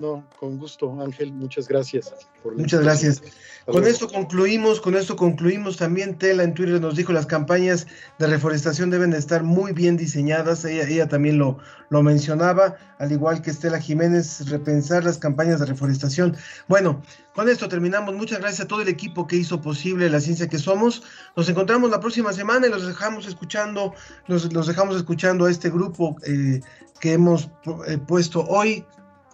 No, 0.00 0.24
con 0.38 0.58
gusto, 0.58 0.96
Ángel, 1.02 1.32
muchas 1.32 1.66
gracias. 1.66 2.14
muchas 2.56 2.80
gracias. 2.82 3.20
Con 3.66 3.84
esto 3.84 4.08
concluimos, 4.08 4.80
con 4.80 4.94
esto 4.94 5.16
concluimos. 5.16 5.76
También 5.76 6.16
Tela 6.16 6.44
en 6.44 6.54
Twitter 6.54 6.80
nos 6.80 6.94
dijo 6.94 7.12
las 7.12 7.26
campañas 7.26 7.86
de 8.18 8.28
reforestación 8.28 8.90
deben 8.90 9.12
estar 9.12 9.42
muy 9.42 9.72
bien 9.72 9.96
diseñadas. 9.96 10.64
Ella, 10.64 10.88
ella 10.88 11.08
también 11.08 11.38
lo, 11.38 11.58
lo 11.90 12.02
mencionaba, 12.04 12.76
al 12.98 13.10
igual 13.10 13.42
que 13.42 13.50
Estela 13.50 13.80
Jiménez, 13.80 14.48
repensar 14.48 15.02
las 15.02 15.18
campañas 15.18 15.58
de 15.58 15.66
reforestación. 15.66 16.36
Bueno, 16.68 17.02
con 17.34 17.48
esto 17.48 17.68
terminamos. 17.68 18.14
Muchas 18.14 18.38
gracias 18.38 18.60
a 18.60 18.68
todo 18.68 18.82
el 18.82 18.88
equipo 18.88 19.26
que 19.26 19.34
hizo 19.34 19.60
posible 19.60 20.08
la 20.08 20.20
ciencia 20.20 20.48
que 20.48 20.58
somos. 20.58 21.02
Nos 21.36 21.48
encontramos 21.48 21.90
la 21.90 21.98
próxima 21.98 22.32
semana 22.32 22.68
y 22.68 22.70
los 22.70 22.86
dejamos 22.86 23.26
escuchando, 23.26 23.92
los, 24.28 24.52
los 24.52 24.68
dejamos 24.68 24.96
escuchando 24.96 25.46
a 25.46 25.50
este 25.50 25.70
grupo 25.70 26.16
eh, 26.24 26.60
que 27.00 27.14
hemos 27.14 27.50
eh, 27.88 27.98
puesto 27.98 28.44
hoy 28.44 28.86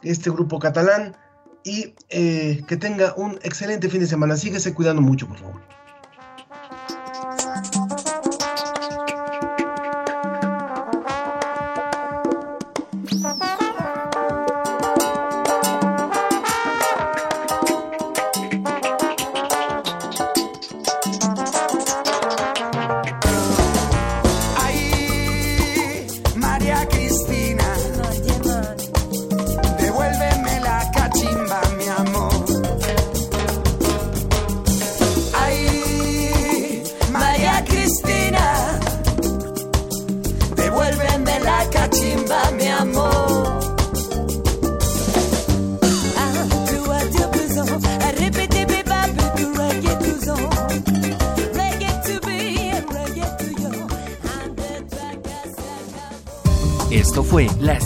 este 0.05 0.31
grupo 0.31 0.59
catalán 0.59 1.17
y 1.65 1.95
eh, 2.11 2.63
que 2.69 2.77
tenga 2.77 3.15
un 3.17 3.39
excelente 3.43 3.89
fin 3.89 4.01
de 4.01 4.07
semana. 4.07 4.37
Síguese 4.37 4.75
cuidando 4.75 5.03
mucho, 5.03 5.27
por 5.27 5.39
favor. 5.39 5.61